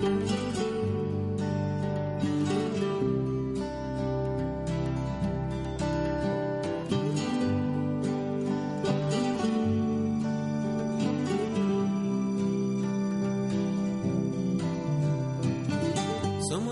Somos 0.00 0.14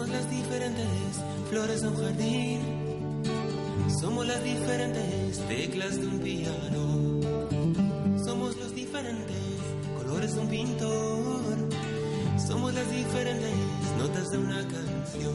las 0.09 0.31
diferentes 0.31 0.87
flores 1.51 1.83
de 1.83 1.89
un 1.89 1.97
jardín. 1.97 2.61
Somos 4.01 4.27
las 4.27 4.43
diferentes 4.43 5.39
teclas 5.49 6.01
de 6.01 6.07
un 6.07 6.19
piano. 6.21 7.21
Somos 8.25 8.57
los 8.57 8.75
diferentes 8.75 9.37
colores 9.99 10.35
de 10.35 10.41
un 10.41 10.49
pintor. 10.49 10.98
De 14.31 14.39
una 14.39 14.67
canción. 14.67 15.35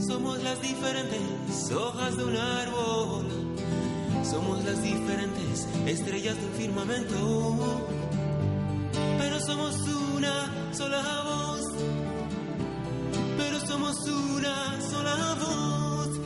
Somos 0.00 0.42
las 0.42 0.60
diferentes 0.62 1.72
hojas 1.72 2.16
de 2.16 2.24
un 2.24 2.36
árbol. 2.36 3.26
Somos 4.24 4.64
las 4.64 4.82
diferentes 4.82 5.66
estrellas 5.86 6.36
de 6.36 6.46
un 6.46 6.52
firmamento. 6.52 7.86
Pero 9.18 9.40
somos 9.40 9.76
una 10.16 10.72
sola 10.72 11.02
voz 11.24 11.48
pero 13.36 13.60
somos 13.60 13.96
una 14.08 14.80
sola 14.80 15.36
voz. 15.40 16.20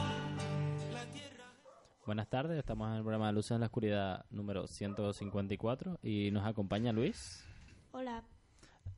Buenas 2.11 2.29
tardes, 2.29 2.59
estamos 2.59 2.89
en 2.91 2.97
el 2.97 3.03
programa 3.03 3.29
de 3.29 3.35
Luces 3.35 3.53
en 3.53 3.61
la 3.61 3.67
Oscuridad 3.67 4.25
número 4.31 4.67
154 4.67 6.01
y 6.03 6.33
nos 6.33 6.45
acompaña 6.45 6.91
Luis, 6.93 7.45
Hola. 7.93 8.25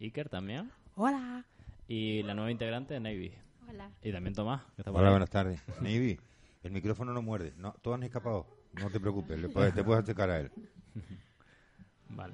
Iker 0.00 0.30
también 0.30 0.70
Hola. 0.96 1.44
y 1.86 2.22
la 2.22 2.32
nueva 2.32 2.50
integrante 2.50 2.94
de 2.94 3.00
Navy. 3.00 3.34
Hola. 3.68 3.90
Y 4.02 4.12
también 4.12 4.34
Tomás, 4.34 4.62
que 4.76 4.80
está 4.80 4.90
Hola, 4.92 5.08
ahí. 5.08 5.12
buenas 5.12 5.28
tardes. 5.28 5.60
Navy, 5.82 6.18
el 6.62 6.72
micrófono 6.72 7.12
no 7.12 7.20
muerde. 7.20 7.52
No, 7.58 7.74
todos 7.82 7.96
han 7.98 8.04
escapado. 8.04 8.46
No 8.80 8.88
te 8.88 8.98
preocupes, 8.98 9.38
le 9.38 9.50
puedes- 9.50 9.74
te 9.74 9.84
puedes 9.84 10.04
acercar 10.04 10.30
a 10.30 10.40
él. 10.40 10.50
Vale. 12.08 12.32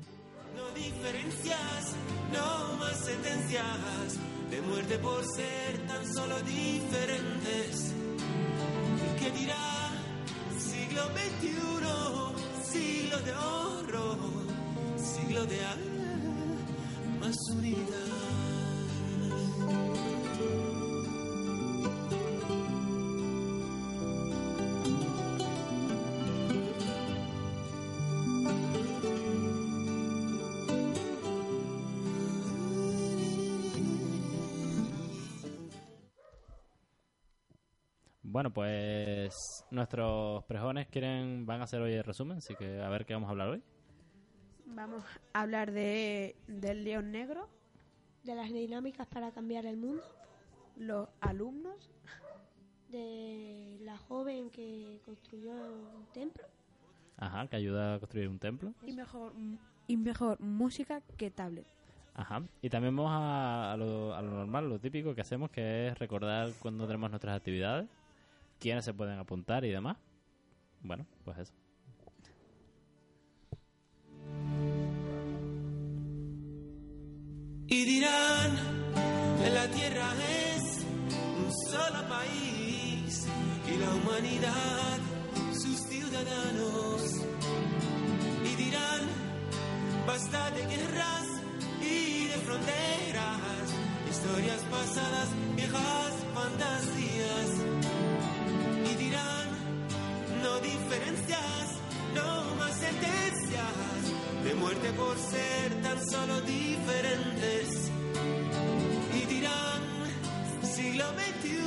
No 0.54 0.70
diferencias, 0.76 1.96
no 2.32 2.76
más 2.78 3.04
sentencias 3.04 4.16
de 4.48 4.60
muerte 4.62 4.96
por 5.00 5.24
ser 5.24 5.76
tan 5.88 6.06
solo 6.14 6.40
diferentes. 6.42 7.96
¿Y 9.16 9.18
qué 9.24 9.30
dirá? 9.40 9.56
Siglo 10.98 11.12
XXI, 11.14 12.72
siglo 12.72 13.18
de 13.20 13.32
oro, 13.32 14.16
siglo 14.96 15.46
de 15.46 15.64
alma, 15.64 16.56
más 17.20 17.36
unidad. 17.50 18.08
Bueno, 38.38 38.52
pues 38.52 39.34
nuestros 39.72 40.44
prejones 40.44 40.86
quieren 40.86 41.44
van 41.44 41.60
a 41.60 41.64
hacer 41.64 41.80
hoy 41.80 41.94
el 41.94 42.04
resumen, 42.04 42.38
así 42.38 42.54
que 42.54 42.80
a 42.80 42.88
ver 42.88 43.04
qué 43.04 43.14
vamos 43.14 43.26
a 43.26 43.30
hablar 43.32 43.48
hoy. 43.48 43.64
Vamos 44.64 45.02
a 45.32 45.40
hablar 45.40 45.72
de 45.72 46.36
del 46.46 46.84
león 46.84 47.10
negro, 47.10 47.48
De 48.22 48.36
las 48.36 48.48
dinámicas 48.52 49.08
para 49.08 49.32
cambiar 49.32 49.66
el 49.66 49.76
mundo. 49.76 50.04
los 50.76 51.08
alumnos, 51.20 51.90
De 52.90 53.76
la 53.80 53.98
joven 53.98 54.50
que 54.50 55.00
construyó 55.04 55.50
un 55.50 56.06
templo. 56.14 56.44
Ajá, 57.16 57.48
que 57.48 57.56
ayuda 57.56 57.94
a 57.94 57.98
construir 57.98 58.28
un 58.28 58.38
templo. 58.38 58.72
y 58.86 58.92
mejor 58.92 59.32
y 59.88 59.96
mejor 59.96 60.38
música 60.38 61.00
que 61.16 61.32
tablet. 61.32 61.66
Ajá. 62.14 62.44
Y 62.62 62.70
también 62.70 62.94
vamos 62.94 63.10
a, 63.12 63.72
a 63.72 63.76
lo, 63.76 64.14
a 64.14 64.22
lo 64.22 64.30
normal, 64.30 64.68
lo 64.68 64.78
típico 64.78 65.12
que 65.12 65.22
hacemos, 65.22 65.50
que 65.50 65.88
es 65.88 65.98
recordar 65.98 66.50
cuando 66.60 66.86
tenemos 66.86 67.10
nuestras 67.10 67.36
actividades, 67.36 67.88
quiénes 68.58 68.84
se 68.84 68.94
pueden 68.94 69.18
apuntar 69.18 69.64
y 69.64 69.70
demás. 69.70 69.96
Bueno, 70.82 71.06
pues 71.24 71.38
eso. 71.38 71.54
Y 77.70 77.84
dirán, 77.84 78.56
la 79.52 79.68
tierra 79.68 80.10
es 80.54 80.86
un 81.36 81.52
solo 81.70 82.08
país 82.08 83.26
y 83.66 83.76
la 83.76 83.94
humanidad 83.94 84.98
sus 85.52 85.78
ciudadanos. 85.80 87.02
Y 88.44 88.56
dirán, 88.56 89.02
basta 90.06 90.50
de 90.52 90.66
guerras 90.66 91.26
y 91.82 92.24
de 92.28 92.38
fronteras, 92.38 93.68
historias 94.10 94.62
pasadas, 94.70 95.28
viejas 95.54 96.14
fantasías. 96.34 98.27
No 100.42 100.60
diferencias, 100.60 101.78
no 102.14 102.54
más 102.56 102.74
sentencias 102.74 103.72
de 104.44 104.54
muerte 104.54 104.92
por 104.92 105.16
ser 105.16 105.82
tan 105.82 105.98
solo 106.08 106.40
diferentes. 106.42 107.90
Y 109.14 109.26
dirán, 109.26 109.82
siglo 110.62 111.06
XXI, 111.10 111.58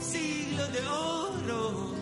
siglo 0.00 0.66
de 0.68 0.88
oro, 0.88 1.94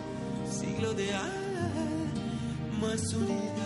siglo 0.49 0.93
de 0.93 1.13
almas 1.13 3.13
unidas. 3.13 3.65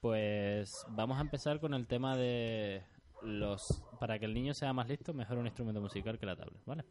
Pues 0.00 0.70
vamos 0.88 1.18
a 1.18 1.20
empezar 1.20 1.58
con 1.58 1.74
el 1.74 1.86
tema 1.86 2.16
de 2.16 2.84
los... 3.26 3.82
Para 3.98 4.18
que 4.18 4.24
el 4.24 4.34
niño 4.34 4.54
sea 4.54 4.72
más 4.72 4.88
listo, 4.88 5.12
mejor 5.14 5.38
un 5.38 5.46
instrumento 5.46 5.80
musical 5.80 6.18
que 6.18 6.26
la 6.26 6.36
tablet, 6.36 6.64
¿vale? 6.64 6.84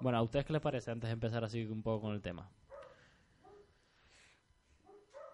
Bueno, 0.00 0.18
¿a 0.18 0.22
ustedes 0.22 0.44
qué 0.44 0.52
les 0.52 0.62
parece 0.62 0.90
antes 0.90 1.08
de 1.08 1.14
empezar 1.14 1.44
así 1.44 1.64
un 1.64 1.82
poco 1.82 2.02
con 2.02 2.14
el 2.14 2.22
tema? 2.22 2.50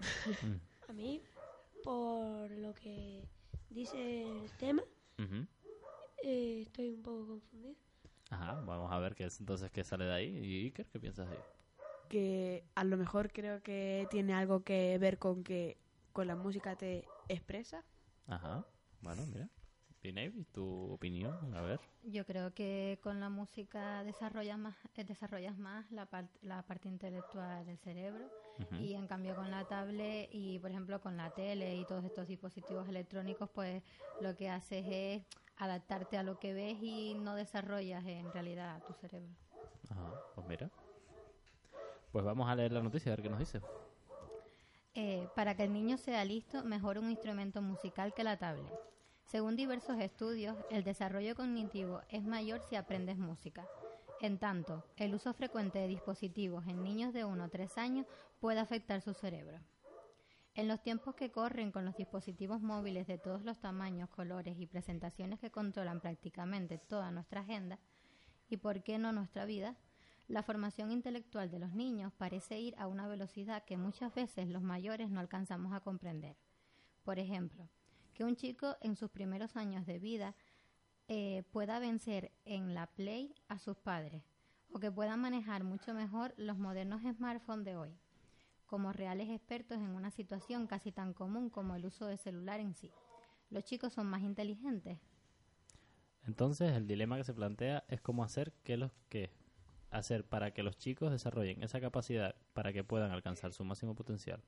A 0.88 0.92
mí, 0.92 1.22
por 1.82 2.50
lo 2.50 2.74
que 2.74 3.24
dice 3.68 4.22
el 4.22 4.50
tema, 4.58 4.82
eh, 6.22 6.62
estoy 6.62 6.90
un 6.90 7.02
poco 7.02 7.26
confundido. 7.26 7.74
Ajá, 8.30 8.60
vamos 8.64 8.92
a 8.92 8.98
ver 8.98 9.14
qué 9.14 9.24
es 9.24 9.40
entonces 9.40 9.70
qué 9.70 9.84
sale 9.84 10.04
de 10.04 10.12
ahí. 10.12 10.38
¿Y 10.38 10.64
Iker, 10.66 10.86
qué 10.86 11.00
piensas 11.00 11.28
ahí? 11.28 11.38
Que 12.08 12.64
a 12.74 12.84
lo 12.84 12.96
mejor 12.96 13.32
creo 13.32 13.62
que 13.62 14.06
tiene 14.10 14.34
algo 14.34 14.62
que 14.62 14.98
ver 14.98 15.18
con 15.18 15.42
que 15.42 15.78
con 16.12 16.26
la 16.26 16.36
música 16.36 16.76
te 16.76 17.06
expresa. 17.28 17.84
Ajá, 18.26 18.64
bueno, 19.00 19.26
mira. 19.26 19.48
¿Y 20.02 20.12
Navy, 20.12 20.44
tu 20.52 20.92
opinión? 20.92 21.38
A 21.54 21.62
ver. 21.62 21.80
Yo 22.02 22.24
creo 22.24 22.54
que 22.54 22.98
con 23.02 23.20
la 23.20 23.28
música 23.28 24.02
desarrollas 24.04 24.58
más, 24.58 24.76
eh, 24.94 25.04
desarrollas 25.04 25.58
más 25.58 25.90
la, 25.90 26.08
part- 26.10 26.30
la 26.42 26.62
parte 26.66 26.88
intelectual 26.88 27.66
del 27.66 27.78
cerebro 27.78 28.30
y 28.76 28.94
en 28.94 29.06
cambio 29.06 29.36
con 29.36 29.50
la 29.50 29.66
tablet 29.66 30.28
y 30.32 30.58
por 30.60 30.70
ejemplo 30.70 31.00
con 31.00 31.16
la 31.18 31.30
tele 31.32 31.76
y 31.76 31.84
todos 31.84 32.04
estos 32.04 32.26
dispositivos 32.26 32.88
electrónicos 32.88 33.50
pues 33.50 33.82
lo 34.18 34.34
que 34.36 34.48
haces 34.48 34.86
es 34.88 35.22
adaptarte 35.56 36.16
a 36.16 36.22
lo 36.22 36.38
que 36.38 36.54
ves 36.54 36.78
y 36.80 37.14
no 37.16 37.34
desarrollas 37.34 38.06
en 38.06 38.32
realidad 38.32 38.82
tu 38.84 38.94
cerebro. 38.94 39.36
Ajá, 39.90 40.16
pues 40.34 40.46
mira. 40.46 40.70
Pues 42.12 42.24
vamos 42.24 42.48
a 42.48 42.54
leer 42.54 42.70
la 42.72 42.82
noticia, 42.82 43.12
a 43.12 43.16
ver 43.16 43.22
qué 43.22 43.28
nos 43.28 43.38
dice. 43.40 43.62
Eh, 44.94 45.28
para 45.34 45.56
que 45.56 45.64
el 45.64 45.72
niño 45.72 45.96
sea 45.98 46.24
listo, 46.24 46.62
mejor 46.64 46.96
un 46.98 47.10
instrumento 47.10 47.60
musical 47.60 48.14
que 48.14 48.22
la 48.24 48.36
tablet. 48.38 48.78
Según 49.30 49.54
diversos 49.54 50.00
estudios, 50.00 50.56
el 50.70 50.82
desarrollo 50.82 51.36
cognitivo 51.36 52.00
es 52.08 52.24
mayor 52.24 52.62
si 52.68 52.74
aprendes 52.74 53.16
música. 53.16 53.64
En 54.20 54.40
tanto, 54.40 54.84
el 54.96 55.14
uso 55.14 55.32
frecuente 55.34 55.78
de 55.78 55.86
dispositivos 55.86 56.66
en 56.66 56.82
niños 56.82 57.12
de 57.12 57.24
1 57.24 57.44
o 57.44 57.48
3 57.48 57.78
años 57.78 58.08
puede 58.40 58.58
afectar 58.58 59.00
su 59.02 59.14
cerebro. 59.14 59.60
En 60.56 60.66
los 60.66 60.82
tiempos 60.82 61.14
que 61.14 61.30
corren 61.30 61.70
con 61.70 61.84
los 61.84 61.96
dispositivos 61.96 62.60
móviles 62.60 63.06
de 63.06 63.18
todos 63.18 63.44
los 63.44 63.60
tamaños, 63.60 64.10
colores 64.10 64.58
y 64.58 64.66
presentaciones 64.66 65.38
que 65.38 65.52
controlan 65.52 66.00
prácticamente 66.00 66.78
toda 66.78 67.12
nuestra 67.12 67.42
agenda, 67.42 67.78
y 68.48 68.56
por 68.56 68.82
qué 68.82 68.98
no 68.98 69.12
nuestra 69.12 69.44
vida, 69.44 69.76
la 70.26 70.42
formación 70.42 70.90
intelectual 70.90 71.52
de 71.52 71.60
los 71.60 71.72
niños 71.72 72.12
parece 72.18 72.58
ir 72.58 72.74
a 72.78 72.88
una 72.88 73.06
velocidad 73.06 73.64
que 73.64 73.76
muchas 73.76 74.12
veces 74.12 74.48
los 74.48 74.62
mayores 74.62 75.08
no 75.08 75.20
alcanzamos 75.20 75.72
a 75.72 75.78
comprender. 75.78 76.36
Por 77.04 77.20
ejemplo, 77.20 77.68
que 78.20 78.24
un 78.26 78.36
chico 78.36 78.76
en 78.82 78.96
sus 78.96 79.08
primeros 79.08 79.56
años 79.56 79.86
de 79.86 79.98
vida 79.98 80.34
eh, 81.08 81.42
pueda 81.52 81.78
vencer 81.78 82.32
en 82.44 82.74
la 82.74 82.86
Play 82.86 83.34
a 83.48 83.58
sus 83.58 83.78
padres 83.78 84.22
o 84.70 84.78
que 84.78 84.92
puedan 84.92 85.22
manejar 85.22 85.64
mucho 85.64 85.94
mejor 85.94 86.34
los 86.36 86.58
modernos 86.58 87.00
smartphones 87.00 87.64
de 87.64 87.76
hoy, 87.78 87.96
como 88.66 88.92
reales 88.92 89.30
expertos 89.30 89.78
en 89.78 89.94
una 89.94 90.10
situación 90.10 90.66
casi 90.66 90.92
tan 90.92 91.14
común 91.14 91.48
como 91.48 91.76
el 91.76 91.86
uso 91.86 92.04
de 92.04 92.18
celular 92.18 92.60
en 92.60 92.74
sí. 92.74 92.90
Los 93.48 93.64
chicos 93.64 93.94
son 93.94 94.06
más 94.06 94.20
inteligentes. 94.20 94.98
Entonces, 96.26 96.76
el 96.76 96.86
dilema 96.86 97.16
que 97.16 97.24
se 97.24 97.32
plantea 97.32 97.84
es 97.88 98.02
cómo 98.02 98.22
hacer 98.22 98.52
que 98.64 98.76
los 98.76 98.92
que 99.08 99.30
hacer 99.88 100.28
para 100.28 100.50
que 100.50 100.62
los 100.62 100.76
chicos 100.76 101.10
desarrollen 101.10 101.62
esa 101.62 101.80
capacidad 101.80 102.36
para 102.52 102.74
que 102.74 102.84
puedan 102.84 103.12
alcanzar 103.12 103.54
su 103.54 103.64
máximo 103.64 103.94
potencial. 103.94 104.42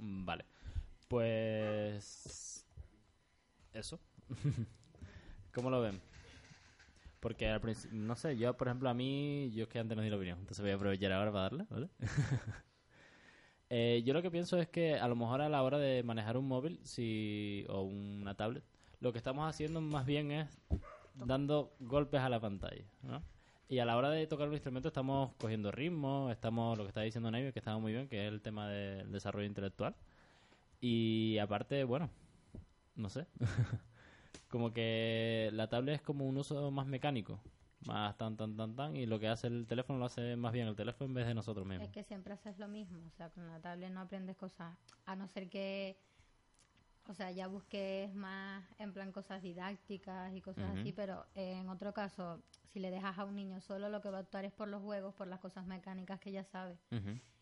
Vale. 0.00 0.53
Pues 1.08 2.66
eso. 3.72 4.00
¿Cómo 5.54 5.70
lo 5.70 5.80
ven? 5.80 6.00
Porque 7.20 7.48
al 7.48 7.60
principio, 7.60 7.96
no 7.98 8.16
sé, 8.16 8.36
yo 8.36 8.56
por 8.56 8.68
ejemplo 8.68 8.88
a 8.88 8.94
mí, 8.94 9.50
yo 9.54 9.64
es 9.64 9.68
que 9.68 9.78
antes 9.78 9.96
no 9.96 10.02
di 10.02 10.10
la 10.10 10.16
opinión, 10.16 10.38
entonces 10.40 10.62
voy 10.62 10.72
a 10.72 10.74
aprovechar 10.74 11.12
ahora 11.12 11.32
para 11.32 11.42
darle, 11.42 11.66
¿vale? 11.70 11.88
Eh, 13.70 14.02
yo 14.04 14.12
lo 14.12 14.22
que 14.22 14.30
pienso 14.30 14.58
es 14.58 14.68
que 14.68 14.94
a 14.96 15.08
lo 15.08 15.16
mejor 15.16 15.40
a 15.40 15.48
la 15.48 15.62
hora 15.62 15.78
de 15.78 16.02
manejar 16.04 16.36
un 16.36 16.46
móvil 16.46 16.78
si, 16.84 17.64
o 17.68 17.80
una 17.82 18.36
tablet, 18.36 18.62
lo 19.00 19.10
que 19.10 19.18
estamos 19.18 19.48
haciendo 19.48 19.80
más 19.80 20.04
bien 20.06 20.30
es 20.30 20.60
dando 21.14 21.74
golpes 21.80 22.20
a 22.20 22.28
la 22.28 22.38
pantalla, 22.38 22.84
¿no? 23.02 23.24
Y 23.68 23.78
a 23.78 23.84
la 23.84 23.96
hora 23.96 24.10
de 24.10 24.26
tocar 24.26 24.48
un 24.48 24.54
instrumento 24.54 24.88
estamos 24.88 25.32
cogiendo 25.38 25.72
ritmo, 25.72 26.30
estamos, 26.30 26.76
lo 26.76 26.84
que 26.84 26.88
está 26.88 27.00
diciendo 27.00 27.30
Naime, 27.30 27.52
que 27.52 27.58
estaba 27.58 27.78
muy 27.78 27.92
bien, 27.92 28.06
que 28.06 28.26
es 28.26 28.32
el 28.32 28.42
tema 28.42 28.68
del 28.68 29.10
desarrollo 29.10 29.46
intelectual. 29.46 29.96
Y 30.86 31.38
aparte, 31.38 31.82
bueno, 31.84 32.10
no 32.94 33.08
sé, 33.08 33.26
como 34.50 34.74
que 34.74 35.48
la 35.54 35.70
tablet 35.70 35.94
es 35.94 36.02
como 36.02 36.26
un 36.26 36.36
uso 36.36 36.70
más 36.70 36.86
mecánico, 36.86 37.40
más 37.86 38.18
tan, 38.18 38.36
tan, 38.36 38.54
tan, 38.54 38.76
tan, 38.76 38.94
y 38.94 39.06
lo 39.06 39.18
que 39.18 39.28
hace 39.28 39.46
el 39.46 39.66
teléfono 39.66 39.98
lo 39.98 40.04
hace 40.04 40.36
más 40.36 40.52
bien 40.52 40.68
el 40.68 40.76
teléfono 40.76 41.08
en 41.08 41.14
vez 41.14 41.26
de 41.26 41.32
nosotros 41.32 41.66
mismos. 41.66 41.86
Es 41.86 41.90
que 41.94 42.04
siempre 42.04 42.34
haces 42.34 42.58
lo 42.58 42.68
mismo, 42.68 42.98
o 43.06 43.10
sea, 43.12 43.30
con 43.30 43.48
la 43.48 43.58
tablet 43.62 43.92
no 43.92 44.00
aprendes 44.02 44.36
cosas, 44.36 44.76
a 45.06 45.16
no 45.16 45.26
ser 45.26 45.48
que, 45.48 45.96
o 47.06 47.14
sea, 47.14 47.30
ya 47.30 47.46
busques 47.46 48.14
más 48.14 48.62
en 48.78 48.92
plan 48.92 49.10
cosas 49.10 49.40
didácticas 49.40 50.34
y 50.34 50.42
cosas 50.42 50.76
así, 50.76 50.92
pero 50.92 51.24
eh, 51.34 51.60
en 51.60 51.70
otro 51.70 51.94
caso, 51.94 52.42
si 52.74 52.78
le 52.78 52.90
dejas 52.90 53.18
a 53.18 53.24
un 53.24 53.36
niño 53.36 53.62
solo, 53.62 53.88
lo 53.88 54.02
que 54.02 54.10
va 54.10 54.18
a 54.18 54.20
actuar 54.20 54.44
es 54.44 54.52
por 54.52 54.68
los 54.68 54.82
juegos, 54.82 55.14
por 55.14 55.28
las 55.28 55.40
cosas 55.40 55.64
mecánicas 55.64 56.20
que 56.20 56.30
ya 56.30 56.44
sabe. 56.44 56.76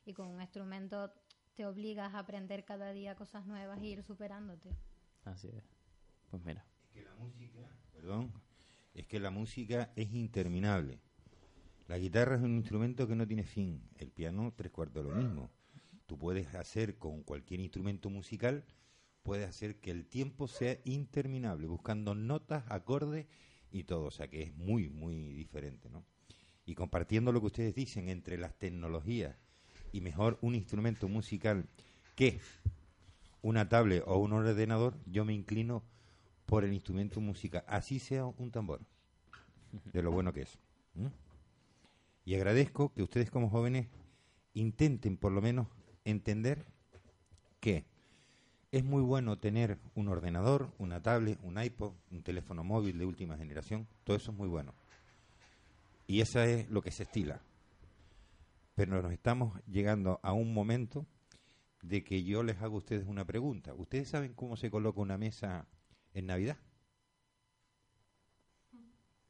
Y 0.04 0.14
con 0.14 0.28
un 0.28 0.40
instrumento 0.40 1.12
te 1.54 1.66
obligas 1.66 2.14
a 2.14 2.20
aprender 2.20 2.64
cada 2.64 2.92
día 2.92 3.14
cosas 3.14 3.46
nuevas 3.46 3.80
e 3.80 3.86
ir 3.86 4.02
superándote. 4.02 4.70
Así 5.24 5.48
es. 5.48 5.64
Pues 6.30 6.42
mira. 6.44 6.64
que 6.92 7.02
la 7.02 7.14
música, 7.14 7.60
perdón, 7.92 8.32
es 8.94 9.06
que 9.06 9.20
la 9.20 9.30
música 9.30 9.92
es 9.96 10.12
interminable. 10.12 11.00
La 11.88 11.98
guitarra 11.98 12.36
es 12.36 12.42
un 12.42 12.56
instrumento 12.56 13.06
que 13.06 13.16
no 13.16 13.26
tiene 13.26 13.44
fin. 13.44 13.82
El 13.96 14.10
piano, 14.10 14.52
tres 14.56 14.72
cuartos 14.72 15.04
lo 15.04 15.14
mismo. 15.14 15.50
Tú 16.06 16.18
puedes 16.18 16.54
hacer 16.54 16.98
con 16.98 17.22
cualquier 17.22 17.60
instrumento 17.60 18.08
musical, 18.10 18.64
puedes 19.22 19.48
hacer 19.48 19.80
que 19.80 19.90
el 19.90 20.06
tiempo 20.06 20.48
sea 20.48 20.78
interminable, 20.84 21.66
buscando 21.66 22.14
notas, 22.14 22.64
acordes 22.68 23.26
y 23.70 23.84
todo. 23.84 24.04
O 24.04 24.10
sea 24.10 24.28
que 24.28 24.42
es 24.42 24.54
muy, 24.54 24.88
muy 24.88 25.32
diferente, 25.32 25.90
¿no? 25.90 26.04
Y 26.64 26.74
compartiendo 26.74 27.32
lo 27.32 27.40
que 27.40 27.46
ustedes 27.46 27.74
dicen 27.74 28.08
entre 28.08 28.38
las 28.38 28.58
tecnologías 28.58 29.36
y 29.92 30.00
mejor 30.00 30.38
un 30.40 30.54
instrumento 30.54 31.08
musical 31.08 31.66
que 32.14 32.40
una 33.42 33.68
tablet 33.68 34.02
o 34.06 34.18
un 34.18 34.32
ordenador, 34.32 34.94
yo 35.06 35.24
me 35.24 35.34
inclino 35.34 35.82
por 36.46 36.64
el 36.64 36.72
instrumento 36.72 37.20
musical, 37.20 37.64
así 37.66 37.98
sea 37.98 38.24
un 38.24 38.50
tambor, 38.50 38.80
de 39.92 40.02
lo 40.02 40.10
bueno 40.10 40.32
que 40.32 40.42
es. 40.42 40.58
Y 42.24 42.34
agradezco 42.34 42.92
que 42.92 43.02
ustedes 43.02 43.30
como 43.30 43.50
jóvenes 43.50 43.88
intenten 44.54 45.16
por 45.16 45.32
lo 45.32 45.40
menos 45.40 45.66
entender 46.04 46.64
que 47.60 47.84
es 48.70 48.84
muy 48.84 49.02
bueno 49.02 49.38
tener 49.38 49.78
un 49.94 50.08
ordenador, 50.08 50.72
una 50.78 51.02
tablet, 51.02 51.38
un 51.42 51.62
iPod, 51.62 51.92
un 52.10 52.22
teléfono 52.22 52.64
móvil 52.64 52.98
de 52.98 53.04
última 53.04 53.36
generación, 53.36 53.86
todo 54.04 54.16
eso 54.16 54.32
es 54.32 54.36
muy 54.36 54.48
bueno. 54.48 54.74
Y 56.06 56.20
eso 56.20 56.40
es 56.42 56.68
lo 56.70 56.82
que 56.82 56.90
se 56.90 57.04
estila. 57.04 57.40
Pero 58.74 59.02
nos 59.02 59.12
estamos 59.12 59.60
llegando 59.66 60.20
a 60.22 60.32
un 60.32 60.54
momento 60.54 61.06
de 61.82 62.04
que 62.04 62.24
yo 62.24 62.42
les 62.42 62.60
hago 62.62 62.76
a 62.76 62.78
ustedes 62.78 63.06
una 63.06 63.26
pregunta. 63.26 63.74
¿Ustedes 63.74 64.08
saben 64.08 64.34
cómo 64.34 64.56
se 64.56 64.70
coloca 64.70 65.00
una 65.00 65.18
mesa 65.18 65.66
en 66.14 66.26
Navidad? 66.26 66.56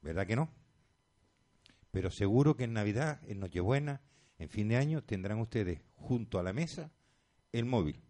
¿Verdad 0.00 0.26
que 0.26 0.36
no? 0.36 0.50
Pero 1.90 2.10
seguro 2.10 2.56
que 2.56 2.64
en 2.64 2.72
Navidad, 2.72 3.20
en 3.26 3.40
Nochebuena, 3.40 4.00
en 4.38 4.48
fin 4.48 4.68
de 4.68 4.76
año, 4.76 5.02
tendrán 5.02 5.38
ustedes 5.40 5.82
junto 5.94 6.38
a 6.38 6.42
la 6.42 6.52
mesa 6.52 6.90
el 7.52 7.64
móvil. 7.64 8.02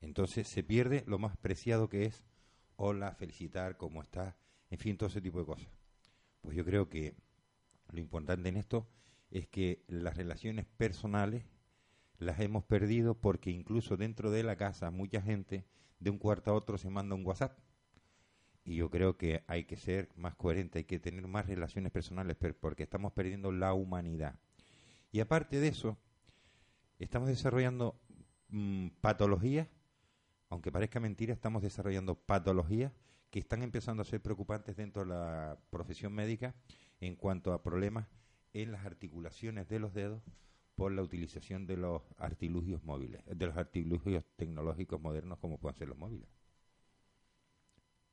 Entonces 0.00 0.48
se 0.48 0.62
pierde 0.62 1.04
lo 1.06 1.18
más 1.18 1.36
preciado 1.36 1.88
que 1.88 2.04
es 2.04 2.24
hola, 2.76 3.14
felicitar, 3.14 3.76
cómo 3.76 4.02
estás, 4.02 4.34
en 4.70 4.78
fin, 4.78 4.96
todo 4.96 5.08
ese 5.08 5.20
tipo 5.20 5.38
de 5.38 5.46
cosas. 5.46 5.68
Pues 6.40 6.56
yo 6.56 6.64
creo 6.64 6.88
que 6.88 7.14
lo 7.90 8.00
importante 8.00 8.48
en 8.48 8.56
esto 8.56 8.88
es 9.30 9.48
que 9.48 9.84
las 9.88 10.16
relaciones 10.16 10.66
personales 10.76 11.44
las 12.18 12.40
hemos 12.40 12.64
perdido 12.64 13.14
porque 13.14 13.50
incluso 13.50 13.96
dentro 13.96 14.30
de 14.30 14.42
la 14.42 14.56
casa 14.56 14.90
mucha 14.90 15.20
gente 15.20 15.64
de 16.00 16.10
un 16.10 16.18
cuarto 16.18 16.50
a 16.50 16.54
otro 16.54 16.78
se 16.78 16.90
manda 16.90 17.14
un 17.14 17.26
WhatsApp. 17.26 17.58
Y 18.64 18.76
yo 18.76 18.90
creo 18.90 19.16
que 19.16 19.44
hay 19.46 19.64
que 19.64 19.76
ser 19.76 20.08
más 20.16 20.34
coherente, 20.34 20.78
hay 20.78 20.84
que 20.84 20.98
tener 20.98 21.26
más 21.28 21.46
relaciones 21.46 21.92
personales 21.92 22.36
per- 22.36 22.56
porque 22.56 22.82
estamos 22.82 23.12
perdiendo 23.12 23.52
la 23.52 23.72
humanidad. 23.74 24.38
Y 25.12 25.20
aparte 25.20 25.60
de 25.60 25.68
eso, 25.68 25.96
estamos 26.98 27.28
desarrollando 27.28 28.00
mm, 28.48 28.88
patologías, 29.00 29.68
aunque 30.48 30.72
parezca 30.72 30.98
mentira, 31.00 31.32
estamos 31.32 31.62
desarrollando 31.62 32.14
patologías 32.16 32.92
que 33.30 33.38
están 33.38 33.62
empezando 33.62 34.02
a 34.02 34.04
ser 34.04 34.20
preocupantes 34.20 34.76
dentro 34.76 35.02
de 35.02 35.08
la 35.10 35.58
profesión 35.70 36.12
médica 36.12 36.54
en 37.00 37.14
cuanto 37.16 37.52
a 37.52 37.62
problemas 37.62 38.06
en 38.62 38.72
las 38.72 38.84
articulaciones 38.86 39.68
de 39.68 39.78
los 39.78 39.92
dedos 39.94 40.22
por 40.74 40.92
la 40.92 41.02
utilización 41.02 41.66
de 41.66 41.76
los 41.76 42.02
artilugios 42.18 42.82
móviles, 42.84 43.22
de 43.26 43.46
los 43.46 43.56
artilugios 43.56 44.24
tecnológicos 44.36 45.00
modernos 45.00 45.38
como 45.38 45.58
pueden 45.58 45.76
ser 45.76 45.88
los 45.88 45.96
móviles. 45.98 46.28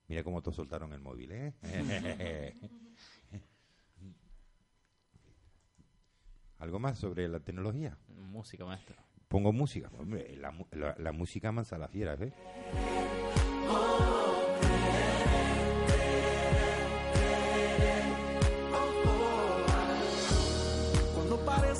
Mira 0.07 0.23
cómo 0.23 0.41
todos 0.41 0.55
soltaron 0.57 0.91
el 0.93 0.99
móvil, 0.99 1.31
¿eh? 1.31 1.53
¿Algo 6.59 6.79
más 6.79 6.97
sobre 6.97 7.27
la 7.27 7.39
tecnología? 7.39 7.97
Música, 8.07 8.65
maestro. 8.65 8.95
Pongo 9.27 9.51
música. 9.51 9.89
Hombre, 9.97 10.35
la, 10.37 10.51
mu- 10.51 10.67
la- 10.71 10.95
la 10.97 11.11
música 11.11 11.51
mansa 11.51 11.77
la 11.77 11.87
fiera, 11.87 12.15
¿ves? 12.15 12.33
Cuando 13.67 14.22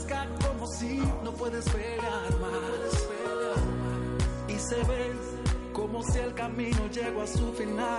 como 0.08 0.68
si 0.68 1.02
no 1.24 1.32
puedes 1.32 1.66
esperar 1.66 2.40
más. 2.40 3.08
Y 4.48 4.60
se 4.60 4.76
ve 4.76 5.12
como 5.72 6.04
si 6.04 6.20
el 6.20 6.34
camino 6.34 6.88
llegó 6.88 7.22
a 7.22 7.28
su 7.28 7.54
final. 7.54 7.98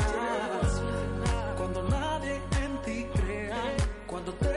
Cuando 1.56 1.82
nadie 1.88 2.40
en 2.62 2.82
ti 2.82 3.06
crea, 3.14 3.76
cuando 4.06 4.32
te 4.34 4.53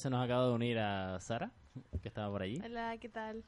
se 0.00 0.08
nos 0.08 0.24
acaba 0.24 0.46
de 0.46 0.52
unir 0.52 0.78
a 0.78 1.20
Sara, 1.20 1.52
que 2.00 2.08
estaba 2.08 2.30
por 2.30 2.40
allí. 2.40 2.58
Hola, 2.64 2.96
¿qué 2.98 3.10
tal? 3.10 3.44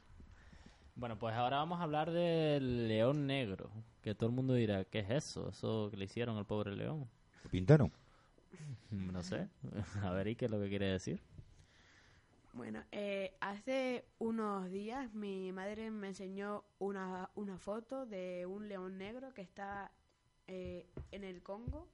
Bueno, 0.95 1.17
pues 1.17 1.33
ahora 1.33 1.57
vamos 1.57 1.79
a 1.79 1.83
hablar 1.83 2.11
del 2.11 2.87
león 2.87 3.25
negro, 3.25 3.71
que 4.03 4.13
todo 4.13 4.29
el 4.29 4.35
mundo 4.35 4.53
dirá, 4.53 4.85
¿qué 4.85 4.99
es 4.99 5.09
eso? 5.09 5.49
Eso 5.49 5.89
que 5.89 5.97
le 5.97 6.05
hicieron 6.05 6.37
al 6.37 6.45
pobre 6.45 6.75
león. 6.75 7.09
¿Lo 7.43 7.49
pintaron? 7.49 7.91
No 8.91 9.23
sé, 9.23 9.49
a 10.03 10.11
ver, 10.11 10.27
¿y 10.27 10.35
qué 10.35 10.45
es 10.45 10.51
lo 10.51 10.59
que 10.59 10.69
quiere 10.69 10.91
decir? 10.91 11.19
Bueno, 12.53 12.83
eh, 12.91 13.35
hace 13.41 14.05
unos 14.19 14.69
días 14.69 15.11
mi 15.15 15.51
madre 15.51 15.89
me 15.89 16.09
enseñó 16.09 16.65
una, 16.77 17.31
una 17.33 17.57
foto 17.57 18.05
de 18.05 18.45
un 18.45 18.69
león 18.69 18.99
negro 18.99 19.33
que 19.33 19.41
está 19.41 19.91
eh, 20.45 20.85
en 21.09 21.23
el 21.23 21.41
Congo, 21.41 21.87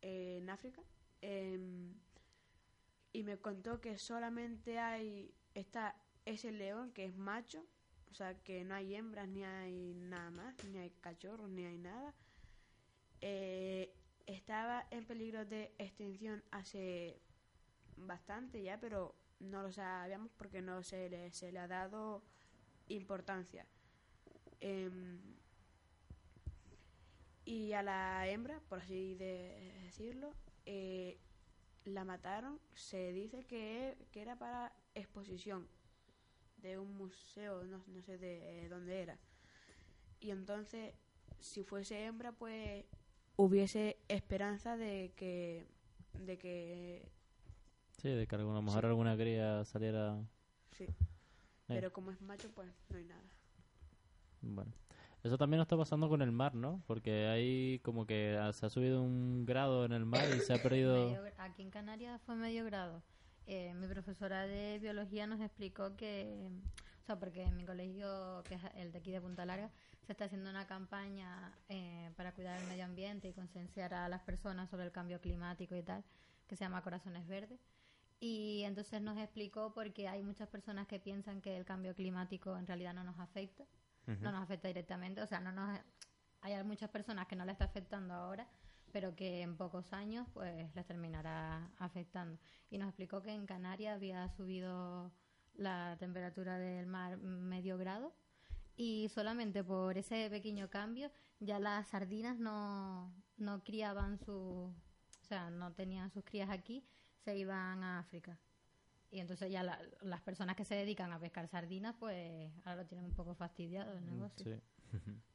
eh, 0.00 0.38
en 0.40 0.48
África, 0.48 0.80
em, 1.20 1.92
y 3.12 3.22
me 3.22 3.38
contó 3.38 3.80
que 3.80 3.98
solamente 3.98 4.78
hay 4.78 5.34
está 5.54 5.96
ese 6.24 6.52
león 6.52 6.92
que 6.92 7.04
es 7.04 7.16
macho, 7.16 7.64
o 8.10 8.14
sea 8.14 8.34
que 8.42 8.64
no 8.64 8.74
hay 8.74 8.94
hembras 8.94 9.28
ni 9.28 9.44
hay 9.44 9.94
nada 9.94 10.30
más, 10.30 10.54
ni 10.64 10.78
hay 10.78 10.90
cachorros 11.00 11.50
ni 11.50 11.64
hay 11.64 11.78
nada. 11.78 12.14
Eh, 13.20 13.92
estaba 14.26 14.86
en 14.90 15.04
peligro 15.06 15.44
de 15.44 15.74
extinción 15.78 16.42
hace 16.50 17.20
bastante 17.96 18.62
ya, 18.62 18.78
pero 18.80 19.14
no 19.40 19.62
lo 19.62 19.72
sabíamos 19.72 20.30
porque 20.36 20.62
no 20.62 20.82
se 20.82 21.08
le, 21.08 21.32
se 21.32 21.52
le 21.52 21.58
ha 21.58 21.68
dado 21.68 22.22
importancia. 22.88 23.66
Em, 24.60 25.20
y 27.44 27.72
a 27.72 27.82
la 27.82 28.28
hembra, 28.28 28.60
por 28.68 28.80
así 28.80 29.14
de 29.14 29.72
decirlo, 29.82 30.34
eh, 30.66 31.18
la 31.84 32.04
mataron. 32.04 32.60
Se 32.74 33.12
dice 33.12 33.44
que, 33.44 33.96
que 34.12 34.22
era 34.22 34.36
para 34.36 34.72
exposición 34.94 35.68
de 36.58 36.78
un 36.78 36.96
museo, 36.96 37.64
no, 37.64 37.82
no 37.86 38.02
sé 38.02 38.18
de 38.18 38.64
eh, 38.64 38.68
dónde 38.68 39.00
era. 39.00 39.18
Y 40.20 40.30
entonces, 40.30 40.94
si 41.38 41.62
fuese 41.64 42.04
hembra, 42.04 42.32
pues 42.32 42.84
hubiese 43.36 43.96
esperanza 44.08 44.76
de 44.76 45.12
que, 45.16 45.66
de 46.12 46.38
que 46.38 47.08
Sí, 48.00 48.08
de 48.08 48.26
que 48.26 48.34
a 48.34 48.38
lo 48.38 48.62
mejor 48.62 48.86
alguna 48.86 49.14
cría 49.16 49.64
saliera... 49.64 50.18
sí. 50.72 50.86
Pero 51.66 51.92
como 51.92 52.10
es 52.10 52.20
macho, 52.22 52.50
pues 52.50 52.68
no 52.88 52.96
hay 52.96 53.04
nada. 53.04 53.22
Bueno, 54.40 54.72
eso 55.22 55.36
también 55.36 55.58
nos 55.58 55.66
está 55.66 55.76
pasando 55.76 56.08
con 56.08 56.22
el 56.22 56.32
mar, 56.32 56.54
¿no? 56.54 56.82
Porque 56.86 57.26
hay 57.28 57.78
como 57.80 58.06
que 58.06 58.38
se 58.52 58.66
ha 58.66 58.70
subido 58.70 59.02
un 59.02 59.44
grado 59.44 59.84
en 59.84 59.92
el 59.92 60.06
mar 60.06 60.24
y 60.34 60.40
se 60.40 60.54
ha 60.54 60.62
perdido... 60.62 60.94
Medio 61.06 61.22
aquí 61.38 61.62
en 61.62 61.70
Canarias 61.70 62.20
fue 62.22 62.36
medio 62.36 62.64
grado. 62.64 63.02
Eh, 63.46 63.74
mi 63.74 63.86
profesora 63.86 64.46
de 64.46 64.78
biología 64.78 65.26
nos 65.26 65.40
explicó 65.40 65.96
que, 65.96 66.48
o 67.02 67.04
sea, 67.04 67.18
porque 67.18 67.42
en 67.42 67.56
mi 67.56 67.64
colegio, 67.64 68.42
que 68.48 68.54
es 68.54 68.62
el 68.76 68.92
de 68.92 68.98
aquí 68.98 69.10
de 69.10 69.20
Punta 69.20 69.44
Larga, 69.44 69.70
se 70.06 70.12
está 70.12 70.24
haciendo 70.24 70.48
una 70.48 70.66
campaña 70.66 71.52
eh, 71.68 72.10
para 72.16 72.32
cuidar 72.32 72.60
el 72.60 72.66
medio 72.68 72.84
ambiente 72.84 73.28
y 73.28 73.32
concienciar 73.32 73.92
a 73.92 74.08
las 74.08 74.22
personas 74.22 74.70
sobre 74.70 74.84
el 74.84 74.92
cambio 74.92 75.20
climático 75.20 75.74
y 75.76 75.82
tal, 75.82 76.04
que 76.46 76.56
se 76.56 76.64
llama 76.64 76.82
Corazones 76.82 77.26
Verdes. 77.26 77.60
Y 78.20 78.62
entonces 78.64 79.00
nos 79.00 79.18
explicó 79.18 79.72
porque 79.72 80.06
hay 80.06 80.22
muchas 80.22 80.48
personas 80.48 80.86
que 80.86 81.00
piensan 81.00 81.40
que 81.40 81.56
el 81.56 81.64
cambio 81.64 81.94
climático 81.94 82.56
en 82.56 82.66
realidad 82.66 82.94
no 82.94 83.02
nos 83.02 83.18
afecta, 83.18 83.64
no 84.20 84.32
nos 84.32 84.42
afecta 84.42 84.68
directamente, 84.68 85.20
o 85.22 85.26
sea, 85.26 85.40
no 85.40 85.52
nos 85.52 85.78
hay 86.42 86.62
muchas 86.64 86.88
personas 86.90 87.26
que 87.26 87.36
no 87.36 87.44
le 87.44 87.52
está 87.52 87.66
afectando 87.66 88.14
ahora, 88.14 88.48
pero 88.92 89.14
que 89.14 89.42
en 89.42 89.56
pocos 89.56 89.92
años 89.92 90.26
pues 90.32 90.74
les 90.74 90.86
terminará 90.86 91.70
afectando. 91.78 92.38
Y 92.70 92.78
nos 92.78 92.88
explicó 92.88 93.20
que 93.22 93.32
en 93.32 93.46
Canarias 93.46 93.94
había 93.96 94.28
subido 94.30 95.12
la 95.54 95.96
temperatura 95.98 96.58
del 96.58 96.86
mar 96.86 97.18
medio 97.18 97.76
grado 97.76 98.14
y 98.76 99.08
solamente 99.10 99.62
por 99.62 99.98
ese 99.98 100.30
pequeño 100.30 100.70
cambio 100.70 101.10
ya 101.40 101.58
las 101.58 101.88
sardinas 101.88 102.38
no, 102.38 103.12
no 103.36 103.62
criaban 103.62 104.18
su, 104.18 104.32
o 104.32 105.24
sea, 105.26 105.50
no 105.50 105.72
tenían 105.74 106.10
sus 106.10 106.24
crías 106.24 106.48
aquí, 106.50 106.82
se 107.24 107.36
iban 107.36 107.82
a 107.84 107.98
África. 107.98 108.38
Y 109.10 109.18
entonces 109.20 109.50
ya 109.50 109.62
la- 109.62 109.80
las 110.02 110.20
personas 110.22 110.54
que 110.56 110.64
se 110.64 110.76
dedican 110.76 111.12
a 111.12 111.18
pescar 111.18 111.48
sardinas, 111.48 111.96
pues 111.98 112.50
ahora 112.64 112.82
lo 112.82 112.86
tienen 112.86 112.99
poco 113.20 113.34
fastidiado 113.34 113.92
el 113.98 114.06
negocio. 114.06 114.44
Sí. 114.44 114.60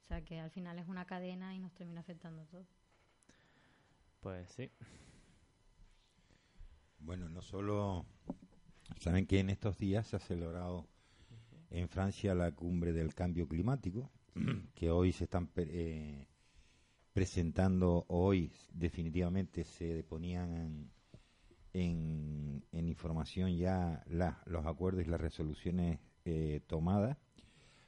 O 0.02 0.06
sea 0.08 0.24
que 0.24 0.40
al 0.40 0.50
final 0.50 0.78
es 0.78 0.88
una 0.88 1.04
cadena 1.04 1.54
y 1.54 1.60
nos 1.60 1.72
termina 1.72 2.00
afectando 2.00 2.42
a 2.42 2.46
todos. 2.46 2.66
Pues 4.20 4.48
sí. 4.50 4.70
Bueno, 6.98 7.28
no 7.28 7.42
solo... 7.42 8.04
Saben 9.00 9.26
que 9.26 9.38
en 9.40 9.50
estos 9.50 9.78
días 9.78 10.06
se 10.06 10.16
ha 10.16 10.20
celebrado 10.20 10.88
en 11.70 11.88
Francia 11.88 12.34
la 12.34 12.52
cumbre 12.52 12.92
del 12.92 13.14
cambio 13.14 13.46
climático, 13.48 14.10
que 14.74 14.90
hoy 14.90 15.12
se 15.12 15.24
están 15.24 15.46
pre- 15.48 15.68
eh, 15.70 16.26
presentando, 17.12 18.04
hoy 18.08 18.52
definitivamente 18.72 19.64
se 19.64 20.02
ponían 20.04 20.54
en, 20.54 20.90
en, 21.72 22.64
en 22.72 22.88
información 22.88 23.56
ya 23.56 24.02
la- 24.06 24.42
los 24.46 24.64
acuerdos 24.66 25.04
y 25.04 25.08
las 25.08 25.20
resoluciones 25.20 25.98
eh, 26.24 26.60
tomadas. 26.66 27.16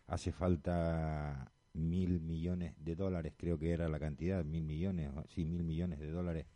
Hace 0.08 0.32
falta 0.32 1.52
mil 1.74 2.20
millones 2.20 2.74
de 2.78 2.96
dólares, 2.96 3.34
creo 3.36 3.58
que 3.58 3.70
era 3.70 3.88
la 3.88 4.00
cantidad, 4.00 4.44
mil 4.44 4.64
millones, 4.64 5.10
o- 5.14 5.24
sí, 5.28 5.44
mil 5.44 5.62
millones 5.62 6.00
de 6.00 6.10
dólares 6.10 6.46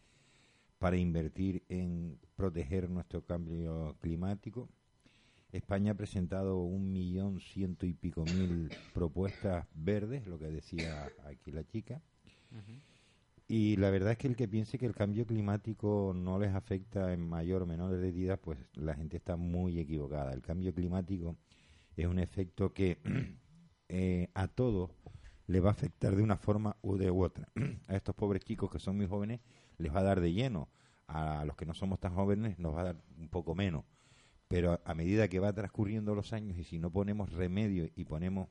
para 0.78 0.97
invertir 0.97 1.62
en 1.68 2.18
proteger 2.35 2.90
nuestro 2.90 3.25
cambio 3.25 3.97
climático. 4.00 4.68
España 5.52 5.92
ha 5.92 5.94
presentado 5.97 6.59
un 6.62 6.92
millón 6.92 7.38
ciento 7.40 7.87
y 7.87 7.92
pico 7.92 8.25
mil 8.26 8.73
propuestas 8.92 9.66
verdes, 9.75 10.26
lo 10.26 10.38
que 10.38 10.47
decía 10.50 11.12
aquí 11.26 11.52
la 11.52 11.64
chica. 11.64 12.00
Y 13.49 13.76
la 13.76 13.90
verdad 13.90 14.12
es 14.12 14.18
que 14.18 14.28
el 14.28 14.37
que 14.37 14.49
piense 14.49 14.78
que 14.78 14.87
el 14.87 14.94
cambio 14.94 15.26
climático 15.26 16.12
no 16.16 16.38
les 16.38 16.54
afecta 16.54 17.12
en 17.12 17.21
mayor 17.28 17.62
o 17.62 17.66
menor 17.66 17.90
medida, 17.99 18.38
pues 18.38 18.59
la 18.75 18.94
gente 18.94 19.18
está 19.18 19.37
muy 19.37 19.78
equivocada. 19.78 20.32
El 20.32 20.40
cambio 20.42 20.73
climático 20.73 21.37
es 21.97 22.06
un 22.06 22.18
efecto 22.18 22.73
que 22.73 22.99
eh, 23.94 24.30
a 24.32 24.49
todos 24.49 24.90
le 25.46 25.61
va 25.61 25.68
a 25.68 25.72
afectar 25.72 26.16
de 26.16 26.22
una 26.22 26.38
forma 26.38 26.78
u 26.80 26.96
de 26.96 27.11
otra. 27.11 27.46
a 27.88 27.94
estos 27.94 28.14
pobres 28.14 28.42
chicos 28.42 28.70
que 28.70 28.78
son 28.78 28.96
muy 28.96 29.06
jóvenes 29.06 29.40
les 29.76 29.94
va 29.94 30.00
a 30.00 30.02
dar 30.02 30.22
de 30.22 30.32
lleno. 30.32 30.70
A 31.08 31.44
los 31.44 31.56
que 31.56 31.66
no 31.66 31.75
somos 31.75 32.00
tan 32.00 32.14
jóvenes 32.14 32.58
nos 32.58 32.75
va 32.75 32.80
a 32.80 32.84
dar 32.84 32.96
un 33.18 33.28
poco 33.28 33.54
menos. 33.54 33.84
Pero 34.49 34.80
a, 34.82 34.94
medida 34.94 35.28
que 35.28 35.40
va 35.40 35.52
transcurriendo 35.52 36.14
los 36.14 36.32
años 36.32 36.56
y 36.56 36.64
si 36.64 36.78
no 36.78 36.90
ponemos 36.90 37.32
remedio 37.34 37.90
y 37.94 38.04
ponemos 38.06 38.49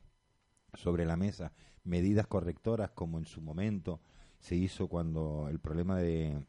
sobre 0.76 1.06
la 1.06 1.18
mesa 1.18 1.54
medidas 1.84 2.28
correctoras 2.28 2.92
como 2.92 3.18
en 3.18 3.26
su 3.26 3.42
momento 3.42 4.00
se 4.40 4.56
hizo 4.56 4.88
cuando 4.88 5.48
el 5.50 5.60
problema 5.60 5.98
de, 5.98 6.46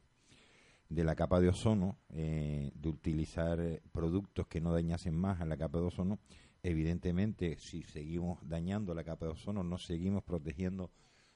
de 0.90 1.04
la 1.04 1.14
capa 1.14 1.40
de 1.40 1.48
ozono, 1.48 1.96
eh, 2.10 2.72
de 2.74 2.88
utilizar 2.90 3.80
productos 3.90 4.46
que 4.48 4.60
no 4.60 4.70
dañasen 4.70 5.14
más 5.14 5.40
a 5.40 5.46
la 5.46 5.56
capa 5.56 5.78
de 5.78 5.86
ozono, 5.86 6.18
evidentemente 6.62 7.58
si 7.58 7.82
seguimos 7.82 8.38
dañando 8.48 8.94
la 8.94 9.04
capa 9.04 9.26
de 9.26 9.32
ozono, 9.32 9.62
no 9.62 9.78
seguimos 9.78 10.22
protegiendo 10.22 10.90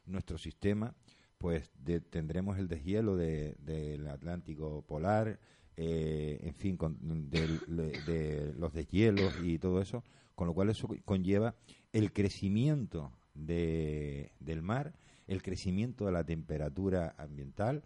nuestro 0.07 0.39
sistema, 0.39 0.95
pues 1.39 1.71
de- 1.79 2.01
tendremos 2.01 2.59
el 2.59 2.69
deshielo 2.69 3.17
de- 3.17 3.57
del 3.59 4.07
Atlántico 4.09 4.83
polar, 4.83 5.39
eh, 5.77 6.39
en 6.43 6.55
fin, 6.55 6.77
con- 6.77 7.29
del- 7.29 7.63
de, 7.67 8.01
de 8.01 8.55
los 8.55 8.73
deshielos 8.73 9.35
y 9.37 9.59
todo 9.59 9.81
eso, 9.83 10.05
con 10.35 10.47
lo 10.47 10.55
cual 10.55 10.71
eso 10.71 10.89
conlleva 11.05 11.55
el 11.93 12.13
crecimiento 12.13 13.13
de- 13.35 14.33
del 14.41 14.63
mar, 14.63 14.95
el 15.27 15.43
crecimiento 15.43 16.07
de 16.07 16.13
la 16.13 16.25
temperatura 16.25 17.15
ambiental 17.19 17.83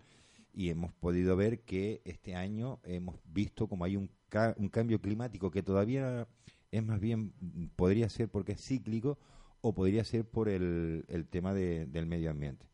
y 0.52 0.68
hemos 0.68 0.92
podido 0.92 1.36
ver 1.36 1.60
que 1.60 2.02
este 2.04 2.34
año 2.34 2.80
hemos 2.84 3.16
visto 3.24 3.66
como 3.66 3.84
hay 3.84 3.96
un, 3.96 4.10
ca- 4.28 4.54
un 4.58 4.68
cambio 4.68 5.00
climático 5.00 5.50
que 5.50 5.62
todavía 5.62 6.28
es 6.72 6.82
más 6.84 7.00
bien, 7.00 7.32
podría 7.76 8.08
ser 8.08 8.28
porque 8.28 8.52
es 8.52 8.60
cíclico 8.64 9.18
o 9.60 9.74
podría 9.74 10.04
ser 10.04 10.24
por 10.24 10.48
el, 10.48 11.04
el 11.08 11.26
tema 11.28 11.52
de- 11.54 11.86
del 11.86 12.06
medio 12.06 12.30
ambiente. 12.30 12.66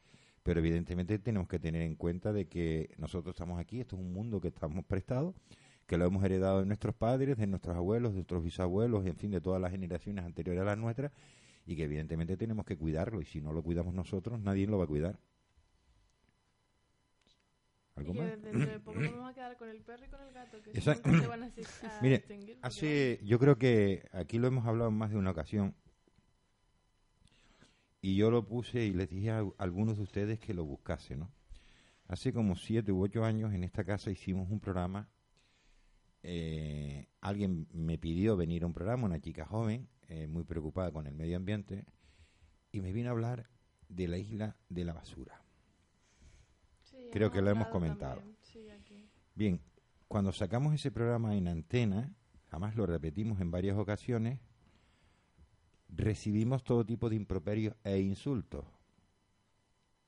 pero 0.42 0.60
evidentemente 0.60 1.18
tenemos 1.18 1.48
que 1.48 1.58
tener 1.58 1.82
en 1.82 1.96
cuenta 1.96 2.32
de 2.32 2.46
que 2.48 2.90
nosotros 2.98 3.34
estamos 3.34 3.58
aquí, 3.60 3.80
esto 3.80 3.96
es 3.96 4.02
un 4.02 4.12
mundo 4.12 4.40
que 4.40 4.48
estamos 4.48 4.84
prestados, 4.84 5.34
que 5.86 5.98
lo 5.98 6.04
hemos 6.06 6.24
heredado 6.24 6.60
de 6.60 6.66
nuestros 6.66 6.94
padres, 6.94 7.36
de 7.36 7.46
nuestros 7.48 7.76
abuelos, 7.76 8.12
de 8.12 8.16
nuestros 8.18 8.42
bisabuelos, 8.44 9.06
en 9.06 9.16
fin, 9.16 9.30
de 9.32 9.40
todas 9.40 9.60
las 9.60 9.72
generaciones 9.72 10.24
anteriores 10.24 10.62
a 10.62 10.64
las 10.66 10.78
nuestras, 10.78 11.12
y 11.66 11.76
que 11.76 11.84
evidentemente 11.84 12.36
tenemos 12.36 12.64
que 12.66 12.76
cuidarlo, 12.76 13.20
y 13.20 13.24
si 13.26 13.40
no 13.40 13.52
lo 13.52 13.62
cuidamos 13.62 13.94
nosotros, 13.94 14.40
nadie 14.40 14.66
lo 14.66 14.78
va 14.78 14.84
a 14.84 14.88
cuidar. 14.88 15.18
Y 17.96 18.00
¿Algo 18.00 18.12
que 18.12 18.20
más? 18.20 18.42
dentro 18.42 18.72
de 18.72 18.80
poco 18.80 19.00
vamos 19.00 19.30
a 19.30 19.34
quedar 19.34 19.56
con 19.56 19.68
el 19.70 19.80
perro 19.80 20.04
y 20.04 20.08
con 20.08 20.20
el 20.20 20.32
gato, 20.34 20.62
que 20.62 20.70
Esa- 20.78 20.94
se 20.94 21.00
van 21.26 21.42
a, 21.44 21.50
Mire, 22.02 22.24
Hace, 22.62 23.20
yo 23.24 23.38
creo 23.38 23.56
que 23.56 24.06
aquí 24.12 24.38
lo 24.38 24.46
hemos 24.48 24.66
hablado 24.66 24.90
en 24.90 24.96
más 24.96 25.10
de 25.10 25.16
una 25.16 25.30
ocasión. 25.30 25.74
Y 28.02 28.16
yo 28.16 28.30
lo 28.30 28.46
puse 28.46 28.84
y 28.84 28.92
les 28.92 29.08
dije 29.08 29.30
a 29.30 29.42
algunos 29.58 29.96
de 29.96 30.02
ustedes 30.02 30.38
que 30.38 30.54
lo 30.54 30.64
buscasen, 30.64 31.20
¿no? 31.20 31.32
Hace 32.08 32.32
como 32.32 32.54
siete 32.54 32.92
u 32.92 33.02
ocho 33.02 33.24
años 33.24 33.52
en 33.52 33.64
esta 33.64 33.82
casa 33.84 34.10
hicimos 34.10 34.50
un 34.50 34.60
programa. 34.60 35.08
eh, 36.28 37.06
alguien 37.20 37.68
me 37.72 37.98
pidió 37.98 38.36
venir 38.36 38.64
a 38.64 38.66
un 38.66 38.72
programa, 38.72 39.04
una 39.06 39.20
chica 39.20 39.44
joven, 39.46 39.88
eh, 40.08 40.26
muy 40.26 40.42
preocupada 40.44 40.90
con 40.90 41.06
el 41.06 41.14
medio 41.14 41.36
ambiente, 41.36 41.84
y 42.72 42.80
me 42.80 42.92
vino 42.92 43.08
a 43.08 43.12
hablar 43.12 43.48
de 43.88 44.08
la 44.08 44.18
isla 44.18 44.56
de 44.68 44.84
la 44.84 44.92
basura. 44.92 45.40
Creo 47.12 47.30
que 47.30 47.40
lo 47.42 47.50
hemos 47.50 47.68
comentado. 47.68 48.16
también, 48.16 48.36
sí, 48.42 48.68
aquí. 48.70 49.08
Bien, 49.34 49.60
cuando 50.08 50.32
sacamos 50.32 50.74
ese 50.74 50.90
programa 50.90 51.34
en 51.36 51.48
antena, 51.48 52.12
además 52.50 52.76
lo 52.76 52.86
repetimos 52.86 53.40
en 53.40 53.50
varias 53.50 53.76
ocasiones, 53.76 54.40
recibimos 55.88 56.62
todo 56.64 56.84
tipo 56.84 57.08
de 57.08 57.16
improperios 57.16 57.74
e 57.84 57.98
insultos, 58.00 58.64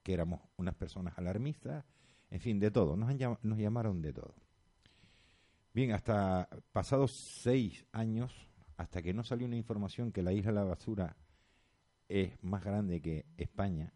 que 0.02 0.12
éramos 0.14 0.40
unas 0.56 0.74
personas 0.74 1.16
alarmistas, 1.18 1.84
en 2.30 2.40
fin, 2.40 2.58
de 2.58 2.70
todo, 2.70 2.96
nos, 2.96 3.08
han 3.08 3.18
llam- 3.18 3.38
nos 3.42 3.58
llamaron 3.58 4.02
de 4.02 4.12
todo. 4.12 4.34
Bien, 5.72 5.92
hasta 5.92 6.48
pasados 6.72 7.12
seis 7.12 7.86
años, 7.92 8.32
hasta 8.76 9.02
que 9.02 9.14
no 9.14 9.22
salió 9.24 9.46
una 9.46 9.56
información 9.56 10.12
que 10.12 10.22
la 10.22 10.32
isla 10.32 10.50
de 10.50 10.56
la 10.56 10.64
basura 10.64 11.16
es 12.08 12.42
más 12.42 12.64
grande 12.64 13.00
que 13.00 13.26
España, 13.36 13.92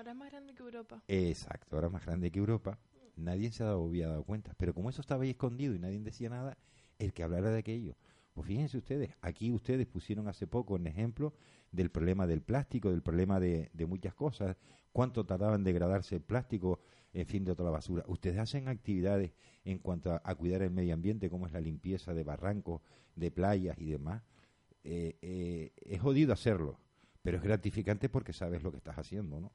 Ahora 0.00 0.12
es 0.12 0.16
más 0.16 0.30
grande 0.30 0.54
que 0.54 0.62
Europa. 0.62 1.02
Exacto, 1.08 1.76
ahora 1.76 1.90
más 1.90 2.06
grande 2.06 2.30
que 2.30 2.38
Europa. 2.38 2.78
Nadie 3.16 3.52
se 3.52 3.64
había 3.64 4.08
dado 4.08 4.24
cuenta. 4.24 4.54
Pero 4.56 4.72
como 4.72 4.88
eso 4.88 5.02
estaba 5.02 5.24
ahí 5.24 5.30
escondido 5.30 5.74
y 5.74 5.78
nadie 5.78 6.00
decía 6.00 6.30
nada, 6.30 6.56
el 6.98 7.12
que 7.12 7.22
hablara 7.22 7.50
de 7.50 7.58
aquello. 7.58 7.98
Pues 8.32 8.46
fíjense 8.46 8.78
ustedes, 8.78 9.10
aquí 9.20 9.52
ustedes 9.52 9.86
pusieron 9.86 10.26
hace 10.26 10.46
poco 10.46 10.72
un 10.72 10.86
ejemplo 10.86 11.34
del 11.70 11.90
problema 11.90 12.26
del 12.26 12.40
plástico, 12.40 12.90
del 12.90 13.02
problema 13.02 13.40
de, 13.40 13.68
de 13.74 13.84
muchas 13.84 14.14
cosas. 14.14 14.56
¿Cuánto 14.90 15.26
tardaba 15.26 15.54
en 15.54 15.64
degradarse 15.64 16.14
el 16.14 16.22
plástico, 16.22 16.80
en 17.12 17.26
fin, 17.26 17.44
de 17.44 17.54
toda 17.54 17.66
la 17.66 17.76
basura? 17.76 18.02
Ustedes 18.06 18.38
hacen 18.38 18.68
actividades 18.68 19.32
en 19.66 19.80
cuanto 19.80 20.12
a, 20.12 20.22
a 20.24 20.34
cuidar 20.34 20.62
el 20.62 20.70
medio 20.70 20.94
ambiente, 20.94 21.28
como 21.28 21.46
es 21.46 21.52
la 21.52 21.60
limpieza 21.60 22.14
de 22.14 22.24
barrancos, 22.24 22.80
de 23.16 23.30
playas 23.30 23.78
y 23.78 23.90
demás. 23.90 24.22
Eh, 24.82 25.18
eh, 25.20 25.72
es 25.76 26.00
jodido 26.00 26.32
hacerlo, 26.32 26.80
pero 27.20 27.36
es 27.36 27.42
gratificante 27.42 28.08
porque 28.08 28.32
sabes 28.32 28.62
lo 28.62 28.70
que 28.70 28.78
estás 28.78 28.96
haciendo, 28.96 29.42
¿no? 29.42 29.52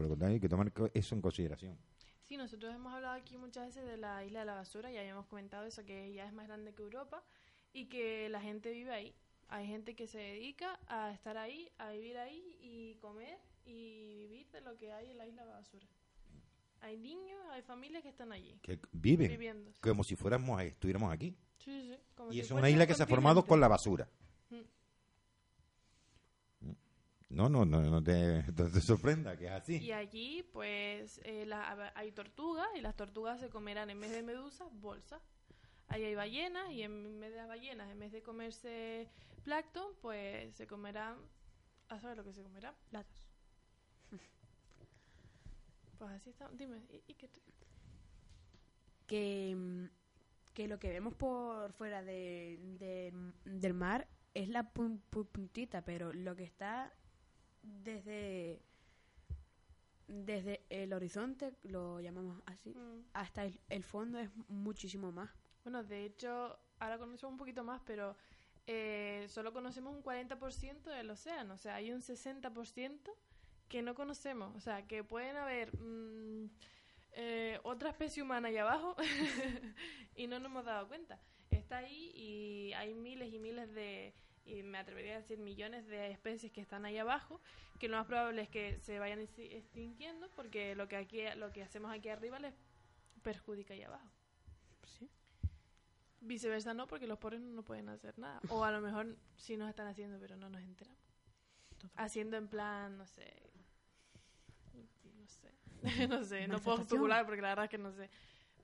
Por 0.00 0.06
lo 0.06 0.12
contrario, 0.12 0.36
hay 0.36 0.40
que 0.40 0.48
tomar 0.48 0.72
eso 0.94 1.14
en 1.14 1.20
consideración. 1.20 1.76
Sí, 2.24 2.38
nosotros 2.38 2.74
hemos 2.74 2.90
hablado 2.90 3.20
aquí 3.20 3.36
muchas 3.36 3.66
veces 3.66 3.86
de 3.86 3.98
la 3.98 4.24
isla 4.24 4.40
de 4.40 4.46
la 4.46 4.54
basura 4.54 4.90
y 4.90 4.96
habíamos 4.96 5.26
comentado 5.26 5.66
eso, 5.66 5.84
que 5.84 6.10
ya 6.14 6.24
es 6.24 6.32
más 6.32 6.48
grande 6.48 6.72
que 6.72 6.80
Europa 6.80 7.22
y 7.74 7.84
que 7.84 8.30
la 8.30 8.40
gente 8.40 8.72
vive 8.72 8.94
ahí. 8.94 9.14
Hay 9.48 9.66
gente 9.66 9.94
que 9.94 10.06
se 10.06 10.16
dedica 10.16 10.80
a 10.86 11.12
estar 11.12 11.36
ahí, 11.36 11.70
a 11.76 11.90
vivir 11.90 12.16
ahí 12.16 12.56
y 12.62 12.94
comer 12.94 13.36
y 13.66 14.26
vivir 14.28 14.50
de 14.52 14.62
lo 14.62 14.74
que 14.78 14.90
hay 14.90 15.10
en 15.10 15.18
la 15.18 15.26
isla 15.26 15.42
de 15.42 15.50
la 15.50 15.56
basura. 15.56 15.86
Hay 16.80 16.96
niños, 16.96 17.38
hay 17.50 17.60
familias 17.60 18.02
que 18.02 18.08
están 18.08 18.32
allí. 18.32 18.58
Que 18.62 18.80
viven 18.92 19.28
Viviendo. 19.28 19.70
como 19.82 20.02
si 20.02 20.16
fuéramos 20.16 20.62
estuviéramos 20.62 21.12
aquí. 21.12 21.36
Sí, 21.58 21.90
sí, 21.90 21.98
como 22.14 22.32
Y 22.32 22.36
si 22.36 22.40
es 22.40 22.50
una 22.52 22.62
un 22.62 22.68
isla 22.68 22.86
que 22.86 22.94
se 22.94 23.02
ha 23.02 23.06
formado 23.06 23.44
con 23.44 23.60
la 23.60 23.68
basura. 23.68 24.08
Mm. 24.48 24.62
No, 27.30 27.48
no, 27.48 27.64
no, 27.64 27.80
no 27.80 28.02
te, 28.02 28.42
no 28.56 28.70
te 28.70 28.80
sorprenda 28.80 29.36
que 29.36 29.46
es 29.46 29.52
así. 29.52 29.76
Y 29.78 29.92
allí, 29.92 30.42
pues, 30.52 31.20
eh, 31.24 31.46
la- 31.46 31.92
hay 31.94 32.12
tortugas 32.12 32.68
y 32.76 32.80
las 32.80 32.96
tortugas 32.96 33.40
se 33.40 33.48
comerán 33.48 33.88
en 33.90 34.00
vez 34.00 34.10
de 34.10 34.22
medusas, 34.22 34.68
bolsas. 34.72 35.22
Ahí 35.88 36.04
hay 36.04 36.14
ballenas 36.14 36.70
y 36.70 36.82
en 36.82 37.18
vez 37.20 37.30
de 37.30 37.36
las 37.38 37.48
ballenas, 37.48 37.90
en 37.90 37.98
vez 37.98 38.12
de 38.12 38.22
comerse 38.22 39.08
plancton, 39.44 39.92
pues 40.00 40.54
se 40.54 40.66
comerán... 40.66 41.16
¿A 41.88 41.98
saber 41.98 42.16
lo 42.18 42.24
que 42.24 42.32
se 42.32 42.42
comerán? 42.42 42.74
Latas. 42.90 43.28
Pues 45.98 46.12
así 46.12 46.30
está. 46.30 46.48
Dime, 46.52 46.78
¿y, 46.90 47.02
y 47.12 47.14
qué 47.14 47.28
te- 47.28 47.42
que, 49.06 49.88
que 50.54 50.68
lo 50.68 50.78
que 50.78 50.88
vemos 50.88 51.14
por 51.14 51.72
fuera 51.72 52.02
de, 52.02 52.58
de- 52.78 53.12
del 53.44 53.74
mar 53.74 54.08
es 54.32 54.48
la 54.48 54.72
pun- 54.72 55.00
pu- 55.10 55.26
puntita, 55.26 55.84
pero 55.84 56.12
lo 56.12 56.36
que 56.36 56.44
está 56.44 56.92
desde 57.62 58.62
desde 60.08 60.64
el 60.70 60.92
horizonte, 60.92 61.54
lo 61.62 62.00
llamamos 62.00 62.42
así, 62.46 62.70
Mm. 62.74 63.04
hasta 63.12 63.44
el, 63.44 63.60
el 63.68 63.84
fondo 63.84 64.18
es 64.18 64.28
muchísimo 64.48 65.12
más. 65.12 65.30
Bueno, 65.62 65.84
de 65.84 66.04
hecho, 66.04 66.58
ahora 66.80 66.98
conocemos 66.98 67.32
un 67.32 67.38
poquito 67.38 67.62
más, 67.62 67.80
pero 67.86 68.16
eh, 68.66 69.26
solo 69.28 69.52
conocemos 69.52 69.94
un 69.94 70.02
40% 70.02 70.90
del 70.90 71.10
océano. 71.10 71.54
O 71.54 71.58
sea, 71.58 71.76
hay 71.76 71.92
un 71.92 72.02
60% 72.02 73.12
que 73.68 73.82
no 73.82 73.94
conocemos. 73.94 74.54
O 74.56 74.60
sea, 74.60 74.86
que 74.86 75.04
pueden 75.04 75.36
haber 75.36 75.76
mm, 75.78 76.50
eh, 77.12 77.60
otra 77.62 77.90
especie 77.90 78.22
humana 78.22 78.48
ahí 78.48 78.56
abajo 78.56 78.96
y 80.16 80.26
no 80.26 80.38
nos 80.40 80.50
hemos 80.50 80.64
dado 80.64 80.88
cuenta. 80.88 81.20
Está 81.50 81.78
ahí 81.78 82.12
y 82.14 82.72
hay 82.74 82.94
miles 82.94 83.32
y 83.32 83.38
miles 83.38 83.72
de, 83.74 84.14
y 84.44 84.62
me 84.62 84.78
atrevería 84.78 85.14
a 85.14 85.18
decir 85.18 85.38
millones 85.38 85.86
de 85.86 86.10
especies 86.10 86.50
que 86.52 86.60
están 86.60 86.84
ahí 86.84 86.98
abajo, 86.98 87.40
que 87.78 87.88
lo 87.88 87.96
más 87.96 88.06
probable 88.06 88.42
es 88.42 88.48
que 88.48 88.78
se 88.80 88.98
vayan 88.98 89.20
exti- 89.20 89.52
extinguiendo 89.52 90.28
porque 90.36 90.74
lo 90.74 90.88
que 90.88 90.96
aquí 90.96 91.22
lo 91.36 91.52
que 91.52 91.62
hacemos 91.62 91.92
aquí 91.92 92.08
arriba 92.08 92.38
les 92.38 92.54
perjudica 93.22 93.74
ahí 93.74 93.82
abajo. 93.82 94.08
Viceversa 96.22 96.74
no, 96.74 96.86
porque 96.86 97.06
los 97.06 97.18
pobres 97.18 97.40
no 97.40 97.62
pueden 97.62 97.88
hacer 97.88 98.18
nada. 98.18 98.40
O 98.50 98.62
a 98.62 98.70
lo 98.70 98.80
mejor 98.82 99.16
sí 99.38 99.56
nos 99.56 99.70
están 99.70 99.86
haciendo, 99.86 100.18
pero 100.20 100.36
no 100.36 100.50
nos 100.50 100.60
enteramos. 100.62 101.00
Haciendo 101.96 102.36
en 102.36 102.46
plan, 102.48 102.98
no 102.98 103.06
sé. 103.06 103.32
No 105.14 105.26
sé. 105.26 105.50
no 106.08 106.24
sé, 106.24 106.46
no 106.46 106.60
puedo 106.60 106.76
especular 106.82 107.24
porque 107.24 107.40
la 107.40 107.48
verdad 107.48 107.64
es 107.64 107.70
que 107.70 107.78
no 107.78 107.90
sé. 107.92 108.10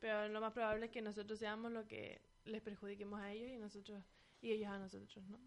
Pero 0.01 0.29
lo 0.29 0.41
más 0.43 0.53
probable 0.53 0.87
es 0.87 0.93
que 0.93 1.01
nosotros 1.01 1.39
seamos 1.39 1.73
lo 1.73 1.87
que 1.87 2.21
les 2.45 2.61
perjudiquemos 2.61 3.19
a 3.21 3.33
ellos 3.33 3.49
y 3.51 3.57
nosotros 3.57 4.03
y 4.47 4.53
ellos 4.53 4.69
a 4.69 4.79
nosotros, 4.79 5.25
¿no? 5.29 5.39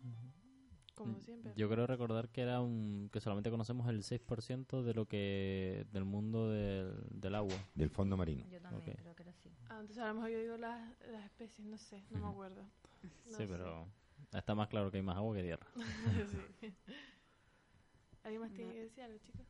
Como 0.95 1.17
siempre. 1.21 1.53
Mm, 1.53 1.57
Yo 1.57 1.69
creo 1.69 1.87
recordar 1.87 2.29
que 2.29 2.41
era 2.41 2.59
un 2.61 3.09
que 3.11 3.21
solamente 3.21 3.49
conocemos 3.49 3.87
el 3.89 4.03
6% 4.03 4.83
de 4.83 4.93
lo 4.93 5.05
que 5.07 5.85
del 5.93 6.03
mundo 6.03 6.49
del, 6.49 6.93
del 7.09 7.35
agua. 7.35 7.55
Del 7.75 7.89
fondo 7.89 8.17
marino. 8.17 8.43
Yo 8.51 8.59
también 8.59 8.91
Ok. 8.91 8.99
creo 9.01 9.15
que 9.15 9.23
era 9.23 9.31
así. 9.31 9.49
Ah, 9.69 9.77
entonces 9.79 9.99
a 9.99 10.07
lo 10.09 10.15
mejor 10.15 10.29
yo 10.31 10.39
digo 10.39 10.57
las, 10.57 10.81
las 11.11 11.23
especies, 11.25 11.65
no 11.67 11.77
sé, 11.77 12.03
no 12.09 12.19
me 12.19 12.27
acuerdo. 12.27 12.63
No 13.31 13.37
sí, 13.37 13.45
sé. 13.45 13.47
pero 13.47 13.87
está 14.33 14.55
más 14.55 14.67
claro 14.67 14.91
que 14.91 14.97
hay 14.97 15.03
más 15.03 15.15
agua 15.17 15.35
que 15.35 15.43
tierra. 15.43 15.67
Sí. 16.61 16.73
¿Alguien 18.23 18.41
más 18.41 18.53
tiene 18.53 18.73
que 18.73 18.83
decir 18.83 19.03
algo, 19.03 19.17
chicos? 19.19 19.45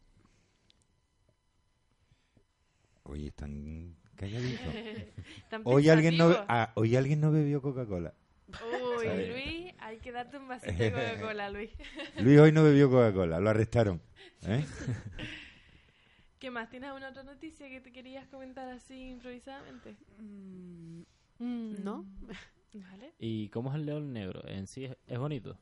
Oye, 3.04 3.28
están 3.28 3.96
calladitos. 4.16 4.74
¿Tan 5.50 5.62
Hoy 5.66 5.90
alguien 5.90 6.18
no, 6.18 6.30
ah, 6.48 6.72
hoy 6.76 6.96
alguien 6.96 7.22
no 7.22 7.32
bebió 7.32 7.62
Coca-Cola. 7.62 8.14
Uy, 8.50 9.06
¿sabes? 9.06 9.30
Luis, 9.30 9.74
hay 9.80 9.98
que 10.00 10.12
darte 10.12 10.38
un 10.38 10.48
vasito 10.48 10.72
de 10.84 10.92
Coca-Cola, 10.92 11.50
Luis. 11.50 11.70
Luis 12.20 12.40
hoy 12.40 12.52
no 12.52 12.64
bebió 12.64 12.90
Coca-Cola, 12.90 13.40
lo 13.40 13.50
arrestaron. 13.50 14.02
¿eh? 14.44 14.66
¿Qué 16.40 16.52
más? 16.52 16.70
¿Tienes 16.70 16.88
alguna 16.88 17.10
otra 17.10 17.24
noticia 17.24 17.68
que 17.70 17.82
te 17.82 17.92
querías 17.92 18.28
comentar 18.28 18.68
así 18.70 19.10
improvisadamente? 19.10 19.96
Mm, 20.20 21.02
Mm, 21.42 21.84
¿No? 21.86 22.06
Vale. 22.74 23.14
¿Y 23.18 23.48
cómo 23.50 23.70
es 23.70 23.76
el 23.78 23.86
león 23.86 24.12
negro? 24.12 24.46
¿En 24.48 24.68
sí 24.68 24.84
es, 24.86 24.98
es 25.08 25.18
bonito? 25.18 25.58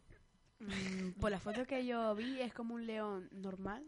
mm, 0.59 1.19
por 1.19 1.29
la 1.29 1.39
foto 1.39 1.65
que 1.67 1.85
yo 1.85 2.15
vi 2.15 2.41
es 2.41 2.51
como 2.53 2.73
un 2.73 2.87
león 2.87 3.29
normal, 3.31 3.83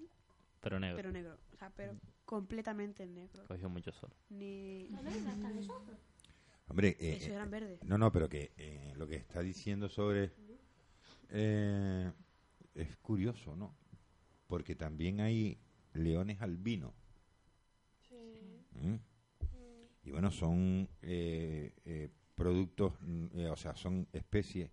Pero 0.61 0.79
negro. 0.79 0.97
pero 0.97 1.11
negro. 1.11 1.37
O 1.51 1.55
sea, 1.57 1.71
pero 1.75 1.95
completamente 2.25 3.07
negro. 3.07 3.43
Cogió 3.47 3.69
mucho 3.69 3.91
sol. 3.91 4.11
Ni... 4.29 4.87
¿Dónde 4.89 5.09
están 5.17 5.57
esos? 5.57 5.81
Hombre, 6.69 6.95
eh, 6.99 7.15
Esos 7.17 7.29
eran 7.29 7.49
verdes. 7.51 7.83
no, 7.83 7.97
no, 7.97 8.11
pero 8.11 8.29
que 8.29 8.51
eh, 8.57 8.93
lo 8.95 9.07
que 9.07 9.15
está 9.15 9.41
diciendo 9.41 9.89
sobre... 9.89 10.31
eh, 11.29 12.11
es 12.75 12.95
curioso, 12.97 13.55
¿no? 13.55 13.75
Porque 14.47 14.75
también 14.75 15.19
hay 15.19 15.57
leones 15.93 16.41
albinos. 16.41 16.93
Sí. 18.07 18.65
¿Mm? 18.81 18.95
Y 20.03 20.11
bueno, 20.11 20.31
son 20.31 20.87
eh, 21.01 21.73
eh, 21.85 22.09
productos, 22.35 22.93
mm, 23.01 23.25
eh, 23.39 23.49
o 23.49 23.55
sea, 23.55 23.75
son 23.75 24.07
especies 24.13 24.71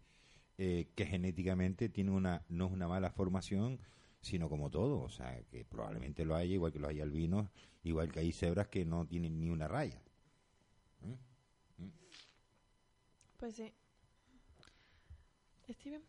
eh, 0.59 0.89
que 0.95 1.05
genéticamente 1.07 1.89
tienen 1.89 2.15
una, 2.15 2.45
no 2.49 2.67
es 2.67 2.73
una 2.73 2.89
mala 2.89 3.11
formación, 3.11 3.79
sino 4.21 4.49
como 4.49 4.71
todo. 4.71 5.01
O 5.01 5.09
sea, 5.11 5.43
que 5.51 5.65
probablemente 5.65 6.25
lo 6.25 6.35
haya, 6.37 6.55
igual 6.55 6.73
que 6.73 6.79
los 6.79 6.91
hay 6.91 7.01
albinos, 7.01 7.49
igual 7.83 8.13
que 8.13 8.21
hay 8.21 8.33
cebras 8.33 8.69
que 8.69 8.85
no 8.85 9.07
tienen 9.07 9.39
ni 9.41 9.49
una 9.51 9.67
raya. 9.69 10.01
Pues 13.39 13.55
sí. 13.55 13.73
Steven, 15.71 16.03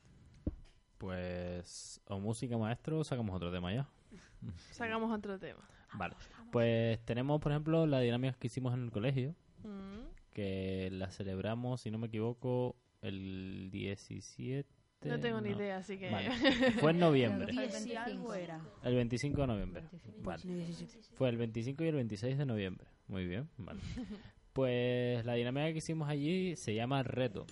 Pues, 0.97 2.01
o 2.05 2.19
música 2.19 2.57
maestro, 2.57 2.99
o 2.99 3.03
sacamos 3.03 3.35
otro 3.35 3.51
tema 3.51 3.73
ya. 3.73 3.87
sacamos 4.71 5.15
otro 5.15 5.37
tema. 5.39 5.67
Vale. 5.93 6.15
Pues 6.51 6.99
tenemos, 7.05 7.39
por 7.41 7.51
ejemplo, 7.51 7.85
la 7.87 7.99
dinámica 7.99 8.37
que 8.39 8.47
hicimos 8.47 8.73
en 8.73 8.83
el 8.85 8.91
colegio, 8.91 9.35
Mm, 9.63 10.05
que 10.33 10.89
la 10.91 11.09
celebramos, 11.09 11.81
si 11.81 11.89
no 11.89 11.97
me 11.97 12.07
equivoco, 12.07 12.75
el 13.01 13.69
17. 13.71 14.69
No 15.03 15.19
tengo 15.19 15.41
ni 15.41 15.49
no. 15.49 15.57
idea, 15.57 15.77
así 15.77 15.97
que... 15.97 16.11
Vale. 16.11 16.29
Fue 16.79 16.91
en 16.91 16.99
noviembre. 16.99 17.51
El 17.51 17.71
Si 17.71 17.95
algo 17.95 18.29
25. 18.29 18.33
era. 18.35 18.61
El 18.83 18.95
25 18.95 19.41
de 19.41 19.47
noviembre. 19.47 19.81
25. 19.91 20.21
Vale. 20.23 20.43
No, 20.45 20.53
17. 20.53 21.15
Fue 21.15 21.29
el 21.29 21.37
25 21.37 21.83
y 21.83 21.87
el 21.87 21.95
26 21.95 22.37
de 22.37 22.45
noviembre. 22.45 22.87
Muy 23.07 23.25
bien, 23.25 23.49
vale. 23.57 23.81
Pues 24.57 25.23
la 25.23 25.35
dinámica 25.35 25.71
que 25.71 25.77
hicimos 25.77 26.09
allí 26.09 26.55
se 26.55 26.73
llama 26.73 27.03
reto. 27.03 27.45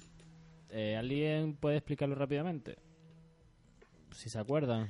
Eh, 0.71 0.95
¿Alguien 0.97 1.55
puede 1.55 1.77
explicarlo 1.77 2.15
rápidamente? 2.15 2.79
Si 4.09 4.27
se 4.27 4.39
acuerdan. 4.39 4.89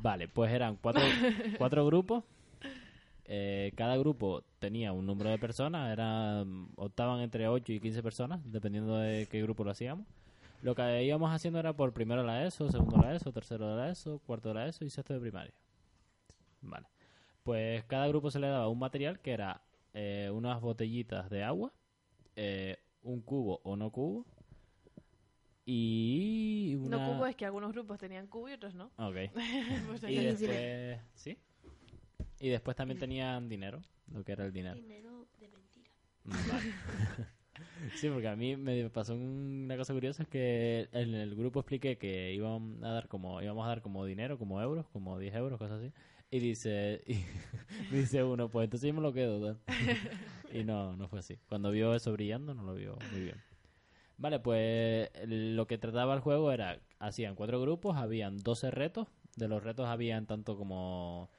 Vale, 0.00 0.28
pues 0.28 0.52
eran 0.52 0.76
cuatro, 0.76 1.02
cuatro 1.58 1.84
grupos. 1.86 2.22
Eh, 3.24 3.72
cada 3.74 3.96
grupo 3.96 4.44
tenía 4.60 4.92
un 4.92 5.06
número 5.06 5.28
de 5.28 5.38
personas, 5.38 5.92
eran, 5.92 6.68
optaban 6.76 7.18
entre 7.18 7.48
8 7.48 7.72
y 7.72 7.80
15 7.80 8.00
personas, 8.00 8.40
dependiendo 8.44 8.96
de 8.96 9.26
qué 9.26 9.42
grupo 9.42 9.64
lo 9.64 9.72
hacíamos. 9.72 10.06
Lo 10.62 10.76
que 10.76 11.02
íbamos 11.02 11.32
haciendo 11.34 11.58
era 11.58 11.72
por 11.72 11.92
primero 11.92 12.22
la 12.22 12.46
ESO, 12.46 12.70
segundo 12.70 12.96
la 12.98 13.16
ESO, 13.16 13.32
tercero 13.32 13.76
la 13.76 13.90
ESO, 13.90 14.20
cuarto 14.24 14.54
la 14.54 14.68
ESO 14.68 14.84
y 14.84 14.90
sexto 14.90 15.14
de 15.14 15.20
primaria. 15.20 15.54
Vale. 16.62 16.86
Pues 17.42 17.82
cada 17.86 18.06
grupo 18.06 18.30
se 18.30 18.38
le 18.38 18.46
daba 18.46 18.68
un 18.68 18.78
material 18.78 19.18
que 19.18 19.32
era 19.32 19.60
eh, 19.94 20.30
unas 20.32 20.60
botellitas 20.60 21.30
de 21.30 21.42
agua, 21.42 21.72
eh, 22.36 22.78
un 23.02 23.20
cubo 23.20 23.60
o 23.64 23.76
no 23.76 23.90
cubo 23.90 24.26
y 25.64 26.76
una... 26.80 26.98
No 26.98 27.12
cubo 27.12 27.26
es 27.26 27.36
que 27.36 27.44
algunos 27.44 27.72
grupos 27.72 27.98
tenían 27.98 28.26
cubo 28.26 28.48
y 28.48 28.52
otros 28.52 28.74
no. 28.74 28.90
Ok. 28.96 29.16
Pues 29.86 30.02
y 30.02 30.16
después... 30.16 30.98
¿Sí? 31.14 31.38
Y 32.40 32.48
después 32.48 32.76
también 32.76 32.98
tenían 32.98 33.48
dinero, 33.48 33.82
lo 34.12 34.24
que 34.24 34.32
era 34.32 34.44
el 34.44 34.52
dinero. 34.52 34.74
Dinero 34.74 35.28
de 35.38 35.48
mentira. 35.48 35.90
Vale. 36.24 36.72
sí, 37.94 38.08
porque 38.08 38.28
a 38.28 38.36
mí 38.36 38.56
me 38.56 38.88
pasó 38.90 39.14
una 39.14 39.76
cosa 39.76 39.92
curiosa, 39.92 40.22
es 40.22 40.28
que 40.28 40.88
en 40.92 41.14
el 41.14 41.36
grupo 41.36 41.60
expliqué 41.60 41.98
que 41.98 42.32
iban 42.32 42.82
a 42.82 42.92
dar 42.92 43.08
como, 43.08 43.42
íbamos 43.42 43.64
a 43.66 43.68
dar 43.68 43.82
como 43.82 44.04
dinero, 44.06 44.38
como 44.38 44.60
euros, 44.60 44.86
como 44.88 45.18
10 45.18 45.34
euros, 45.34 45.58
cosas 45.58 45.80
así. 45.80 45.92
Y 46.30 46.38
dice, 46.38 47.02
y 47.06 47.24
dice 47.94 48.22
uno, 48.22 48.48
pues 48.48 48.64
entonces 48.64 48.86
yo 48.86 48.94
me 48.94 49.00
lo 49.00 49.12
quedo. 49.12 49.58
y 50.52 50.64
no, 50.64 50.96
no 50.96 51.08
fue 51.08 51.18
así. 51.18 51.38
Cuando 51.48 51.70
vio 51.70 51.94
eso 51.94 52.12
brillando, 52.12 52.54
no 52.54 52.62
lo 52.62 52.74
vio 52.74 52.96
muy 53.10 53.22
bien. 53.22 53.36
Vale, 54.16 54.38
pues 54.38 55.10
lo 55.26 55.66
que 55.66 55.78
trataba 55.78 56.14
el 56.14 56.20
juego 56.20 56.52
era, 56.52 56.78
hacían 56.98 57.34
cuatro 57.34 57.60
grupos, 57.60 57.96
habían 57.96 58.38
12 58.38 58.70
retos. 58.70 59.08
De 59.36 59.48
los 59.48 59.62
retos 59.62 59.86
habían 59.86 60.26
tanto 60.26 60.56
como 60.56 61.30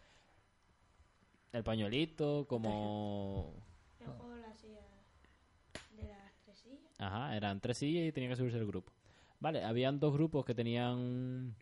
el 1.54 1.64
pañuelito, 1.64 2.46
como 2.48 3.54
El 4.00 4.08
juego 4.08 4.36
lo 4.36 4.48
hacía 4.48 4.80
de 5.96 6.08
las 6.08 6.34
tres 6.44 6.58
sillas. 6.58 7.00
Ajá, 7.00 7.36
eran 7.38 7.62
tres 7.62 7.78
sillas 7.78 8.08
y 8.08 8.12
tenía 8.12 8.30
que 8.30 8.36
subirse 8.36 8.58
el 8.58 8.66
grupo. 8.66 8.92
Vale, 9.40 9.64
habían 9.64 10.00
dos 10.00 10.14
grupos 10.14 10.44
que 10.46 10.56
tenían 10.56 11.56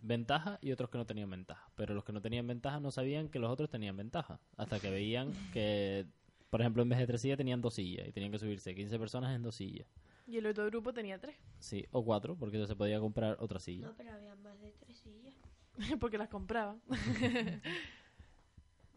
ventaja 0.00 0.58
y 0.62 0.72
otros 0.72 0.90
que 0.90 0.98
no 0.98 1.06
tenían 1.06 1.30
ventaja. 1.30 1.70
Pero 1.74 1.94
los 1.94 2.04
que 2.04 2.12
no 2.12 2.20
tenían 2.20 2.46
ventaja 2.46 2.80
no 2.80 2.90
sabían 2.90 3.28
que 3.28 3.38
los 3.38 3.50
otros 3.50 3.70
tenían 3.70 3.96
ventaja. 3.96 4.40
Hasta 4.56 4.80
que 4.80 4.90
veían 4.90 5.32
que, 5.52 6.06
por 6.50 6.60
ejemplo, 6.60 6.82
en 6.82 6.88
vez 6.88 6.98
de 6.98 7.06
tres 7.06 7.20
sillas 7.20 7.38
tenían 7.38 7.60
dos 7.60 7.74
sillas 7.74 8.06
y 8.08 8.12
tenían 8.12 8.32
que 8.32 8.38
subirse 8.38 8.74
15 8.74 8.98
personas 8.98 9.34
en 9.34 9.42
dos 9.42 9.56
sillas. 9.56 9.86
Y 10.26 10.36
el 10.36 10.46
otro 10.46 10.66
grupo 10.66 10.92
tenía 10.92 11.18
tres, 11.18 11.36
Sí, 11.58 11.86
o 11.90 12.04
cuatro, 12.04 12.36
porque 12.36 12.66
se 12.66 12.76
podía 12.76 13.00
comprar 13.00 13.36
otra 13.40 13.58
silla. 13.58 13.86
No, 13.86 13.94
pero 13.96 14.12
había 14.12 14.34
más 14.36 14.60
de 14.60 14.72
tres 14.72 14.98
sillas. 14.98 15.34
porque 16.00 16.18
las 16.18 16.28
compraban. 16.28 16.80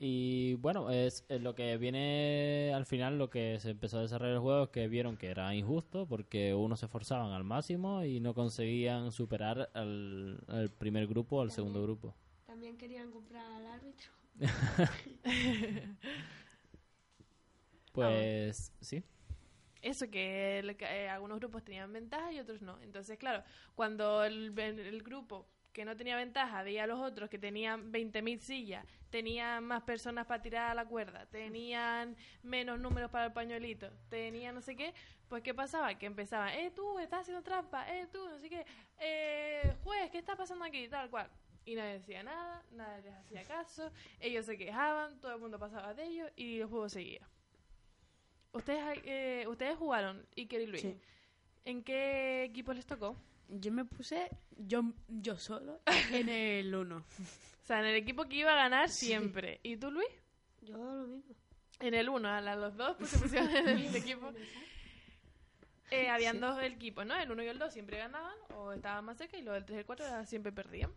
Y 0.04 0.56
bueno, 0.56 0.90
es, 0.90 1.26
es 1.30 1.42
lo 1.42 1.54
que 1.54 1.78
viene 1.78 2.74
al 2.76 2.86
final, 2.88 3.18
lo 3.20 3.30
que 3.30 3.60
se 3.60 3.70
empezó 3.70 4.00
a 4.00 4.02
desarrollar 4.02 4.34
el 4.36 4.40
juego 4.42 4.64
es 4.64 4.70
que 4.72 4.88
vieron 4.88 5.16
que 5.16 5.28
era 5.30 5.54
injusto 5.54 6.08
porque 6.08 6.56
unos 6.56 6.80
se 6.80 6.88
esforzaban 6.88 7.32
al 7.34 7.44
máximo 7.44 8.04
y 8.04 8.20
no 8.20 8.34
conseguían 8.34 9.12
superar 9.12 9.70
al, 9.76 10.40
al 10.48 10.72
primer 10.72 11.06
grupo 11.08 11.38
o 11.38 11.42
al 11.42 11.52
segundo 11.52 11.84
grupo. 11.84 12.16
También 12.46 12.78
querían 12.78 13.10
comprar 13.12 13.52
al 13.52 13.66
árbitro. 13.66 14.10
Pues 17.92 18.72
sí, 18.82 19.04
Eso, 19.82 20.10
que, 20.12 20.60
el- 20.60 20.78
que, 20.78 20.86
eh, 20.86 21.10
algunos 21.10 21.40
grupos 21.40 21.64
tenían 21.64 21.92
ventaja 21.92 22.32
y 22.32 22.40
otros 22.40 22.62
no. 22.62 22.80
Entonces, 22.82 23.18
claro, 23.18 23.44
cuando 23.76 24.24
el, 24.24 24.58
el 24.60 25.02
grupo 25.04 25.48
que 25.72 25.86
no 25.86 25.96
tenía 25.96 26.16
ventaja 26.16 26.64
veía 26.64 26.84
a 26.84 26.88
los 26.88 27.00
otros 27.00 27.30
que 27.30 27.40
tenían 27.40 27.92
20.000 27.92 28.40
sillas, 28.40 28.86
tenían 29.10 29.64
más 29.64 29.84
personas 29.84 30.26
para 30.26 30.42
tirar 30.42 30.72
a 30.72 30.76
la 30.76 30.86
cuerda, 30.86 31.26
tenían 31.28 32.16
menos 32.44 32.80
números 32.80 33.10
para 33.10 33.26
el 33.26 33.34
pañuelito, 33.34 33.90
tenían 34.10 34.56
no 34.56 34.62
sé 34.62 34.76
qué, 34.76 34.94
pues 35.28 35.44
¿qué 35.44 35.54
pasaba? 35.54 35.98
Que 35.98 36.06
empezaban, 36.06 36.50
eh, 36.50 36.72
tú, 36.76 37.00
estás 37.00 37.22
haciendo 37.22 37.44
trampa, 37.44 37.90
eh, 37.94 38.08
tú, 38.12 38.28
no 38.28 38.38
sé 38.38 38.50
qué, 38.50 38.66
eh, 39.00 39.76
juez, 39.84 40.10
¿qué 40.12 40.18
está 40.18 40.36
pasando 40.36 40.66
aquí? 40.66 40.88
Tal 40.88 41.10
cual. 41.10 41.30
Y 41.64 41.76
nadie 41.76 41.94
decía 41.94 42.24
nada, 42.24 42.64
nadie 42.72 43.04
les 43.04 43.14
hacía 43.14 43.44
caso, 43.44 43.92
ellos 44.20 44.46
se 44.46 44.58
quejaban, 44.58 45.20
todo 45.20 45.36
el 45.36 45.40
mundo 45.40 45.60
pasaba 45.60 45.94
de 45.94 46.06
ellos 46.06 46.32
y 46.36 46.60
el 46.60 46.68
juego 46.68 46.90
seguía. 46.90 47.28
Ustedes, 48.54 49.00
eh, 49.06 49.46
ustedes 49.48 49.78
jugaron, 49.78 50.26
Iker 50.36 50.62
y 50.62 50.68
Luis. 50.68 50.82
Sí. 50.82 51.00
¿En 51.64 51.84
qué 51.84 52.44
equipo 52.44 52.74
les 52.74 52.86
tocó? 52.86 53.16
Yo 53.54 53.72
me 53.72 53.86
puse 53.86 54.30
yo, 54.58 54.84
yo 55.08 55.38
solo 55.38 55.82
en 56.12 56.30
el 56.30 56.74
1. 56.74 56.96
O 56.96 57.04
sea, 57.64 57.80
en 57.80 57.86
el 57.86 57.96
equipo 57.96 58.26
que 58.26 58.38
iba 58.38 58.52
a 58.54 58.56
ganar 58.56 58.90
siempre. 58.90 59.60
¿Y 59.64 59.78
tú, 59.78 59.92
Luis? 59.92 60.08
Yo 60.62 60.78
lo 60.78 61.08
mismo. 61.08 61.36
En 61.80 61.94
el 61.94 62.10
1, 62.10 62.30
a 62.30 62.42
los 62.56 62.78
dos 62.78 62.96
pues, 62.98 63.10
se 63.10 63.20
pusieron 63.20 63.50
en 63.56 63.68
el 63.68 63.96
equipo. 63.96 64.32
Eh, 65.90 66.10
habían 66.10 66.40
dos 66.40 66.62
equipos, 66.64 67.06
¿no? 67.06 67.16
El 67.20 67.32
1 67.32 67.44
y 67.44 67.48
el 67.48 67.60
2 67.60 67.74
siempre 67.74 67.98
ganaban 67.98 68.36
o 68.56 68.72
estaban 68.72 69.04
más 69.04 69.18
cerca 69.18 69.38
y 69.38 69.42
los 69.42 69.54
del 69.54 69.66
3 69.66 69.76
y 69.76 69.80
el 69.80 69.86
4 69.86 70.26
siempre 70.26 70.52
perdían. 70.52 70.92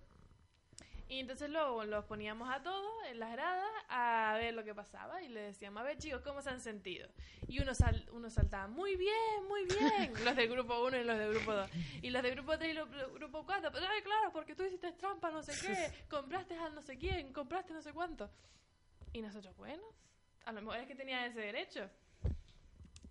Y 1.08 1.20
entonces 1.20 1.50
luego 1.50 1.84
los 1.84 2.04
poníamos 2.06 2.48
a 2.50 2.62
todos 2.62 2.90
en 3.08 3.18
las 3.18 3.30
gradas 3.32 3.70
a 3.88 4.36
ver 4.38 4.54
lo 4.54 4.64
que 4.64 4.74
pasaba 4.74 5.22
y 5.22 5.28
le 5.28 5.40
decíamos, 5.40 5.82
a 5.82 5.84
ver 5.84 5.98
chicos, 5.98 6.22
¿cómo 6.22 6.40
se 6.40 6.48
han 6.48 6.60
sentido? 6.60 7.08
Y 7.46 7.60
unos, 7.60 7.76
sal, 7.76 8.08
unos 8.12 8.32
saltaban, 8.32 8.72
muy 8.72 8.96
bien, 8.96 9.46
muy 9.46 9.66
bien, 9.66 10.12
los 10.24 10.34
del 10.34 10.48
grupo 10.48 10.82
1 10.82 10.96
y 10.98 11.04
los 11.04 11.18
del 11.18 11.34
grupo 11.34 11.52
2. 11.52 11.70
Y 12.02 12.10
los 12.10 12.22
del 12.22 12.34
grupo 12.34 12.56
3 12.56 12.70
y 12.70 12.72
los 12.72 12.90
del 12.90 13.10
grupo 13.10 13.44
4, 13.44 13.70
pues, 13.70 13.84
ay, 13.86 14.02
claro, 14.02 14.32
porque 14.32 14.54
tú 14.54 14.64
hiciste 14.64 14.92
trampa, 14.92 15.30
no 15.30 15.42
sé 15.42 15.52
qué, 15.60 15.92
compraste 16.08 16.56
al 16.56 16.74
no 16.74 16.80
sé 16.80 16.96
quién, 16.96 17.32
compraste 17.32 17.74
no 17.74 17.82
sé 17.82 17.92
cuánto. 17.92 18.30
Y 19.12 19.20
nosotros, 19.20 19.54
bueno, 19.58 19.82
a 20.46 20.52
lo 20.52 20.62
mejor 20.62 20.78
es 20.78 20.86
que 20.86 20.94
tenía 20.94 21.26
ese 21.26 21.40
derecho. 21.40 21.88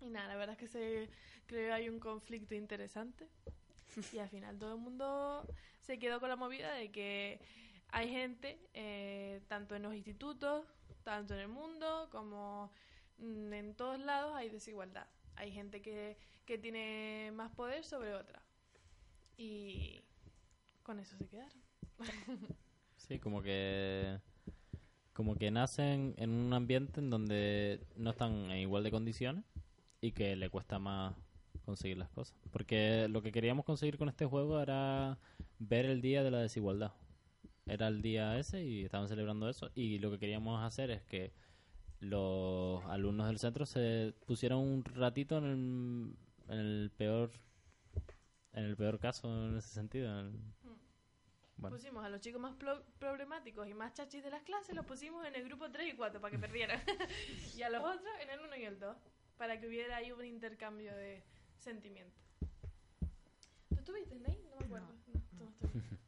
Y 0.00 0.10
nada, 0.10 0.28
la 0.28 0.36
verdad 0.36 0.54
es 0.54 0.58
que 0.58 0.68
se, 0.68 1.08
creo 1.46 1.68
que 1.68 1.72
hay 1.72 1.88
un 1.88 2.00
conflicto 2.00 2.54
interesante. 2.56 3.28
Y 4.12 4.18
al 4.18 4.28
final 4.28 4.58
todo 4.58 4.74
el 4.74 4.80
mundo 4.80 5.46
se 5.80 5.98
quedó 5.98 6.18
con 6.18 6.28
la 6.28 6.36
movida 6.36 6.72
de 6.72 6.90
que 6.90 7.40
hay 7.94 8.10
gente, 8.10 8.58
eh, 8.74 9.40
tanto 9.46 9.76
en 9.76 9.82
los 9.82 9.94
institutos, 9.94 10.66
tanto 11.04 11.34
en 11.34 11.40
el 11.40 11.48
mundo, 11.48 12.08
como 12.10 12.72
mm, 13.18 13.52
en 13.52 13.74
todos 13.76 14.00
lados 14.00 14.34
hay 14.34 14.48
desigualdad. 14.48 15.06
Hay 15.36 15.52
gente 15.52 15.80
que, 15.80 16.18
que 16.44 16.58
tiene 16.58 17.30
más 17.34 17.52
poder 17.52 17.84
sobre 17.84 18.14
otra. 18.14 18.42
Y 19.36 20.02
con 20.82 20.98
eso 20.98 21.16
se 21.16 21.28
quedaron. 21.28 21.62
sí, 22.96 23.20
como 23.20 23.42
que 23.42 24.18
como 25.12 25.36
que 25.36 25.52
nacen 25.52 26.14
en 26.16 26.30
un 26.30 26.52
ambiente 26.52 26.98
en 26.98 27.10
donde 27.10 27.86
no 27.94 28.10
están 28.10 28.50
en 28.50 28.58
igual 28.58 28.82
de 28.82 28.90
condiciones 28.90 29.44
y 30.00 30.10
que 30.10 30.34
le 30.34 30.50
cuesta 30.50 30.80
más 30.80 31.14
conseguir 31.64 31.98
las 31.98 32.10
cosas. 32.10 32.36
Porque 32.50 33.06
lo 33.08 33.22
que 33.22 33.30
queríamos 33.30 33.64
conseguir 33.64 33.98
con 33.98 34.08
este 34.08 34.26
juego 34.26 34.60
era 34.60 35.16
ver 35.60 35.86
el 35.86 36.00
día 36.00 36.24
de 36.24 36.32
la 36.32 36.40
desigualdad. 36.40 36.92
Era 37.66 37.88
el 37.88 38.02
día 38.02 38.38
ese 38.38 38.62
y 38.62 38.84
estaban 38.84 39.08
celebrando 39.08 39.48
eso. 39.48 39.70
Y 39.74 39.98
lo 39.98 40.10
que 40.10 40.18
queríamos 40.18 40.62
hacer 40.62 40.90
es 40.90 41.02
que 41.04 41.32
los 42.00 42.84
alumnos 42.84 43.26
del 43.28 43.38
centro 43.38 43.64
se 43.64 44.14
pusieran 44.26 44.58
un 44.58 44.84
ratito 44.84 45.38
en 45.38 45.44
el, 45.44 46.16
en 46.52 46.58
el 46.58 46.90
peor 46.96 47.30
en 48.52 48.64
el 48.64 48.76
peor 48.76 48.98
caso 49.00 49.46
en 49.48 49.56
ese 49.56 49.68
sentido. 49.68 50.20
en 50.20 50.26
el- 50.26 50.40
bueno. 51.56 51.76
Pusimos 51.76 52.04
a 52.04 52.08
los 52.08 52.20
chicos 52.20 52.40
más 52.40 52.54
pro- 52.56 52.82
problemáticos 52.98 53.66
y 53.68 53.74
más 53.74 53.94
chachis 53.94 54.22
de 54.22 54.30
las 54.30 54.42
clases, 54.42 54.74
los 54.74 54.84
pusimos 54.84 55.24
en 55.24 55.34
el 55.36 55.44
grupo 55.44 55.70
3 55.70 55.94
y 55.94 55.96
4 55.96 56.20
para 56.20 56.30
que 56.32 56.38
perdieran. 56.38 56.80
y 57.56 57.62
a 57.62 57.70
los 57.70 57.80
otros 57.82 58.12
en 58.22 58.30
el 58.30 58.40
1 58.40 58.56
y 58.56 58.64
el 58.64 58.78
2, 58.78 58.96
para 59.38 59.58
que 59.60 59.66
hubiera 59.68 59.96
ahí 59.96 60.10
un 60.12 60.24
intercambio 60.24 60.94
de 60.94 61.22
sentimientos. 61.58 62.20
¿Tú 63.70 63.76
estuviste 63.78 64.14
ahí? 64.26 64.38
No 64.50 64.56
me 64.58 64.64
acuerdo. 64.66 64.86
No, 65.38 65.44
no 65.44 65.52
tú 65.58 65.68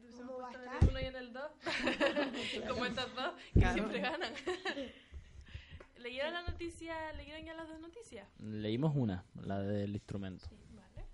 ¿Cómo 0.00 0.22
hemos 0.22 0.40
va 0.42 0.48
a 0.48 0.50
puesto 0.52 0.58
en 0.62 0.72
estar? 0.74 0.82
el 0.82 0.88
1 0.90 1.00
y 1.00 1.04
en 1.04 1.16
el 1.16 1.32
2. 1.32 1.52
Como 2.68 2.84
estos 2.86 3.14
dos, 3.14 3.34
que 3.54 3.60
Claro. 3.60 3.74
siempre 3.74 4.00
ganan. 4.00 4.32
¿Leyeron 5.98 6.32
la 6.34 6.42
noticia? 6.42 7.12
¿Leyeron 7.12 7.44
ya 7.44 7.54
las 7.54 7.68
dos 7.68 7.78
noticias? 7.80 8.28
Leímos 8.40 8.94
una, 8.96 9.24
la 9.34 9.60
del 9.60 9.94
instrumento. 9.94 10.46
Vale. 10.70 11.06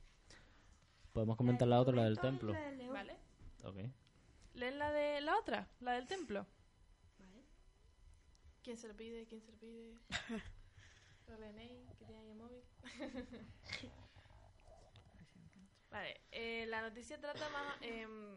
Podemos 1.12 1.36
comentar 1.36 1.68
la 1.68 1.80
otra, 1.80 1.94
la 1.96 2.04
del 2.04 2.18
templo. 2.18 2.52
La 2.52 2.60
del 2.60 2.78
león. 2.78 2.92
Vale. 2.94 3.16
Ok. 3.64 3.76
¿Leen 4.54 4.78
la 4.78 4.90
de 4.92 5.20
la 5.20 5.36
otra? 5.38 5.68
La 5.80 5.92
del 5.92 6.06
templo. 6.06 6.46
¿Quién 8.62 8.76
se 8.76 8.88
lo 8.88 8.94
pide? 8.96 9.26
¿Quién 9.26 9.40
se 9.42 9.50
lo 9.52 9.58
pide? 9.58 9.94
René, 11.38 11.84
que 11.98 12.04
tiene 12.04 12.20
ahí 12.20 12.28
el 12.30 12.36
móvil. 12.36 12.62
vale, 15.90 16.20
eh, 16.32 16.66
la 16.68 16.82
noticia 16.82 17.18
trata 17.20 17.48
más, 17.50 17.76
em, 17.82 18.36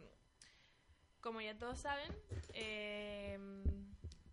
como 1.22 1.42
ya 1.42 1.58
todos 1.58 1.80
saben, 1.80 2.12
em, 2.54 3.64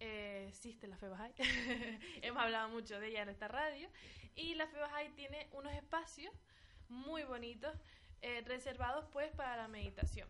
eh, 0.01 0.47
existe 0.49 0.87
la 0.87 0.97
Fe 0.97 1.09
Bahá'í. 1.09 1.33
Hemos 2.23 2.43
hablado 2.43 2.69
mucho 2.71 2.99
de 2.99 3.09
ella 3.09 3.23
en 3.23 3.29
esta 3.29 3.49
radio. 3.49 3.89
Y 4.35 4.55
la 4.55 4.67
Fe 4.67 4.79
Bahá'í 4.79 5.11
tiene 5.15 5.49
unos 5.53 5.73
espacios 5.75 6.33
muy 6.89 7.23
bonitos 7.25 7.75
eh, 8.23 8.43
reservados 8.47 9.07
pues 9.13 9.31
para 9.33 9.57
la 9.57 9.69
meditación. 9.69 10.29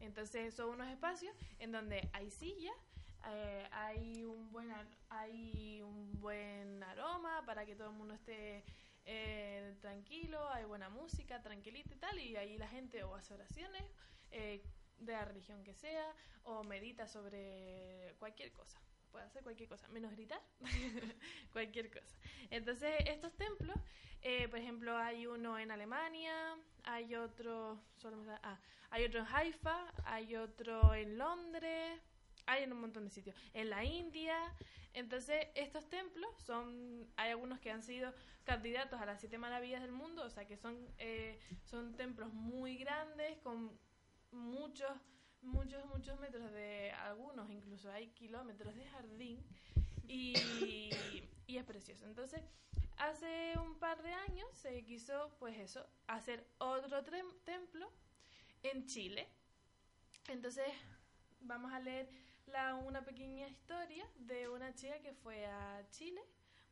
Entonces 0.00 0.54
son 0.54 0.70
unos 0.70 0.88
espacios 0.88 1.34
en 1.58 1.72
donde 1.72 2.08
hay 2.12 2.30
sillas, 2.30 2.74
eh, 3.28 3.68
hay 3.70 4.24
un 4.24 4.50
buen 4.50 4.72
hay 5.10 5.82
un 5.82 6.18
buen 6.18 6.82
aroma 6.82 7.44
para 7.44 7.66
que 7.66 7.76
todo 7.76 7.90
el 7.90 7.96
mundo 7.96 8.14
esté 8.14 8.64
eh, 9.04 9.76
tranquilo, 9.80 10.48
hay 10.50 10.64
buena 10.64 10.88
música, 10.88 11.42
tranquilita 11.42 11.92
y 11.92 11.96
tal, 11.96 12.18
y 12.18 12.36
ahí 12.36 12.56
la 12.56 12.68
gente 12.68 13.02
o 13.02 13.14
hace 13.14 13.34
oraciones 13.34 13.82
eh, 14.30 14.62
de 15.00 15.12
la 15.12 15.24
religión 15.24 15.62
que 15.64 15.74
sea 15.74 16.14
o 16.44 16.62
medita 16.64 17.06
sobre 17.08 18.14
cualquier 18.18 18.52
cosa. 18.52 18.80
Puede 19.10 19.24
hacer 19.24 19.42
cualquier 19.42 19.68
cosa, 19.68 19.88
menos 19.88 20.12
gritar, 20.12 20.40
cualquier 21.52 21.90
cosa. 21.90 22.16
Entonces, 22.50 22.94
estos 23.06 23.34
templos, 23.36 23.76
eh, 24.22 24.48
por 24.48 24.58
ejemplo, 24.58 24.96
hay 24.96 25.26
uno 25.26 25.58
en 25.58 25.70
Alemania, 25.70 26.56
hay 26.84 27.14
otro, 27.16 27.80
solo 27.96 28.22
sale- 28.24 28.38
ah, 28.42 28.58
hay 28.90 29.04
otro 29.04 29.20
en 29.20 29.26
Haifa, 29.26 29.92
hay 30.04 30.36
otro 30.36 30.94
en 30.94 31.18
Londres, 31.18 32.00
hay 32.46 32.62
en 32.64 32.72
un 32.72 32.80
montón 32.80 33.04
de 33.04 33.10
sitios, 33.10 33.36
en 33.52 33.70
la 33.70 33.84
India. 33.84 34.36
Entonces, 34.92 35.48
estos 35.54 35.88
templos 35.88 36.30
son, 36.42 37.08
hay 37.16 37.30
algunos 37.30 37.60
que 37.60 37.70
han 37.70 37.82
sido 37.82 38.12
candidatos 38.44 39.00
a 39.00 39.06
las 39.06 39.20
siete 39.20 39.38
maravillas 39.38 39.82
del 39.82 39.92
mundo, 39.92 40.24
o 40.24 40.30
sea 40.30 40.46
que 40.46 40.56
son, 40.56 40.76
eh, 40.98 41.38
son 41.64 41.94
templos 41.96 42.32
muy 42.32 42.76
grandes, 42.76 43.38
con 43.38 43.78
muchos, 44.32 44.90
muchos, 45.42 45.84
muchos 45.86 46.18
metros 46.20 46.50
de, 46.52 46.92
algunos 46.92 47.50
incluso 47.50 47.90
hay 47.90 48.08
kilómetros 48.08 48.74
de 48.74 48.84
jardín 48.86 49.44
y, 50.06 50.34
y 51.46 51.56
es 51.56 51.64
precioso. 51.64 52.06
Entonces, 52.06 52.40
hace 52.96 53.54
un 53.58 53.78
par 53.78 54.02
de 54.02 54.12
años 54.12 54.48
se 54.52 54.84
quiso, 54.84 55.34
pues 55.38 55.58
eso, 55.58 55.84
hacer 56.06 56.46
otro 56.58 57.02
templo 57.44 57.90
en 58.62 58.86
Chile. 58.86 59.28
Entonces, 60.28 60.66
vamos 61.40 61.72
a 61.72 61.80
leer 61.80 62.08
la, 62.46 62.74
una 62.74 63.02
pequeña 63.02 63.48
historia 63.48 64.06
de 64.16 64.48
una 64.48 64.74
chica 64.74 65.00
que 65.00 65.12
fue 65.12 65.46
a 65.46 65.86
Chile, 65.90 66.20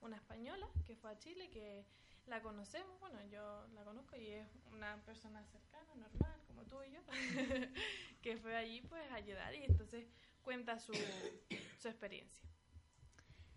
una 0.01 0.17
española 0.17 0.69
que 0.87 0.95
fue 0.95 1.11
a 1.11 1.19
Chile, 1.19 1.49
que 1.51 1.85
la 2.29 2.43
conocemos, 2.43 2.99
bueno, 3.01 3.19
yo 3.31 3.67
la 3.75 3.85
conozco 3.85 4.17
y 4.17 4.29
es 4.29 4.47
una 4.73 4.97
persona 5.05 5.43
cercana, 5.45 5.95
normal, 5.97 6.41
como 6.47 6.63
tú 6.65 6.77
y 6.83 6.93
yo, 6.93 7.01
que 8.23 8.37
fue 8.37 8.57
allí 8.57 8.83
pues 8.83 9.11
a 9.11 9.15
ayudar 9.15 9.55
y 9.55 9.65
entonces 9.65 10.07
cuenta 10.43 10.79
su, 10.79 10.93
su 11.79 11.89
experiencia. 11.89 12.49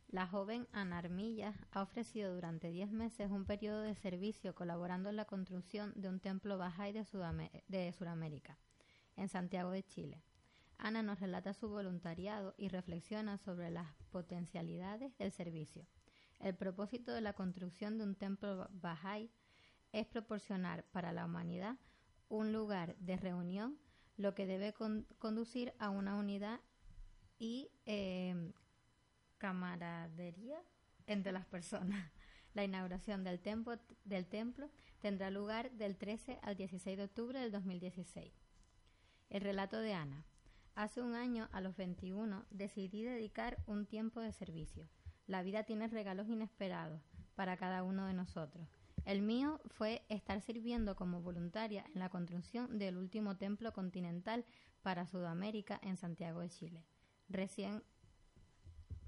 La 0.08 0.28
joven 0.28 0.68
Ana 0.74 0.98
Armillas 0.98 1.56
ha 1.72 1.82
ofrecido 1.82 2.34
durante 2.34 2.70
10 2.70 2.92
meses 2.92 3.32
un 3.32 3.46
periodo 3.46 3.82
de 3.82 3.96
servicio 3.96 4.54
colaborando 4.54 5.10
en 5.10 5.16
la 5.16 5.26
construcción 5.26 5.94
de 5.96 6.10
un 6.10 6.20
templo 6.20 6.58
Bahá'í 6.58 6.92
de, 6.92 7.64
de 7.70 7.94
Sudamérica, 7.94 8.58
en 9.16 9.30
Santiago 9.30 9.72
de 9.72 9.84
Chile. 9.84 10.22
Ana 10.78 11.02
nos 11.02 11.20
relata 11.20 11.54
su 11.54 11.70
voluntariado 11.70 12.56
y 12.58 12.68
reflexiona 12.68 13.38
sobre 13.38 13.70
las 13.70 13.94
potencialidades 14.12 15.18
del 15.18 15.32
servicio. 15.32 15.86
El 16.42 16.56
propósito 16.56 17.14
de 17.14 17.22
la 17.22 17.34
construcción 17.34 17.98
de 17.98 18.04
un 18.04 18.16
templo 18.16 18.68
Bahá'í 18.74 19.30
es 19.92 20.08
proporcionar 20.08 20.84
para 20.92 21.12
la 21.12 21.26
humanidad 21.26 21.78
un 22.30 22.52
lugar 22.52 22.96
de 22.98 23.18
reunión, 23.18 23.78
lo 24.18 24.34
que 24.34 24.46
debe 24.48 24.74
con- 24.74 25.06
conducir 25.20 25.74
a 25.80 25.90
una 25.90 26.16
unidad 26.16 26.60
y 27.38 27.70
eh, 27.86 28.54
camaradería 29.38 30.62
entre 31.08 31.32
las 31.32 31.46
personas. 31.46 32.12
La 32.54 32.66
inauguración 32.66 33.24
del 33.24 33.40
del 34.04 34.26
templo 34.28 34.70
tendrá 35.00 35.30
lugar 35.30 35.72
del 35.72 35.96
13 35.96 36.40
al 36.42 36.58
16 36.58 36.98
de 36.98 37.04
octubre 37.06 37.40
del 37.40 37.52
2016. 37.52 38.34
El 39.30 39.42
relato 39.42 39.80
de 39.80 39.94
Ana. 39.94 40.26
Hace 40.76 41.02
un 41.02 41.16
año, 41.16 41.48
a 41.54 41.62
los 41.62 41.78
21, 41.78 42.46
decidí 42.50 43.04
dedicar 43.04 43.58
un 43.68 43.86
tiempo 43.86 44.20
de 44.20 44.34
servicio. 44.34 44.90
La 45.28 45.44
vida 45.44 45.64
tiene 45.64 45.88
regalos 45.88 46.28
inesperados 46.30 47.02
para 47.36 47.58
cada 47.58 47.84
uno 47.84 48.06
de 48.06 48.14
nosotros. 48.14 48.68
El 49.06 49.22
mío 49.22 49.60
fue 49.66 50.04
estar 50.10 50.42
sirviendo 50.42 50.96
como 50.96 51.22
voluntaria 51.22 51.86
en 51.94 52.00
la 52.00 52.10
construcción 52.10 52.78
del 52.78 52.98
último 52.98 53.36
templo 53.38 53.74
continental 53.74 54.46
para 54.84 55.08
Sudamérica 55.08 55.80
en 55.84 55.98
Santiago 55.98 56.42
de 56.42 56.50
Chile. 56.50 56.86
Recién 57.30 57.84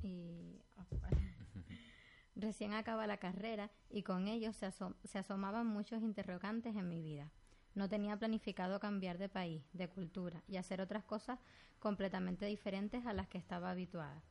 y 0.02 0.62
recién 2.36 2.73
acaba 2.73 3.08
la 3.08 3.17
carrera 3.17 3.69
y 3.89 4.04
con 4.04 4.28
ello 4.28 4.52
se, 4.54 4.67
asom- 4.67 4.95
se 5.04 5.19
asomaban 5.19 5.67
muchos 5.67 6.02
interrogantes 6.02 6.76
en 6.76 6.89
mi 6.89 7.02
vida. 7.02 7.30
No 7.76 7.89
tenía 7.89 8.17
planificado 8.17 8.80
cambiar 8.80 9.17
de 9.17 9.30
país, 9.30 9.63
de 9.73 9.89
cultura 9.89 10.43
y 10.47 10.58
hacer 10.58 10.82
otras 10.82 11.04
cosas 11.04 11.39
completamente 11.80 12.45
diferentes 12.45 13.06
a 13.06 13.13
las 13.13 13.28
que 13.28 13.38
estaba 13.38 13.71
habituada. 13.71 14.21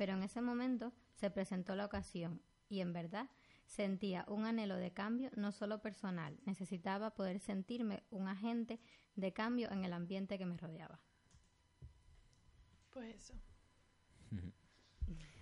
Pero 0.00 0.14
en 0.14 0.22
ese 0.22 0.40
momento 0.40 0.94
se 1.12 1.30
presentó 1.30 1.76
la 1.76 1.84
ocasión 1.84 2.40
y 2.70 2.80
en 2.80 2.94
verdad 2.94 3.28
sentía 3.66 4.24
un 4.28 4.46
anhelo 4.46 4.76
de 4.76 4.94
cambio 4.94 5.30
no 5.36 5.52
solo 5.52 5.82
personal, 5.82 6.40
necesitaba 6.46 7.10
poder 7.12 7.38
sentirme 7.38 8.02
un 8.08 8.26
agente 8.26 8.80
de 9.14 9.34
cambio 9.34 9.70
en 9.70 9.84
el 9.84 9.92
ambiente 9.92 10.38
que 10.38 10.46
me 10.46 10.56
rodeaba. 10.56 10.98
Pues 12.88 13.14
eso. 13.14 13.34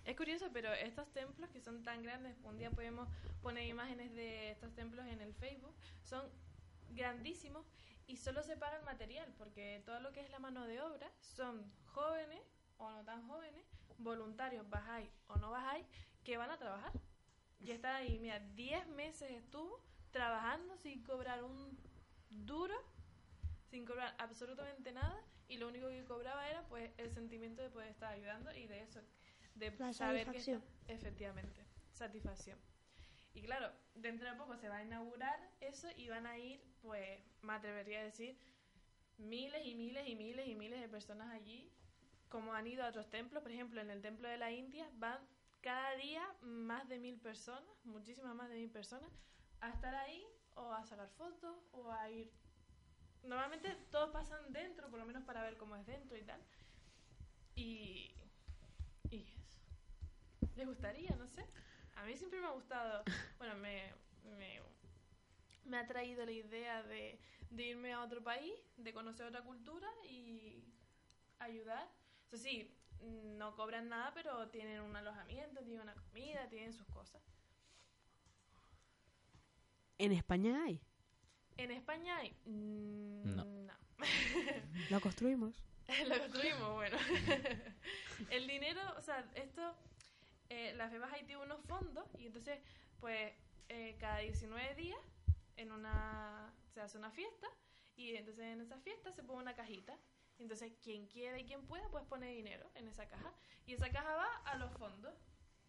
Es 0.04 0.16
curioso, 0.16 0.50
pero 0.52 0.72
estos 0.72 1.08
templos 1.12 1.50
que 1.50 1.60
son 1.60 1.84
tan 1.84 2.02
grandes, 2.02 2.36
un 2.42 2.58
día 2.58 2.72
podemos 2.72 3.08
poner 3.42 3.64
imágenes 3.64 4.12
de 4.12 4.50
estos 4.50 4.74
templos 4.74 5.06
en 5.06 5.20
el 5.20 5.34
Facebook, 5.34 5.76
son 6.02 6.28
grandísimos 6.90 7.64
y 8.08 8.16
solo 8.16 8.42
se 8.42 8.56
paga 8.56 8.78
el 8.78 8.84
material, 8.84 9.32
porque 9.38 9.84
todo 9.86 10.00
lo 10.00 10.10
que 10.10 10.20
es 10.20 10.30
la 10.30 10.40
mano 10.40 10.66
de 10.66 10.80
obra 10.80 11.12
son 11.20 11.70
jóvenes 11.84 12.40
o 12.78 12.90
no 12.90 13.04
tan 13.04 13.28
jóvenes, 13.28 13.64
voluntarios, 13.98 14.68
bajáis 14.70 15.08
o 15.28 15.36
no 15.36 15.50
bajáis, 15.50 15.86
que 16.24 16.36
van 16.36 16.50
a 16.50 16.58
trabajar. 16.58 16.92
Y 17.60 17.72
está 17.72 17.96
ahí, 17.96 18.18
mira, 18.20 18.38
10 18.54 18.86
meses 18.88 19.30
estuvo 19.30 19.80
trabajando 20.10 20.76
sin 20.78 21.02
cobrar 21.02 21.42
un 21.42 21.76
duro, 22.30 22.74
sin 23.70 23.84
cobrar 23.84 24.14
absolutamente 24.18 24.92
nada, 24.92 25.20
y 25.48 25.56
lo 25.58 25.68
único 25.68 25.88
que 25.88 26.04
cobraba 26.04 26.48
era 26.48 26.62
pues 26.68 26.90
el 26.98 27.10
sentimiento 27.10 27.62
de 27.62 27.70
poder 27.70 27.88
estar 27.88 28.12
ayudando 28.12 28.54
y 28.54 28.66
de 28.66 28.80
eso, 28.82 29.00
de 29.54 29.70
La 29.72 29.92
saber 29.92 30.30
que 30.30 30.38
está- 30.38 30.60
efectivamente, 30.88 31.64
satisfacción. 31.92 32.58
Y 33.34 33.42
claro, 33.42 33.70
dentro 33.94 34.30
de 34.30 34.36
poco 34.36 34.56
se 34.56 34.68
va 34.68 34.76
a 34.76 34.82
inaugurar 34.84 35.38
eso 35.60 35.88
y 35.96 36.08
van 36.08 36.26
a 36.26 36.38
ir, 36.38 36.60
pues, 36.82 37.20
me 37.42 37.52
atrevería 37.52 38.00
a 38.00 38.04
decir, 38.04 38.38
miles 39.18 39.66
y 39.66 39.74
miles 39.74 40.06
y 40.08 40.14
miles 40.14 40.46
y 40.48 40.54
miles 40.54 40.80
de 40.80 40.88
personas 40.88 41.30
allí, 41.32 41.70
como 42.28 42.54
han 42.54 42.66
ido 42.66 42.84
a 42.84 42.88
otros 42.88 43.08
templos, 43.10 43.42
por 43.42 43.52
ejemplo, 43.52 43.80
en 43.80 43.90
el 43.90 44.02
templo 44.02 44.28
de 44.28 44.38
la 44.38 44.50
India 44.50 44.88
van 44.94 45.18
cada 45.60 45.96
día 45.96 46.22
más 46.42 46.88
de 46.88 46.98
mil 46.98 47.18
personas, 47.18 47.84
muchísimas 47.84 48.34
más 48.34 48.48
de 48.48 48.56
mil 48.56 48.70
personas, 48.70 49.10
a 49.60 49.70
estar 49.70 49.94
ahí 49.94 50.24
o 50.54 50.72
a 50.72 50.84
sacar 50.84 51.08
fotos 51.10 51.56
o 51.72 51.90
a 51.90 52.10
ir... 52.10 52.30
Normalmente 53.24 53.74
todos 53.90 54.10
pasan 54.10 54.52
dentro, 54.52 54.88
por 54.88 55.00
lo 55.00 55.06
menos 55.06 55.24
para 55.24 55.42
ver 55.42 55.56
cómo 55.56 55.76
es 55.76 55.86
dentro 55.86 56.16
y 56.16 56.22
tal. 56.22 56.40
Y... 57.54 58.14
Y 59.10 59.34
eso. 59.40 59.60
¿Les 60.54 60.66
gustaría? 60.66 61.10
No 61.16 61.26
sé. 61.26 61.44
A 61.96 62.04
mí 62.04 62.16
siempre 62.16 62.40
me 62.40 62.46
ha 62.46 62.50
gustado, 62.50 63.02
bueno, 63.38 63.56
me, 63.56 63.92
me, 64.36 64.62
me 65.64 65.78
ha 65.78 65.86
traído 65.86 66.24
la 66.24 66.30
idea 66.30 66.82
de, 66.84 67.18
de 67.50 67.62
irme 67.64 67.92
a 67.92 68.02
otro 68.02 68.22
país, 68.22 68.54
de 68.76 68.92
conocer 68.92 69.26
otra 69.26 69.42
cultura 69.42 69.88
y 70.04 70.64
ayudar. 71.38 71.88
Eso 72.30 72.36
sí, 72.42 72.70
no 73.00 73.54
cobran 73.56 73.88
nada, 73.88 74.12
pero 74.14 74.48
tienen 74.48 74.82
un 74.82 74.94
alojamiento, 74.94 75.62
tienen 75.62 75.82
una 75.82 75.94
comida, 75.94 76.46
tienen 76.48 76.72
sus 76.74 76.86
cosas. 76.88 77.22
¿En 79.96 80.12
España 80.12 80.64
hay? 80.64 80.80
¿En 81.56 81.70
España 81.70 82.18
hay? 82.18 82.36
Mm, 82.44 83.34
No. 83.34 83.44
no. 83.44 83.72
Lo 84.90 85.00
construimos. 85.00 85.56
lo 86.06 86.18
construimos, 86.18 86.74
bueno. 86.74 86.98
el 88.30 88.46
dinero, 88.46 88.80
o 88.98 89.00
sea, 89.00 89.26
esto, 89.34 89.74
eh, 90.50 90.74
la 90.74 90.90
FEBAS 90.90 91.14
ahí 91.14 91.24
tiene 91.24 91.42
unos 91.42 91.62
fondos 91.64 92.04
y 92.18 92.26
entonces, 92.26 92.60
pues, 93.00 93.32
eh, 93.70 93.96
cada 93.98 94.18
19 94.18 94.74
días 94.74 95.00
en 95.56 95.72
una, 95.72 96.52
se 96.74 96.82
hace 96.82 96.98
una 96.98 97.10
fiesta 97.10 97.48
y 97.96 98.16
entonces 98.16 98.44
en 98.44 98.60
esa 98.60 98.78
fiesta 98.80 99.12
se 99.12 99.22
pone 99.22 99.40
una 99.40 99.56
cajita. 99.56 99.98
Entonces, 100.38 100.72
quien 100.82 101.06
quiera 101.06 101.38
y 101.38 101.44
quien 101.44 101.66
pueda, 101.66 101.88
pues 101.90 102.04
pone 102.04 102.28
dinero 102.32 102.70
en 102.74 102.88
esa 102.88 103.08
caja. 103.08 103.32
Y 103.66 103.74
esa 103.74 103.90
caja 103.90 104.14
va 104.14 104.36
a 104.44 104.56
los 104.56 104.72
fondos. 104.74 105.14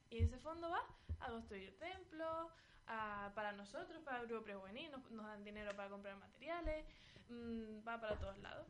Y 0.10 0.19
ese 0.19 0.38
fondo 0.39 0.69
va 0.69 0.84
a 1.19 1.29
construir 1.29 1.77
templos, 1.77 2.51
a- 2.88 3.32
para 3.36 3.51
nosotros, 3.51 4.01
para 4.03 4.21
el 4.21 4.27
grupo 4.27 4.43
prejuvenil, 4.43 4.91
nos, 4.91 5.25
dan 5.25 5.43
dinero 5.43 5.75
para 5.75 5.89
comprar 5.89 6.15
materiales, 6.17 6.86
mm, 7.29 7.88
va 7.88 7.99
para 7.99 8.17
todos 8.19 8.38
lados. 8.39 8.67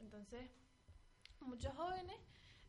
Entonces, 0.00 0.50
muchos 1.40 1.74
jóvenes 1.76 2.16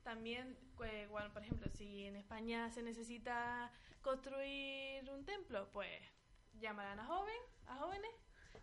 también, 0.04 0.58
pues, 0.78 1.10
por 1.10 1.42
ejemplo, 1.44 1.68
si 1.70 2.06
en 2.06 2.16
España 2.16 2.70
se 2.70 2.82
necesita 2.84 3.72
construir 4.02 5.10
un 5.10 5.26
templo, 5.26 5.70
pues 5.72 6.02
llamarán 6.60 7.00
a 7.00 7.06
jóvenes, 7.06 8.12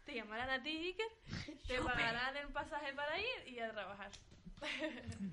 te 0.05 0.15
llamarán 0.15 0.51
a 0.51 0.63
ti, 0.63 0.71
Iker, 0.71 1.07
te 1.67 1.81
pagarán 1.81 2.37
el 2.37 2.49
pasaje 2.49 2.93
para 2.95 3.19
ir 3.19 3.49
y 3.49 3.59
a 3.59 3.73
trabajar. 3.73 4.11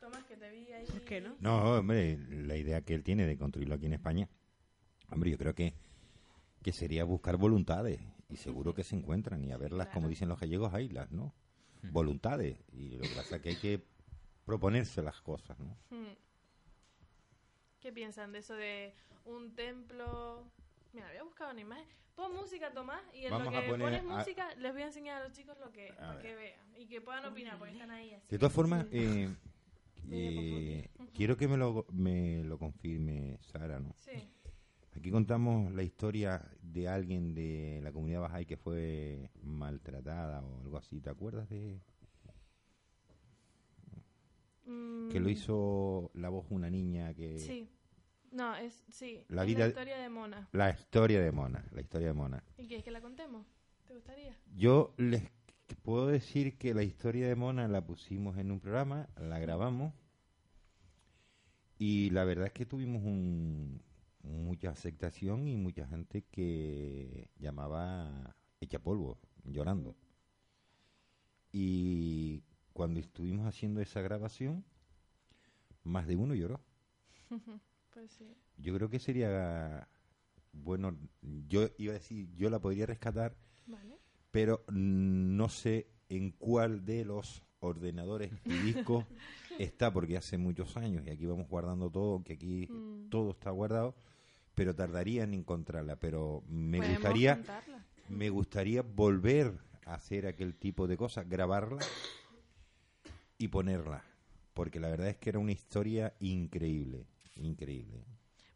Tomás, 0.00 0.24
que 0.24 0.36
te 0.36 0.50
vi 0.50 0.72
ahí. 0.72 0.86
¿Por 0.86 1.00
qué 1.02 1.20
no? 1.20 1.36
No, 1.40 1.78
hombre, 1.78 2.18
la 2.28 2.56
idea 2.56 2.82
que 2.82 2.94
él 2.94 3.02
tiene 3.02 3.26
de 3.26 3.36
construirlo 3.36 3.74
aquí 3.74 3.86
en 3.86 3.94
España, 3.94 4.28
hombre, 5.10 5.30
yo 5.30 5.38
creo 5.38 5.54
que, 5.54 5.74
que 6.62 6.72
sería 6.72 7.04
buscar 7.04 7.36
voluntades 7.36 8.00
y 8.28 8.36
seguro 8.36 8.74
que 8.74 8.84
se 8.84 8.96
encuentran 8.96 9.42
y 9.44 9.52
a 9.52 9.56
verlas, 9.56 9.88
como 9.88 10.08
dicen 10.08 10.28
los 10.28 10.38
gallegos, 10.38 10.74
haylas, 10.74 11.10
¿no? 11.10 11.34
Voluntades 11.82 12.58
y 12.72 12.96
lo 12.96 13.02
que 13.02 13.14
pasa 13.14 13.36
es 13.36 13.42
que 13.42 13.48
hay 13.50 13.56
que 13.56 13.84
proponerse 14.44 15.02
las 15.02 15.20
cosas, 15.20 15.58
¿no? 15.58 15.76
Hmm. 15.90 16.14
¿Qué 17.80 17.92
piensan 17.92 18.32
de 18.32 18.38
eso 18.38 18.54
de 18.54 18.94
un 19.24 19.54
templo? 19.54 20.50
Mira, 20.96 21.08
voy 21.08 21.18
a 21.18 21.24
buscar 21.24 21.52
una 21.52 21.60
imagen. 21.60 21.84
Pon 22.14 22.34
música, 22.34 22.72
Tomás, 22.72 23.02
y 23.14 23.26
en 23.26 23.30
Vamos 23.30 23.52
lo 23.52 23.60
que 23.60 23.66
poner 23.68 24.00
pones 24.00 24.00
a- 24.00 24.16
música 24.18 24.54
les 24.54 24.72
voy 24.72 24.80
a 24.80 24.86
enseñar 24.86 25.20
a 25.20 25.24
los 25.28 25.36
chicos 25.36 25.58
lo 25.60 25.70
que 25.70 25.92
para 25.92 26.16
vean 26.22 26.54
y 26.78 26.86
que 26.86 27.02
puedan 27.02 27.26
opinar, 27.26 27.58
porque 27.58 27.74
están 27.74 27.90
ahí 27.90 28.14
así. 28.14 28.26
De 28.30 28.38
todas 28.38 28.54
formas, 28.54 28.86
eh, 28.92 29.28
eh, 30.10 30.88
quiero 31.12 31.36
que 31.36 31.48
me 31.48 31.58
lo, 31.58 31.84
me 31.92 32.42
lo 32.44 32.58
confirme 32.58 33.36
Sara, 33.42 33.78
¿no? 33.78 33.92
Sí, 33.98 34.32
Aquí 34.96 35.10
contamos 35.10 35.70
la 35.74 35.82
historia 35.82 36.50
de 36.62 36.88
alguien 36.88 37.34
de 37.34 37.80
la 37.82 37.92
comunidad 37.92 38.22
Bahá'í 38.22 38.46
que 38.46 38.56
fue 38.56 39.30
maltratada 39.42 40.42
o 40.42 40.62
algo 40.62 40.78
así, 40.78 41.02
¿te 41.02 41.10
acuerdas 41.10 41.46
de 41.50 41.78
que 45.10 45.20
lo 45.20 45.26
Mm, 45.28 45.30
hizo 45.30 46.10
la 46.14 46.30
voz 46.30 46.46
una 46.48 46.70
niña 46.70 47.12
que 47.12 47.38
Sí. 47.38 47.68
No, 48.36 48.54
es, 48.56 48.84
sí. 48.90 49.24
La 49.28 49.42
es 49.42 49.48
vida- 49.48 49.60
la 49.60 49.68
historia 49.68 49.96
de 49.98 50.08
Mona. 50.10 50.48
la 50.52 50.70
historia 50.70 51.20
de 51.22 51.32
Mona, 51.32 51.64
la 51.72 51.80
historia 51.80 52.08
de 52.08 52.12
Mona. 52.12 52.44
¿Y 52.58 52.66
quieres 52.66 52.84
que 52.84 52.90
la 52.90 53.00
contemos? 53.00 53.46
¿Te 53.86 53.94
gustaría? 53.94 54.36
Yo 54.54 54.92
les 54.98 55.22
puedo 55.82 56.06
decir 56.08 56.58
que 56.58 56.74
la 56.74 56.82
historia 56.82 57.26
de 57.28 57.34
Mona 57.34 57.66
la 57.66 57.84
pusimos 57.86 58.36
en 58.36 58.50
un 58.50 58.60
programa, 58.60 59.08
la 59.16 59.38
grabamos 59.38 59.94
y 61.78 62.10
la 62.10 62.24
verdad 62.24 62.46
es 62.48 62.52
que 62.52 62.66
tuvimos 62.66 63.02
un, 63.02 63.82
mucha 64.22 64.70
aceptación 64.70 65.48
y 65.48 65.56
mucha 65.56 65.86
gente 65.86 66.22
que 66.30 67.30
llamaba 67.38 68.36
hecha 68.60 68.78
polvo, 68.78 69.18
llorando. 69.44 69.96
Y 71.52 72.42
cuando 72.74 73.00
estuvimos 73.00 73.46
haciendo 73.46 73.80
esa 73.80 74.02
grabación, 74.02 74.64
más 75.84 76.06
de 76.06 76.16
uno 76.16 76.34
lloró. 76.34 76.60
Pues 77.96 78.12
sí. 78.12 78.36
Yo 78.58 78.74
creo 78.74 78.90
que 78.90 78.98
sería 78.98 79.88
bueno, 80.52 80.94
yo 81.48 81.68
iba 81.78 81.92
a 81.92 81.94
decir, 81.94 82.28
yo 82.36 82.50
la 82.50 82.58
podría 82.60 82.84
rescatar 82.84 83.34
Vale. 83.66 83.96
pero 84.30 84.64
no 84.70 85.48
sé 85.48 85.86
en 86.10 86.32
cuál 86.32 86.84
de 86.84 87.06
los 87.06 87.42
ordenadores 87.60 88.32
y 88.44 88.58
discos 88.58 89.06
está, 89.58 89.90
porque 89.94 90.18
hace 90.18 90.36
muchos 90.36 90.76
años 90.76 91.06
y 91.06 91.10
aquí 91.10 91.24
vamos 91.24 91.48
guardando 91.48 91.90
todo, 91.90 92.22
que 92.22 92.34
aquí 92.34 92.68
Mm. 92.70 93.08
todo 93.08 93.30
está 93.30 93.50
guardado, 93.50 93.94
pero 94.54 94.74
tardaría 94.74 95.24
en 95.24 95.32
encontrarla, 95.32 95.96
pero 95.96 96.42
me 96.48 96.80
gustaría 96.86 97.36
contarla. 97.36 97.86
me 98.10 98.28
gustaría 98.28 98.82
volver 98.82 99.58
a 99.86 99.94
hacer 99.94 100.26
aquel 100.26 100.54
tipo 100.54 100.86
de 100.86 100.98
cosas, 100.98 101.26
grabarla 101.26 101.78
y 103.38 103.48
ponerla, 103.48 104.04
porque 104.52 104.80
la 104.80 104.88
verdad 104.90 105.08
es 105.08 105.16
que 105.16 105.30
era 105.30 105.38
una 105.38 105.52
historia 105.52 106.14
increíble, 106.20 107.06
increíble. 107.36 108.04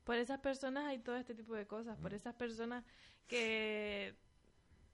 Por 0.04 0.16
esas 0.16 0.40
personas 0.40 0.86
hay 0.86 0.98
todo 0.98 1.16
este 1.16 1.34
tipo 1.34 1.54
de 1.54 1.66
cosas. 1.66 1.96
Por 1.98 2.14
esas 2.14 2.34
personas 2.34 2.84
que 3.26 4.14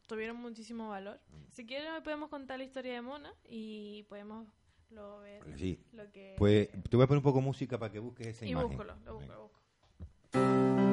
tuvieron 0.07 0.37
muchísimo 0.37 0.89
valor. 0.91 1.21
Si 1.53 1.65
quieren, 1.67 2.03
podemos 2.03 2.29
contar 2.29 2.59
la 2.59 2.65
historia 2.65 2.93
de 2.95 3.01
Mona 3.03 3.33
y 3.49 4.03
podemos 4.05 4.47
luego 4.91 5.21
ver 5.21 5.43
Sí. 5.59 5.81
lo 5.93 6.11
que... 6.13 6.35
Pues 6.39 6.69
te 6.89 6.97
voy 6.97 7.05
a 7.05 7.07
poner 7.07 7.19
un 7.19 7.25
poco 7.25 7.39
de 7.39 7.45
música 7.45 7.79
para 7.79 7.91
que 7.93 7.99
busques 7.99 8.27
esa 8.29 8.45
y 8.47 8.51
imagen. 8.51 8.69
búscalo, 8.77 8.97
lo 9.05 9.15
busco, 9.15 9.33
lo 9.33 9.43
busco. 9.43 10.86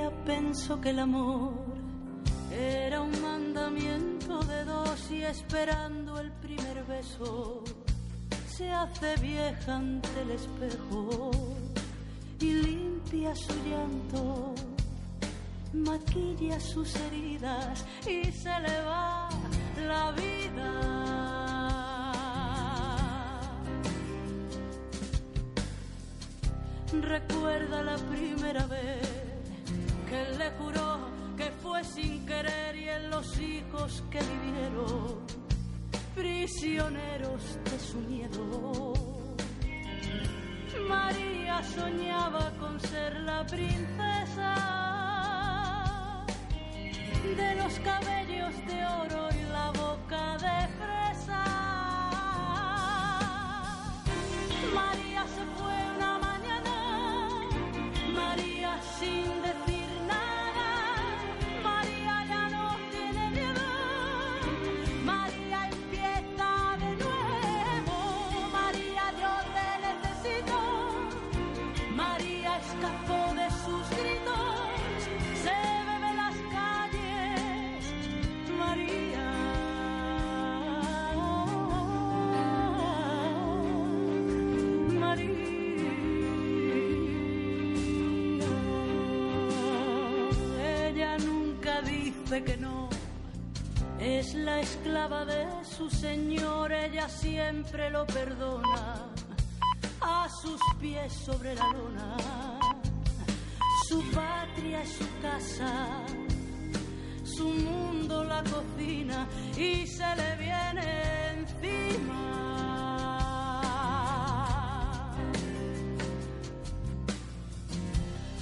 María 0.00 0.24
pensó 0.24 0.80
que 0.80 0.90
el 0.90 0.98
amor 1.00 1.52
era 2.50 3.02
un 3.02 3.20
mandamiento 3.20 4.38
de 4.44 4.64
dos 4.64 5.10
y 5.10 5.22
esperando 5.22 6.18
el 6.18 6.32
primer 6.32 6.84
beso 6.84 7.62
se 8.46 8.70
hace 8.70 9.16
vieja 9.16 9.76
ante 9.76 10.08
el 10.22 10.30
espejo 10.30 11.30
y 12.40 12.52
limpia 12.52 13.34
su 13.34 13.52
llanto, 13.68 14.54
maquilla 15.74 16.58
sus 16.58 16.94
heridas 16.96 17.84
y 18.06 18.24
se 18.32 18.60
le 18.60 18.82
va 18.82 19.28
la 19.86 20.12
vida. 20.12 21.10
Recuerda 26.92 27.82
la 27.82 27.96
primera 27.96 28.66
vez 28.66 29.19
que 30.10 30.24
le 30.38 30.50
juró 30.58 30.98
que 31.36 31.52
fue 31.62 31.84
sin 31.84 32.26
querer 32.26 32.74
y 32.74 32.88
en 32.88 33.10
los 33.10 33.38
hijos 33.38 34.02
que 34.10 34.18
vivieron 34.18 35.20
prisioneros 36.16 37.40
de 37.70 37.78
su 37.78 37.98
miedo. 37.98 38.92
María 40.88 41.62
soñaba 41.62 42.50
con 42.58 42.80
ser 42.80 43.20
la 43.20 43.46
princesa 43.46 44.54
de 47.36 47.54
los 47.54 47.78
cabellos 47.78 48.54
de 48.66 48.86
oro 49.02 49.28
y 49.38 49.42
la 49.52 49.70
boca 49.70 50.36
de 50.38 50.58
fresa. 50.78 50.99
Que 92.44 92.56
no. 92.56 92.88
Es 93.98 94.34
la 94.34 94.60
esclava 94.60 95.24
de 95.24 95.46
su 95.64 95.90
señor, 95.90 96.72
ella 96.72 97.08
siempre 97.08 97.90
lo 97.90 98.06
perdona. 98.06 99.06
A 100.00 100.28
sus 100.42 100.60
pies 100.80 101.12
sobre 101.12 101.54
la 101.54 101.66
lona, 101.72 102.16
Su 103.88 104.02
patria 104.12 104.82
es 104.82 104.92
su 104.92 105.04
casa, 105.20 106.04
su 107.24 107.48
mundo 107.48 108.24
la 108.24 108.42
cocina 108.44 109.26
y 109.56 109.86
se 109.86 110.16
le 110.16 110.36
viene 110.36 110.86
encima. 111.32 112.22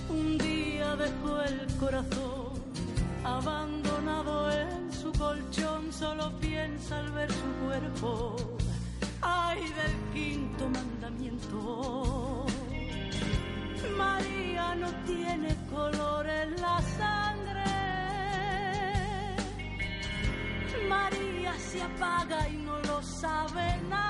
Un 0.09 0.39
día 0.39 0.95
dejó 0.97 1.41
el 1.43 1.67
corazón 1.81 2.38
abandonado 3.37 4.51
en 4.51 4.93
su 4.93 5.13
colchón, 5.13 5.93
solo 5.93 6.33
piensa 6.41 6.99
al 6.99 7.11
ver 7.13 7.31
su 7.33 7.49
cuerpo. 7.65 8.37
Ay 9.21 9.61
del 9.79 9.97
quinto 10.15 10.69
mandamiento. 10.69 12.47
María 13.97 14.75
no 14.77 14.89
tiene 15.05 15.57
color 15.71 16.27
en 16.27 16.51
la 16.61 16.81
sangre. 17.01 17.65
María 20.89 21.53
se 21.59 21.83
apaga 21.83 22.49
y 22.49 22.57
no 22.59 22.79
lo 22.81 23.03
sabe 23.03 23.81
nadie. 23.89 24.08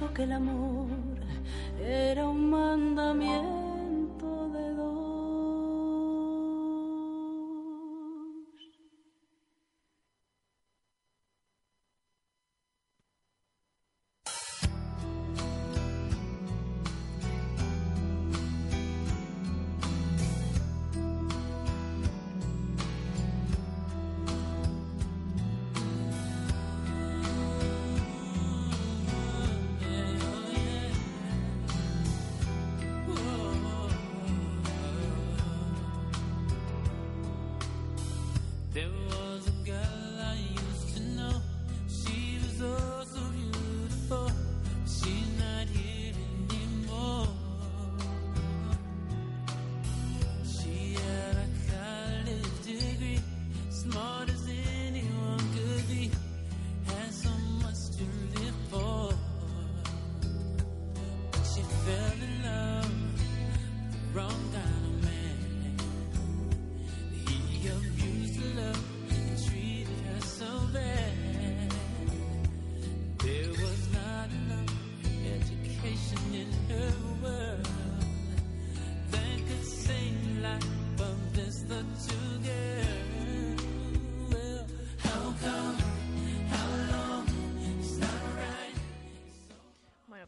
Pensó 0.00 0.14
que 0.14 0.22
el 0.22 0.32
amor 0.32 0.86
era 1.84 2.26
un 2.28 2.50
mandamiento 2.50 3.29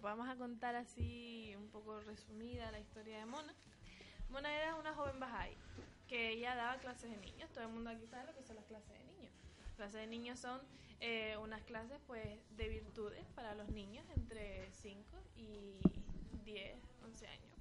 vamos 0.02 0.28
a 0.28 0.36
contar 0.36 0.74
así 0.74 1.54
un 1.56 1.68
poco 1.68 2.00
resumida 2.00 2.70
la 2.72 2.80
historia 2.80 3.18
de 3.18 3.26
Mona. 3.26 3.54
Mona 4.30 4.52
era 4.52 4.74
una 4.74 4.92
joven 4.94 5.20
Bahá'í 5.20 5.56
que 6.08 6.30
ella 6.30 6.56
daba 6.56 6.78
clases 6.78 7.10
de 7.10 7.16
niños. 7.18 7.48
Todo 7.50 7.64
el 7.64 7.70
mundo 7.70 7.90
aquí 7.90 8.06
sabe 8.06 8.26
lo 8.26 8.34
que 8.34 8.42
son 8.42 8.56
las 8.56 8.64
clases 8.64 8.90
de 8.90 9.04
niños. 9.04 9.32
Clases 9.76 10.00
de 10.00 10.06
niños 10.08 10.40
son 10.40 10.60
eh, 11.00 11.36
unas 11.40 11.62
clases 11.62 12.00
pues 12.06 12.26
de 12.56 12.68
virtudes 12.68 13.24
para 13.34 13.54
los 13.54 13.68
niños 13.70 14.04
entre 14.16 14.70
5 14.72 15.04
y 15.36 15.78
10, 16.44 16.76
11 17.04 17.26
años. 17.28 17.56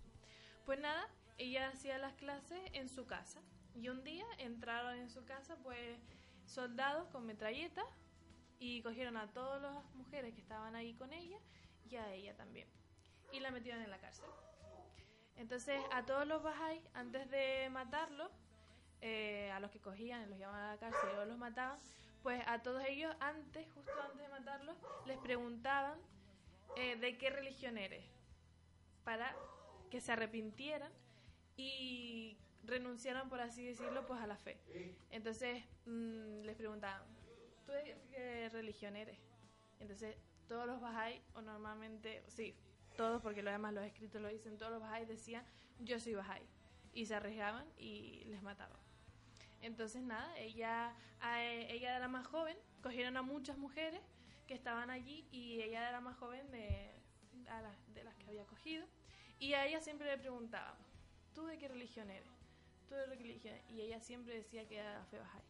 Pues 0.65 0.79
nada, 0.79 1.07
ella 1.37 1.69
hacía 1.69 1.99
las 1.99 2.13
clases 2.13 2.59
en 2.73 2.89
su 2.89 3.05
casa. 3.05 3.39
Y 3.75 3.89
un 3.89 4.03
día 4.03 4.25
entraron 4.39 4.97
en 4.97 5.09
su 5.09 5.23
casa 5.25 5.57
pues 5.63 5.99
soldados 6.45 7.07
con 7.09 7.25
metralletas 7.25 7.85
y 8.59 8.81
cogieron 8.81 9.15
a 9.15 9.27
todas 9.27 9.61
las 9.61 9.95
mujeres 9.95 10.33
que 10.33 10.41
estaban 10.41 10.75
ahí 10.75 10.93
con 10.95 11.13
ella 11.13 11.37
y 11.91 11.97
a 11.97 12.13
ella 12.13 12.35
también. 12.35 12.67
Y 13.31 13.39
la 13.39 13.51
metieron 13.51 13.81
en 13.81 13.89
la 13.89 13.99
cárcel. 13.99 14.25
Entonces, 15.35 15.81
a 15.91 16.05
todos 16.05 16.27
los 16.27 16.43
Bahá'í, 16.43 16.81
antes 16.93 17.29
de 17.29 17.69
matarlos, 17.71 18.31
eh, 19.01 19.51
a 19.51 19.59
los 19.59 19.71
que 19.71 19.79
cogían 19.79 20.29
los 20.29 20.37
llevaban 20.37 20.61
a 20.61 20.73
la 20.73 20.79
cárcel 20.79 21.09
luego 21.13 21.25
los 21.25 21.37
mataban, 21.37 21.79
pues 22.21 22.43
a 22.45 22.61
todos 22.61 22.83
ellos, 22.87 23.15
antes, 23.19 23.67
justo 23.73 23.91
antes 23.99 24.21
de 24.21 24.27
matarlos, 24.27 24.77
les 25.07 25.17
preguntaban 25.17 25.97
eh, 26.75 26.95
de 26.97 27.17
qué 27.17 27.31
religión 27.31 27.77
eres, 27.77 28.05
para 29.03 29.35
que 29.89 29.99
se 29.99 30.11
arrepintieran 30.11 30.91
y 31.57 32.37
renunciaran, 32.63 33.27
por 33.27 33.41
así 33.41 33.65
decirlo, 33.65 34.05
pues 34.05 34.21
a 34.21 34.27
la 34.27 34.37
fe. 34.37 34.59
Entonces, 35.09 35.63
mm, 35.85 36.43
les 36.43 36.55
preguntaban, 36.55 37.01
¿tú 37.65 37.71
de 37.71 37.97
qué 38.11 38.49
religión 38.49 38.95
eres? 38.95 39.17
Entonces, 39.79 40.15
todos 40.51 40.67
los 40.67 40.81
Bahá'í, 40.81 41.21
o 41.33 41.41
normalmente, 41.41 42.25
sí, 42.27 42.53
todos, 42.97 43.21
porque 43.21 43.41
lo 43.41 43.51
demás 43.51 43.73
los 43.73 43.85
escritos 43.85 44.21
lo 44.21 44.27
dicen, 44.27 44.57
todos 44.57 44.73
los 44.73 44.81
Bahá'í 44.81 45.05
decían, 45.05 45.45
yo 45.79 45.97
soy 45.97 46.11
Bahá'í. 46.13 46.45
Y 46.93 47.05
se 47.05 47.15
arriesgaban 47.15 47.65
y 47.77 48.25
les 48.25 48.41
mataban. 48.43 48.77
Entonces, 49.61 50.01
nada, 50.03 50.37
ella, 50.37 50.93
ella 51.69 51.89
era 51.91 51.99
la 51.99 52.09
más 52.09 52.27
joven, 52.27 52.57
cogieron 52.83 53.15
a 53.15 53.21
muchas 53.21 53.57
mujeres 53.57 54.01
que 54.45 54.53
estaban 54.53 54.89
allí 54.89 55.25
y 55.31 55.61
ella 55.61 55.79
era 55.83 55.91
la 55.93 56.01
más 56.01 56.17
joven 56.17 56.51
de, 56.51 56.91
a 57.47 57.61
las- 57.61 57.93
de 57.93 58.03
las 58.03 58.13
que 58.17 58.27
había 58.27 58.43
cogido. 58.45 58.85
Y 59.39 59.53
a 59.53 59.65
ella 59.65 59.79
siempre 59.79 60.05
le 60.07 60.17
preguntaban, 60.17 60.75
¿tú 61.33 61.45
de 61.45 61.57
qué 61.57 61.69
religión 61.69 62.09
eres? 62.09 62.27
¿Tú 62.89 62.95
de 62.95 63.05
qué 63.07 63.23
religión? 63.23 63.57
Y 63.69 63.79
ella 63.79 64.01
siempre 64.01 64.35
decía 64.35 64.67
que 64.67 64.79
era 64.79 64.95
la 64.99 65.05
fe 65.05 65.17
Bahá'í. 65.17 65.43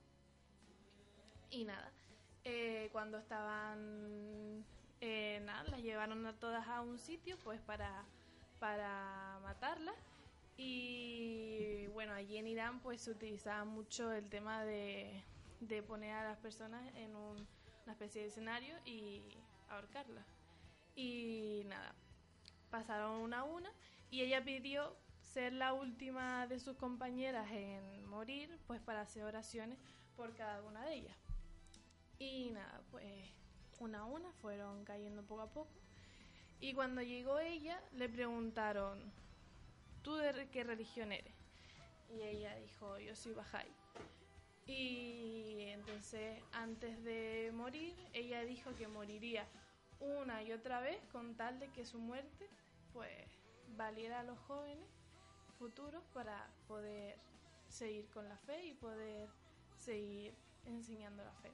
Y 1.50 1.66
nada, 1.66 1.92
eh, 2.44 2.90
cuando 2.92 3.18
estaban, 3.18 4.64
eh, 5.02 5.42
nada, 5.46 5.64
las 5.66 5.82
llevaron 5.82 6.26
a 6.26 6.34
todas 6.40 6.68
a 6.68 6.82
un 6.82 6.98
sitio 7.00 7.38
pues 7.44 7.60
para, 7.62 8.06
para 8.60 9.40
matarlas. 9.44 9.96
Y 10.58 11.88
bueno, 11.88 12.14
allí 12.14 12.38
en 12.38 12.48
Irán 12.48 12.80
pues 12.82 13.02
se 13.02 13.12
utilizaba 13.12 13.66
mucho 13.66 14.12
el 14.14 14.30
tema 14.30 14.64
de, 14.64 15.24
de 15.60 15.82
poner 15.84 16.14
a 16.14 16.24
las 16.24 16.38
personas 16.38 16.84
en 16.96 17.16
un- 17.16 17.48
una 17.84 17.94
especie 17.94 18.22
de 18.22 18.28
escenario 18.28 18.76
y 18.86 19.24
ahorcarlas. 19.70 20.26
Y 20.96 21.64
nada, 21.66 21.96
pasaron 22.70 23.22
una 23.22 23.40
a 23.40 23.44
una 23.44 23.72
y 24.12 24.22
ella 24.22 24.44
pidió 24.44 24.96
ser 25.22 25.54
la 25.54 25.74
última 25.74 26.46
de 26.48 26.60
sus 26.60 26.76
compañeras 26.78 27.50
en 27.52 28.06
morir, 28.08 28.60
pues 28.68 28.82
para 28.82 29.02
hacer 29.02 29.24
oraciones 29.24 29.80
por 30.16 30.36
cada 30.36 30.62
una 30.64 30.86
de 30.86 30.94
ellas. 30.96 31.18
Y 32.20 32.52
nada, 32.52 32.82
pues 32.92 33.06
una 33.82 34.02
a 34.02 34.06
una 34.06 34.32
fueron 34.34 34.86
cayendo 34.86 35.24
poco 35.24 35.42
a 35.42 35.52
poco. 35.52 35.72
Y 36.60 36.74
cuando 36.74 37.02
llegó 37.02 37.40
ella, 37.40 37.82
le 37.94 38.08
preguntaron, 38.08 39.12
¿tú 40.04 40.16
de 40.16 40.48
qué 40.52 40.64
religión 40.64 41.12
eres? 41.12 41.34
Y 42.10 42.22
ella 42.22 42.56
dijo, 42.58 43.00
yo 43.00 43.16
soy 43.16 43.34
Bahá'í. 43.34 43.74
Y 44.68 45.64
entonces, 45.70 46.40
antes 46.52 47.04
de 47.04 47.52
morir, 47.54 47.96
ella 48.14 48.42
dijo 48.44 48.76
que 48.76 48.88
moriría 48.88 49.48
una 50.00 50.44
y 50.44 50.52
otra 50.52 50.82
vez 50.82 51.00
con 51.12 51.36
tal 51.36 51.60
de 51.60 51.68
que 51.70 51.84
su 51.84 51.98
muerte, 51.98 52.48
pues, 52.94 53.28
valiera 53.76 54.20
a 54.20 54.24
los 54.24 54.38
jóvenes 54.40 54.88
futuros 55.58 56.04
para 56.14 56.48
poder 56.68 57.18
seguir 57.68 58.08
con 58.12 58.30
la 58.30 58.38
fe 58.38 58.66
y 58.66 58.74
poder 58.74 59.30
seguir 59.76 60.36
enseñando 60.66 61.24
la 61.24 61.34
fe. 61.34 61.52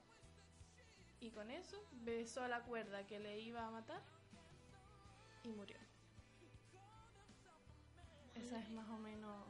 Y 1.20 1.32
con 1.32 1.50
eso 1.50 1.82
besó 2.04 2.48
la 2.48 2.64
cuerda 2.64 3.06
que 3.08 3.20
le 3.20 3.40
iba 3.40 3.66
a 3.66 3.72
matar 3.72 4.02
y 5.44 5.50
murió. 5.50 5.78
Esa 8.36 8.60
es 8.60 8.70
más 8.72 8.88
o 8.90 8.98
menos 9.00 9.46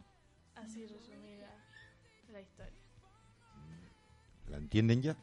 así 0.55 0.85
resumida 0.87 1.49
la 2.31 2.41
historia. 2.41 2.79
¿La 4.47 4.57
entienden 4.57 5.01
ya? 5.01 5.17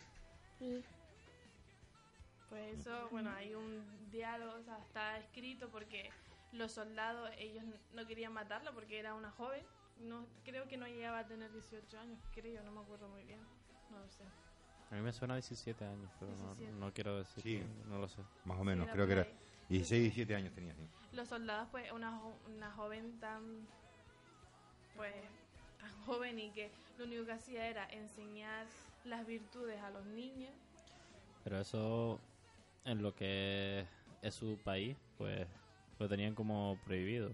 Pues 2.50 2.78
eso, 2.78 3.08
bueno, 3.10 3.30
hay 3.30 3.54
un 3.54 4.10
diálogo, 4.10 4.54
o 4.54 4.62
sea, 4.62 4.78
está 4.78 5.18
escrito 5.18 5.70
porque 5.70 6.10
los 6.52 6.72
soldados, 6.72 7.30
ellos 7.38 7.64
no 7.94 8.06
querían 8.06 8.32
matarla 8.32 8.72
porque 8.72 8.98
era 8.98 9.14
una 9.14 9.30
joven. 9.32 9.64
No, 10.00 10.26
creo 10.44 10.68
que 10.68 10.76
no 10.76 10.86
llegaba 10.86 11.20
a 11.20 11.26
tener 11.26 11.52
18 11.52 11.98
años, 11.98 12.20
creo, 12.34 12.62
no 12.62 12.72
me 12.72 12.80
acuerdo 12.80 13.08
muy 13.08 13.24
bien. 13.24 13.40
No 13.90 13.98
lo 13.98 14.08
sé. 14.08 14.24
A 14.94 14.96
mí 14.96 15.02
me 15.02 15.12
suena 15.12 15.34
a 15.34 15.38
17 15.38 15.84
años, 15.84 16.08
pero 16.20 16.30
no, 16.36 16.54
17. 16.54 16.72
no 16.78 16.92
quiero 16.92 17.18
decir. 17.18 17.42
Sí. 17.42 17.58
que- 17.58 17.88
no 17.88 17.98
lo 17.98 18.06
sé. 18.08 18.22
Más 18.44 18.58
o 18.60 18.62
menos, 18.64 18.88
creo 18.92 19.06
que 19.06 19.12
era 19.14 19.22
ahí. 19.22 19.34
16, 19.68 20.02
17 20.02 20.36
años 20.36 20.54
tenía. 20.54 20.72
sí. 20.74 20.86
Los 21.16 21.28
soldados, 21.28 21.66
pues, 21.72 21.90
una, 21.90 22.12
jo- 22.16 22.36
una 22.54 22.70
joven 22.70 23.18
tan, 23.18 23.66
pues, 24.96 25.14
tan 25.80 25.90
joven 26.06 26.38
y 26.38 26.50
que 26.50 26.70
lo 26.98 27.06
único 27.06 27.26
que 27.26 27.32
hacía 27.32 27.66
era 27.66 27.86
enseñar 27.90 28.66
las 29.04 29.26
virtudes 29.26 29.80
a 29.80 29.90
los 29.90 30.04
niños. 30.06 30.52
Pero 31.42 31.58
eso, 31.58 32.20
en 32.84 33.02
lo 33.02 33.14
que 33.16 33.84
es 34.22 34.34
su 34.34 34.58
país, 34.62 34.96
pues 35.18 35.46
lo 35.98 36.08
tenían 36.08 36.34
como 36.36 36.78
prohibido. 36.84 37.32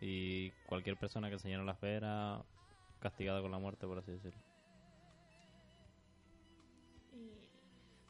Y 0.00 0.50
cualquier 0.66 0.96
persona 0.98 1.28
que 1.28 1.34
enseñara 1.34 1.64
la 1.64 1.74
fe 1.74 1.94
era 1.96 2.42
castigada 3.00 3.40
con 3.40 3.50
la 3.50 3.58
muerte, 3.58 3.86
por 3.86 3.98
así 3.98 4.12
decirlo. 4.12 4.38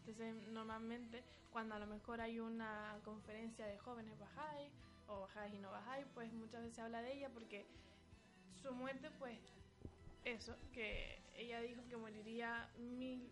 Entonces 0.08 0.48
normalmente 0.52 1.22
cuando 1.52 1.74
a 1.74 1.78
lo 1.78 1.86
mejor 1.86 2.20
hay 2.20 2.40
una 2.40 2.98
conferencia 3.04 3.66
de 3.66 3.76
jóvenes 3.78 4.18
Bahá'í 4.18 4.70
o 5.06 5.26
Bahá'í 5.26 5.54
y 5.54 5.58
no 5.58 5.70
Bahá'í, 5.70 6.04
pues 6.14 6.32
muchas 6.32 6.62
veces 6.62 6.76
se 6.76 6.80
habla 6.82 7.02
de 7.02 7.12
ella 7.12 7.28
porque 7.30 7.66
su 8.62 8.72
muerte 8.72 9.10
pues 9.18 9.38
eso, 10.24 10.56
que 10.72 11.20
ella 11.36 11.60
dijo 11.60 11.82
que 11.88 11.96
moriría 11.96 12.70
mil, 12.78 13.30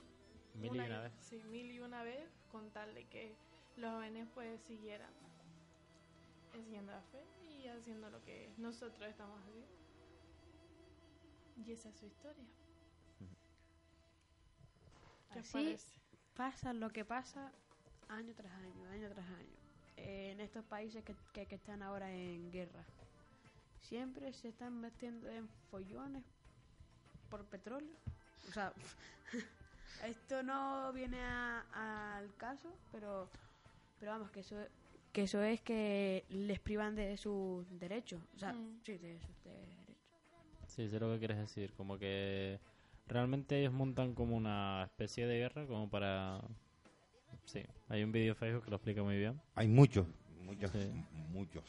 Mil 0.55 0.75
y 0.75 0.79
una 0.79 1.01
vez. 1.01 1.13
Sí, 1.21 1.43
mil 1.51 1.71
y 1.71 1.81
una 1.81 2.03
vez 2.03 2.29
con 2.51 2.71
tal 2.71 2.95
de 2.95 3.05
que 3.07 3.35
los 3.77 3.91
jóvenes 3.93 4.29
pues 4.35 4.61
siguieran 4.63 5.13
enseñando 6.55 6.93
la 6.93 7.03
fe 7.03 7.23
y 7.51 7.67
haciendo 7.67 8.09
lo 8.11 8.23
que 8.25 8.53
nosotros 8.59 9.09
estamos 9.09 9.41
haciendo. 9.41 9.67
Y 11.57 11.73
esa 11.73 11.89
es 11.89 11.97
su 11.97 12.07
historia. 12.07 12.45
¿Qué 15.33 15.41
os 15.41 15.45
Así 15.45 15.53
parece? 15.53 16.06
Pasa 16.37 16.73
lo 16.73 16.91
que 16.91 17.05
pasa 17.05 17.51
año 18.09 18.33
tras 18.35 18.53
año, 18.53 18.89
año 18.91 19.09
tras 19.11 19.27
año. 19.27 19.57
Eh, 19.97 20.31
en 20.33 20.41
estos 20.41 20.65
países 20.65 21.03
que, 21.05 21.15
que- 21.33 21.47
que 21.47 21.55
están 21.55 21.83
ahora 21.83 22.13
en 22.13 22.51
guerra. 22.53 22.85
Siempre 23.81 24.33
se 24.33 24.49
están 24.49 24.79
metiendo 24.81 25.29
en 25.31 25.49
follones 25.71 26.23
por 27.31 27.45
petróleo. 27.47 27.95
O 28.49 28.53
sea, 28.53 28.73
esto 30.05 30.43
no 30.43 30.93
viene 30.93 31.21
a- 31.23 32.17
al 32.19 32.35
caso, 32.37 32.77
pero, 32.93 33.29
pero 33.99 34.13
vamos, 34.13 34.31
que 34.31 34.41
eso, 34.41 34.57
que 35.13 35.23
eso 35.23 35.43
es 35.43 35.61
que 35.63 36.25
les 36.29 36.61
privan 36.61 36.95
de 36.95 37.17
sus 37.17 37.67
derechos. 37.79 38.21
O 38.35 38.39
sea, 38.39 38.53
Mm. 38.53 38.81
sí, 38.85 38.99
de 38.99 39.19
sus 39.21 39.43
derechos. 39.45 39.97
Sí, 40.69 40.89
sé 40.91 41.01
lo 41.01 41.11
que 41.13 41.19
quieres 41.19 41.39
decir. 41.39 41.73
Como 41.75 41.97
que 41.99 42.61
realmente 43.07 43.59
ellos 43.59 43.73
montan 43.73 44.15
como 44.15 44.37
una 44.37 44.85
especie 44.85 45.27
de 45.27 45.39
guerra, 45.39 45.67
como 45.67 45.89
para. 45.91 46.41
Sí, 47.45 47.63
hay 47.89 48.03
un 48.03 48.13
vídeo 48.13 48.35
Facebook 48.35 48.65
que 48.65 48.71
lo 48.71 48.77
explica 48.77 49.03
muy 49.03 49.17
bien. 49.17 49.41
Hay 49.55 49.69
muchos, 49.69 50.07
muchos, 50.43 50.71
Sí. 50.73 50.91
muchos. 51.29 51.65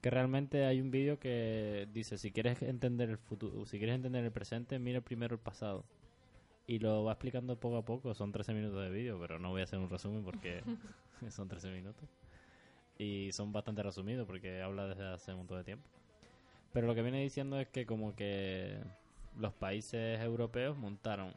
Que 0.00 0.10
realmente 0.10 0.64
hay 0.64 0.80
un 0.80 0.90
vídeo 0.90 1.18
que 1.18 1.88
dice: 1.92 2.18
si 2.18 2.30
quieres 2.32 2.62
entender 2.62 3.10
el 3.10 3.18
futuro, 3.18 3.66
si 3.66 3.78
quieres 3.78 3.96
entender 3.96 4.24
el 4.24 4.32
presente, 4.32 4.78
mira 4.78 5.00
primero 5.00 5.34
el 5.34 5.40
pasado. 5.40 5.84
Y 6.68 6.78
lo 6.80 7.04
va 7.04 7.12
explicando 7.12 7.58
poco 7.60 7.76
a 7.76 7.84
poco. 7.84 8.14
Son 8.14 8.32
13 8.32 8.52
minutos 8.52 8.82
de 8.82 8.90
vídeo, 8.90 9.18
pero 9.20 9.38
no 9.38 9.50
voy 9.50 9.60
a 9.60 9.64
hacer 9.64 9.78
un 9.78 9.88
resumen 9.88 10.24
porque 10.24 10.62
son 11.30 11.48
13 11.48 11.70
minutos. 11.70 12.08
Y 12.98 13.30
son 13.32 13.52
bastante 13.52 13.82
resumidos 13.82 14.26
porque 14.26 14.62
habla 14.62 14.86
desde 14.88 15.04
hace 15.06 15.32
un 15.32 15.38
montón 15.38 15.58
de 15.58 15.64
tiempo. 15.64 15.86
Pero 16.72 16.86
lo 16.86 16.94
que 16.94 17.02
viene 17.02 17.20
diciendo 17.22 17.60
es 17.60 17.68
que 17.68 17.86
como 17.86 18.14
que 18.16 18.78
los 19.38 19.52
países 19.52 20.20
europeos 20.20 20.76
montaron 20.76 21.32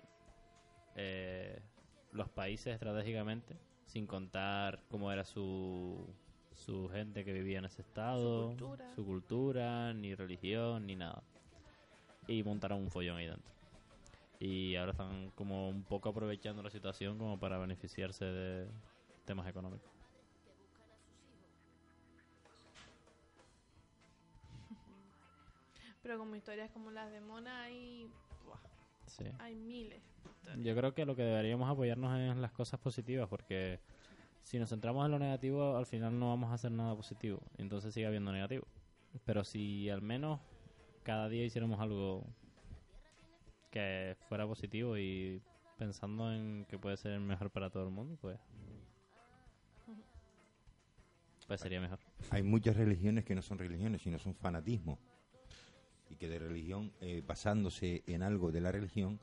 eh, 0.95 1.59
los 2.11 2.29
países 2.29 2.73
estratégicamente, 2.73 3.55
sin 3.85 4.07
contar 4.07 4.81
cómo 4.89 5.11
era 5.11 5.25
su, 5.25 6.07
su 6.53 6.89
gente 6.89 7.23
que 7.23 7.33
vivía 7.33 7.59
en 7.59 7.65
ese 7.65 7.81
estado, 7.81 8.47
cultura. 8.49 8.89
su 8.95 9.05
cultura, 9.05 9.93
ni 9.93 10.15
religión, 10.15 10.85
ni 10.87 10.95
nada. 10.95 11.23
Y 12.27 12.43
montaron 12.43 12.79
un 12.79 12.91
follón 12.91 13.17
ahí 13.17 13.27
dentro. 13.27 13.51
Y 14.39 14.75
ahora 14.75 14.91
están 14.91 15.31
como 15.31 15.69
un 15.69 15.83
poco 15.83 16.09
aprovechando 16.09 16.63
la 16.63 16.69
situación 16.69 17.17
como 17.17 17.39
para 17.39 17.57
beneficiarse 17.57 18.25
de 18.25 18.67
temas 19.25 19.47
económicos. 19.47 19.98
Pero 26.09 26.17
como 26.17 26.35
historias 26.35 26.71
como 26.71 26.89
las 26.89 27.11
de 27.11 27.21
Mona 27.21 27.65
hay, 27.65 28.09
buah, 28.43 28.57
Sí. 29.05 29.25
hay 29.37 29.53
miles. 29.53 30.01
de. 30.55 30.63
Yo 30.63 30.75
creo 30.75 30.95
que 30.95 31.05
lo 31.05 31.15
que 31.15 31.21
deberíamos 31.21 31.69
apoyarnos 31.69 32.19
es 32.19 32.31
en 32.31 32.41
las 32.41 32.51
cosas 32.51 32.79
positivas, 32.79 33.29
porque 33.29 33.79
si 34.41 34.57
nos 34.57 34.69
centramos 34.69 35.05
en 35.05 35.11
lo 35.11 35.19
negativo, 35.19 35.77
al 35.77 35.85
final 35.85 36.17
no 36.17 36.29
vamos 36.29 36.49
a 36.49 36.55
hacer 36.55 36.71
nada 36.71 36.95
positivo. 36.95 37.43
Entonces 37.59 37.93
sigue 37.93 38.07
habiendo 38.07 38.31
negativo. 38.31 38.65
Pero 39.23 39.43
si 39.43 39.87
al 39.91 40.01
menos 40.01 40.39
cada 41.03 41.29
día 41.29 41.45
hiciéramos 41.45 41.79
algo 41.79 42.25
que 43.69 44.17
fuera 44.29 44.47
positivo 44.47 44.97
y 44.97 45.43
pensando 45.77 46.33
en 46.33 46.65
que 46.65 46.79
puede 46.79 46.97
ser 46.97 47.19
mejor 47.19 47.51
para 47.51 47.69
todo 47.69 47.83
el 47.83 47.91
mundo, 47.91 48.17
pues, 48.19 48.39
pues 51.45 51.61
sería 51.61 51.79
mejor. 51.79 51.99
Hay 52.31 52.41
muchas 52.41 52.75
religiones 52.75 53.25
que 53.25 53.35
no 53.35 53.43
son 53.43 53.59
religiones, 53.59 54.01
sino 54.01 54.17
son 54.17 54.33
fanatismo. 54.33 54.97
Que 56.19 56.27
de 56.27 56.39
religión, 56.39 56.91
eh, 57.01 57.23
basándose 57.25 58.03
en 58.05 58.23
algo 58.23 58.51
de 58.51 58.61
la 58.61 58.71
religión, 58.71 59.19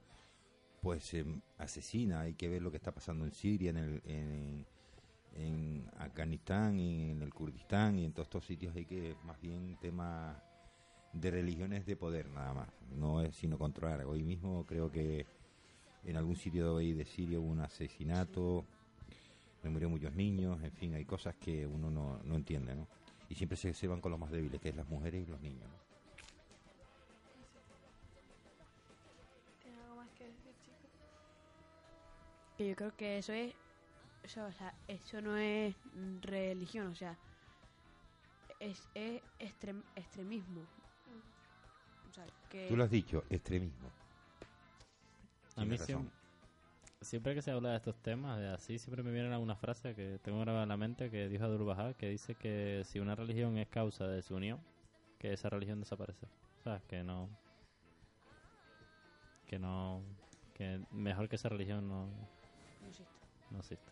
pues 0.81 1.05
se 1.05 1.27
asesina. 1.59 2.21
Hay 2.23 2.35
que 2.35 2.49
ver 2.49 2.63
lo 2.63 2.71
que 2.71 2.79
está 2.79 2.93
pasando 2.93 3.25
en 3.25 3.33
Siria, 3.33 3.71
en, 3.71 3.77
el, 3.77 4.67
en, 5.35 5.91
Afganistán, 5.99 6.79
y 6.79 7.11
en 7.11 7.23
el 7.23 7.35
Kurdistán 7.35 7.99
y 7.99 8.05
en 8.05 8.13
todos 8.13 8.27
estos 8.27 8.47
sitios. 8.47 8.75
Hay 8.75 8.87
que, 8.87 9.15
más 9.25 9.41
bien, 9.41 9.77
tema 9.81 10.43
de 11.13 11.31
religiones 11.31 11.87
de 11.87 11.97
poder, 11.97 12.29
nada 12.31 12.55
más. 12.55 12.69
No 12.97 13.21
es 13.21 13.35
sino 13.35 13.59
controlar. 13.59 14.05
Hoy 14.05 14.23
mismo 14.23 14.65
creo 14.65 14.91
que 14.91 15.27
en 16.05 16.17
algún 16.17 16.37
sitio 16.37 16.77
de 16.77 16.83
ahí 16.83 16.93
de 16.93 17.05
Siria 17.05 17.41
hubo 17.41 17.51
un 17.51 17.61
asesinato, 17.61 18.65
me 19.63 19.71
murieron 19.71 19.93
muchos 19.93 20.15
niños, 20.15 20.63
en 20.63 20.73
fin, 20.73 20.95
hay 20.95 21.05
cosas 21.05 21.35
que 21.35 21.67
uno 21.67 21.91
no, 21.91 22.21
no 22.23 22.37
entiende, 22.37 22.75
¿no? 22.75 22.87
Y 23.29 23.35
siempre 23.35 23.57
se, 23.57 23.75
se 23.75 23.89
van 23.89 24.01
con 24.01 24.13
los 24.13 24.21
más 24.21 24.31
débiles, 24.31 24.61
que 24.61 24.69
es 24.69 24.77
las 24.77 24.89
mujeres 24.89 25.27
y 25.27 25.31
los 25.31 25.41
niños, 25.41 25.69
¿no? 25.69 25.86
Que 32.57 32.69
yo 32.69 32.75
creo 32.77 32.97
que 32.97 33.19
eso 33.19 33.33
es, 33.33 33.55
eso, 34.23 34.45
o 34.47 34.53
sea, 34.53 34.75
eso 34.89 35.21
no 35.21 35.37
es 35.37 35.75
religión, 36.23 36.89
o 36.89 36.95
sea, 36.95 37.17
es, 38.61 38.89
es 38.95 39.23
extrem- 39.39 39.85
extremismo. 39.95 40.63
O 42.09 42.13
sea, 42.13 42.25
que 42.49 42.67
Tú 42.69 42.77
lo 42.77 42.85
has 42.85 42.91
dicho, 42.91 43.25
extremismo. 43.29 43.89
A 45.57 45.61
mí, 45.61 45.69
Tienes 45.71 45.87
siem- 45.89 45.97
razón. 45.99 46.13
Siempre 47.03 47.35
que 47.35 47.43
se 47.43 47.51
habla 47.51 47.71
de 47.71 47.77
estos 47.77 47.95
temas, 48.03 48.39
de 48.39 48.49
así, 48.49 48.79
siempre 48.79 49.03
me 49.03 49.13
viene 49.13 49.33
alguna 49.33 49.55
frase 49.55 49.95
que 49.95 50.19
tengo 50.23 50.41
grabada 50.41 50.63
en 50.63 50.71
la 50.71 50.79
mente 50.79 51.11
que 51.11 51.29
dijo 51.29 51.45
Abdul 51.45 51.65
Bahá, 51.67 51.93
que 51.95 52.09
dice 52.09 52.35
que 52.37 52.83
si 52.87 52.99
una 53.01 53.15
religión 53.15 53.59
es 53.59 53.69
causa 53.69 54.07
de 54.09 54.23
su 54.23 54.35
unión, 54.35 54.59
que 55.19 55.35
esa 55.35 55.51
religión 55.51 55.79
desaparece. 55.79 56.27
O 56.59 56.63
sea, 56.63 56.81
que 56.89 57.03
no... 57.05 57.29
Que 59.47 59.59
no... 59.59 60.03
Que 60.55 60.81
mejor 60.91 61.29
que 61.29 61.37
esa 61.37 61.51
religión 61.51 61.87
no, 61.87 62.09
No 63.51 63.59
existe. 63.59 63.91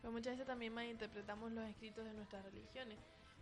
Pero 0.00 0.12
muchas 0.12 0.34
veces 0.34 0.46
también 0.46 0.72
malinterpretamos 0.72 1.50
los 1.52 1.68
escritos 1.68 2.04
de 2.04 2.14
nuestras 2.14 2.44
religiones, 2.44 2.98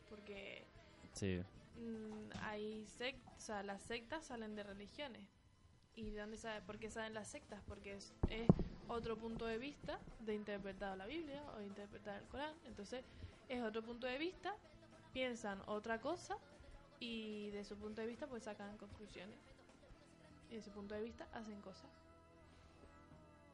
porque 0.09 0.65
Sí, 1.13 1.41
mm, 1.77 2.37
hay 2.43 2.87
sectas, 2.87 3.35
o 3.37 3.41
sea, 3.41 3.63
las 3.63 3.83
sectas 3.83 4.27
salen 4.27 4.57
de 4.57 4.63
religiones. 4.63 5.23
¿Y 5.97 6.11
de 6.11 6.21
dónde 6.21 6.37
sabe? 6.37 6.61
¿Por 6.63 6.79
qué 6.79 6.91
salen 6.91 7.15
las 7.15 7.29
sectas? 7.29 7.63
Porque 7.69 7.95
es, 7.95 8.13
es 8.29 8.49
otro 8.89 9.17
punto 9.17 9.47
de 9.47 9.59
vista 9.59 10.01
de 10.21 10.35
interpretar 10.35 10.97
la 10.97 11.07
Biblia 11.07 11.45
o 11.55 11.59
de 11.59 11.67
interpretar 11.67 12.21
el 12.21 12.29
Corán. 12.29 12.55
Entonces, 12.65 13.05
es 13.49 13.63
otro 13.63 13.83
punto 13.83 14.09
de 14.09 14.19
vista, 14.19 14.57
piensan 15.13 15.63
otra 15.67 16.01
cosa 16.01 16.37
y 16.99 17.51
de 17.51 17.65
su 17.65 17.77
punto 17.77 18.01
de 18.01 18.09
vista 18.09 18.27
pues 18.27 18.43
sacan 18.43 18.77
conclusiones. 18.77 19.37
Y 20.51 20.57
de 20.57 20.63
su 20.63 20.71
punto 20.71 20.95
de 20.95 21.03
vista 21.03 21.29
hacen 21.33 21.61
cosas. 21.61 21.91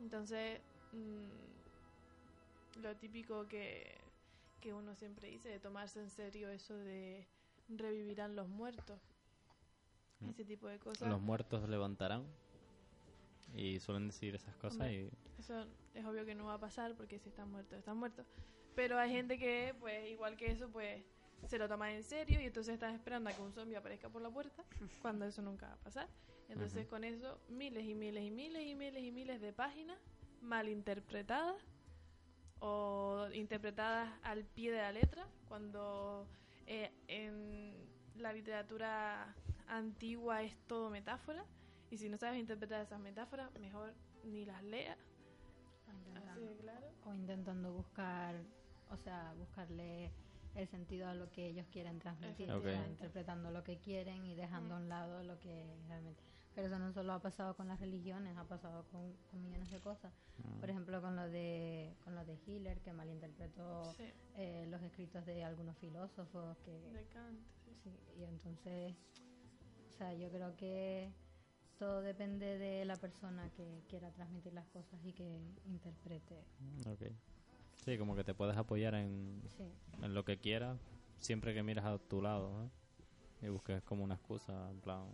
Entonces, 0.01 0.61
mm, 0.93 2.81
lo 2.83 2.97
típico 2.97 3.47
que, 3.47 3.99
que 4.61 4.73
uno 4.73 4.95
siempre 4.95 5.29
dice, 5.29 5.49
de 5.49 5.59
tomarse 5.59 6.01
en 6.01 6.11
serio 6.11 6.49
eso 6.51 6.75
de 6.75 7.27
revivirán 7.69 8.35
los 8.37 8.49
muertos. 8.49 9.01
Mm. 10.21 10.31
Ese 10.31 10.45
tipo 10.45 10.69
de 10.69 10.79
cosas. 10.79 11.09
los 11.09 11.21
muertos 11.21 11.69
levantarán 11.69 12.27
y 13.55 13.81
suelen 13.81 14.09
decir 14.09 14.35
esas 14.35 14.55
cosas 14.57 14.81
Hombre. 14.81 15.05
y... 15.05 15.11
Eso 15.39 15.67
es 15.95 16.05
obvio 16.05 16.25
que 16.25 16.35
no 16.35 16.45
va 16.47 16.55
a 16.55 16.61
pasar 16.61 16.95
porque 16.97 17.19
si 17.19 17.29
están 17.29 17.51
muertos, 17.51 17.79
están 17.79 17.97
muertos. 17.97 18.27
Pero 18.75 18.99
hay 18.99 19.11
gente 19.11 19.39
que, 19.39 19.75
pues, 19.81 20.09
igual 20.11 20.37
que 20.37 20.53
eso, 20.53 20.69
pues, 20.71 21.03
se 21.47 21.59
lo 21.59 21.69
toma 21.69 21.93
en 21.93 22.03
serio 22.03 22.41
y 22.41 22.45
entonces 22.45 22.75
están 22.75 22.95
esperando 22.95 23.31
a 23.31 23.33
que 23.33 23.43
un 23.43 23.53
zombie 23.53 23.77
aparezca 23.77 24.09
por 24.09 24.23
la 24.23 24.31
puerta, 24.31 24.65
cuando 25.03 25.25
eso 25.25 25.43
nunca 25.43 25.67
va 25.67 25.73
a 25.75 25.79
pasar. 25.79 26.09
Entonces, 26.51 26.87
con 26.87 27.05
eso, 27.05 27.39
miles 27.49 27.85
y 27.85 27.95
miles 27.95 28.25
y 28.25 28.31
miles 28.31 28.67
y 28.67 28.75
miles 28.75 29.03
y 29.03 29.13
miles 29.13 29.41
de 29.41 29.53
páginas 29.53 29.99
malinterpretadas 30.43 31.57
o 32.59 33.29
interpretadas 33.33 34.13
al 34.23 34.45
pie 34.45 34.73
de 34.73 34.79
la 34.79 34.93
letra, 34.93 35.27
cuando 35.49 36.27
eh, 36.67 36.93
en 37.09 37.75
la 38.17 38.33
literatura 38.33 39.35
antigua 39.69 40.43
es 40.43 40.57
todo 40.67 40.91
metáfora. 40.91 41.45
Y 41.91 41.97
si 41.97 42.09
no 42.09 42.19
sabes 42.19 42.39
interpretar 42.39 42.83
esas 42.83 43.01
metáforas, 43.01 43.51
mejor 43.59 43.95
ni 44.25 44.45
las 44.45 44.63
leas. 44.63 44.99
Así 45.89 46.41
de 46.41 46.57
claro. 46.57 46.87
o 47.05 47.15
intentando 47.15 47.73
buscar, 47.73 48.37
o 48.91 48.97
sea, 48.97 49.35
buscarle 49.39 50.13
el 50.55 50.69
sentido 50.69 51.09
a 51.09 51.15
lo 51.15 51.31
que 51.31 51.47
ellos 51.47 51.67
quieren 51.71 51.99
transmitir, 51.99 52.49
interpretando 52.89 53.51
lo 53.51 53.63
que 53.65 53.79
quieren 53.79 54.25
y 54.25 54.35
dejando 54.35 54.75
a 54.75 54.79
un 54.79 54.89
lado 54.89 55.23
lo 55.23 55.39
que 55.39 55.65
realmente... 55.89 56.23
Pero 56.55 56.67
eso 56.67 56.79
no 56.79 56.93
solo 56.93 57.13
ha 57.13 57.21
pasado 57.21 57.55
con 57.55 57.69
las 57.69 57.79
religiones, 57.81 58.37
ha 58.37 58.45
pasado 58.45 58.85
con, 58.91 59.13
con 59.31 59.43
millones 59.43 59.71
de 59.71 59.81
cosas. 59.81 60.13
Mm. 60.39 60.61
Por 60.61 60.71
ejemplo, 60.71 61.01
con 61.01 61.15
lo 61.17 61.29
de 61.29 61.95
con 62.05 62.15
lo 62.15 62.25
de 62.25 62.39
Hitler, 62.47 62.81
que 62.81 62.93
malinterpretó 62.93 63.85
Sí. 63.95 64.05
eh, 64.37 64.67
los 64.69 64.83
escritos 64.83 65.25
de 65.27 65.45
algunos 65.45 65.77
filósofos 65.79 66.57
que 66.65 66.73
De 66.91 67.07
Kant, 67.13 67.39
sí. 67.65 67.73
Sí, 67.85 67.91
y 68.19 68.25
entonces, 68.25 68.95
o 69.89 69.93
sea, 69.93 70.13
yo 70.15 70.29
creo 70.31 70.57
que 70.57 71.13
todo 71.79 72.03
depende 72.03 72.59
de 72.59 72.85
la 72.85 72.97
persona 72.97 73.49
que 73.51 73.83
quiera 73.89 74.11
transmitir 74.11 74.53
las 74.53 74.67
cosas 74.69 74.99
y 75.05 75.13
que 75.13 75.41
interprete. 75.65 76.45
Ok. 76.87 77.03
Sí, 77.85 77.97
como 77.97 78.15
que 78.15 78.25
te 78.25 78.35
puedes 78.35 78.57
apoyar 78.57 78.95
en, 78.95 79.41
Sí. 79.57 79.65
en 80.03 80.13
lo 80.15 80.25
que 80.25 80.39
quieras, 80.39 80.79
siempre 81.19 81.55
que 81.55 81.63
miras 81.63 81.85
a 81.87 81.97
tu 81.99 82.21
lado, 82.21 82.65
¿eh? 82.65 82.71
Y 83.43 83.49
busques 83.49 83.83
como 83.85 84.05
una 84.05 84.17
excusa, 84.17 84.69
en 84.71 84.81
plan, 84.83 85.07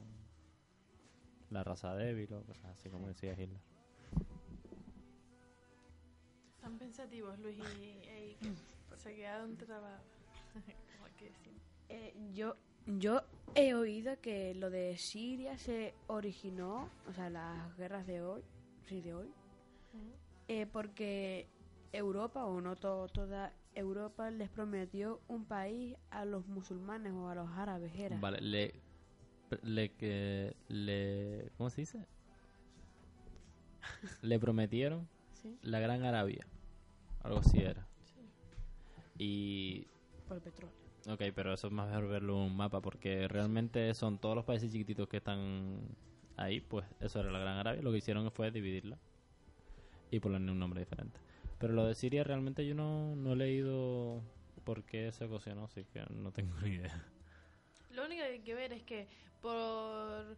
la 1.50 1.62
raza 1.64 1.94
débil 1.94 2.32
o 2.34 2.42
cosas 2.44 2.66
así, 2.66 2.88
como 2.90 3.08
decía 3.08 3.32
Hitler. 3.32 3.60
Están 6.56 6.78
pensativos 6.78 7.38
Luis 7.38 7.56
y 7.58 8.08
Eike. 8.08 8.52
Se 8.96 9.14
quedaron 9.14 9.56
trabados. 9.56 10.00
Que. 11.16 11.32
Eh, 11.88 12.14
yo, 12.34 12.56
yo 12.98 13.22
he 13.54 13.72
oído 13.72 14.20
que 14.20 14.54
lo 14.54 14.68
de 14.68 14.98
Siria 14.98 15.56
se 15.56 15.94
originó, 16.08 16.90
o 17.08 17.12
sea, 17.14 17.30
las 17.30 17.74
guerras 17.78 18.06
de 18.06 18.20
hoy, 18.20 18.42
sí, 18.86 19.00
de 19.00 19.14
hoy, 19.14 19.32
eh, 20.48 20.66
porque 20.66 21.48
Europa, 21.92 22.44
o 22.44 22.60
no 22.60 22.76
to- 22.76 23.08
toda 23.08 23.54
Europa, 23.74 24.30
les 24.30 24.50
prometió 24.50 25.22
un 25.28 25.46
país 25.46 25.96
a 26.10 26.26
los 26.26 26.46
musulmanes 26.48 27.12
o 27.14 27.28
a 27.30 27.34
los 27.34 27.48
árabes, 27.52 27.94
era. 27.96 28.18
Vale, 28.20 28.40
le, 28.42 28.74
le 29.62 29.92
que 29.92 30.54
le 30.68 31.50
¿cómo 31.56 31.70
se 31.70 31.82
dice? 31.82 32.06
le 34.22 34.38
prometieron 34.38 35.08
Sí. 35.32 35.56
la 35.62 35.78
Gran 35.80 36.02
Arabia, 36.04 36.46
algo 37.22 37.38
así 37.38 37.58
era. 37.60 37.86
Y 39.18 39.86
Por 40.26 40.38
el 40.38 40.42
petróleo. 40.42 40.74
Ok, 41.08 41.22
pero 41.34 41.52
eso 41.54 41.68
es 41.68 41.72
más 41.72 41.88
mejor 41.88 42.08
verlo 42.08 42.34
en 42.34 42.50
un 42.50 42.56
mapa 42.56 42.80
porque 42.80 43.28
realmente 43.28 43.94
son 43.94 44.18
todos 44.18 44.34
los 44.34 44.44
países 44.44 44.72
chiquititos 44.72 45.08
que 45.08 45.18
están 45.18 45.80
ahí, 46.36 46.60
pues 46.60 46.84
eso 47.00 47.20
era 47.20 47.30
la 47.30 47.38
Gran 47.38 47.58
Arabia. 47.58 47.80
Lo 47.82 47.92
que 47.92 47.98
hicieron 47.98 48.30
fue 48.32 48.50
dividirla 48.50 48.98
y 50.10 50.18
ponerle 50.20 50.50
un 50.50 50.58
nombre 50.58 50.80
diferente. 50.80 51.20
Pero 51.58 51.72
lo 51.74 51.86
de 51.86 51.94
Siria 51.94 52.24
realmente 52.24 52.66
yo 52.66 52.74
no, 52.74 53.14
no 53.14 53.34
he 53.34 53.36
leído 53.36 54.20
por 54.64 54.82
qué 54.84 55.12
se 55.12 55.24
ocasionó, 55.26 55.64
así 55.64 55.84
que 55.84 56.04
no 56.10 56.32
tengo 56.32 56.54
ni 56.62 56.70
idea. 56.74 57.04
Lo 57.92 58.04
único 58.04 58.22
que 58.22 58.28
hay 58.28 58.40
que 58.40 58.54
ver 58.54 58.72
es 58.72 58.82
que 58.82 59.06
por 59.46 60.36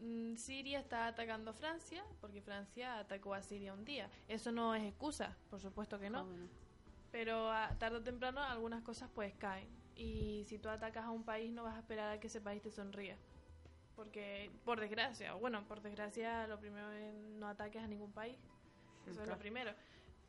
mm, 0.00 0.36
Siria 0.36 0.80
está 0.80 1.06
atacando 1.06 1.50
a 1.50 1.54
Francia, 1.54 2.04
porque 2.20 2.42
Francia 2.42 2.98
atacó 2.98 3.32
a 3.32 3.40
Siria 3.42 3.72
un 3.72 3.84
día. 3.86 4.10
Eso 4.28 4.52
no 4.52 4.74
es 4.74 4.82
excusa, 4.84 5.34
por 5.48 5.60
supuesto 5.60 5.98
que 5.98 6.10
no. 6.10 6.18
Ah, 6.20 6.22
bueno. 6.24 6.46
Pero 7.10 7.50
a- 7.50 7.70
tarde 7.78 7.96
o 7.96 8.02
temprano 8.02 8.42
algunas 8.42 8.82
cosas 8.82 9.08
pues 9.14 9.32
caen. 9.34 9.66
Y 9.96 10.44
si 10.46 10.58
tú 10.58 10.68
atacas 10.68 11.04
a 11.06 11.10
un 11.10 11.24
país 11.24 11.50
no 11.52 11.62
vas 11.64 11.74
a 11.76 11.80
esperar 11.80 12.10
a 12.10 12.20
que 12.20 12.26
ese 12.26 12.40
país 12.42 12.60
te 12.62 12.70
sonría. 12.70 13.16
Porque, 13.96 14.50
por 14.64 14.78
desgracia, 14.78 15.32
bueno, 15.34 15.64
por 15.66 15.80
desgracia 15.80 16.46
lo 16.46 16.58
primero 16.58 16.90
es 16.92 17.14
no 17.38 17.48
ataques 17.48 17.82
a 17.82 17.86
ningún 17.86 18.12
país. 18.12 18.36
Eso 19.06 19.22
es 19.22 19.28
lo 19.28 19.38
primero. 19.38 19.72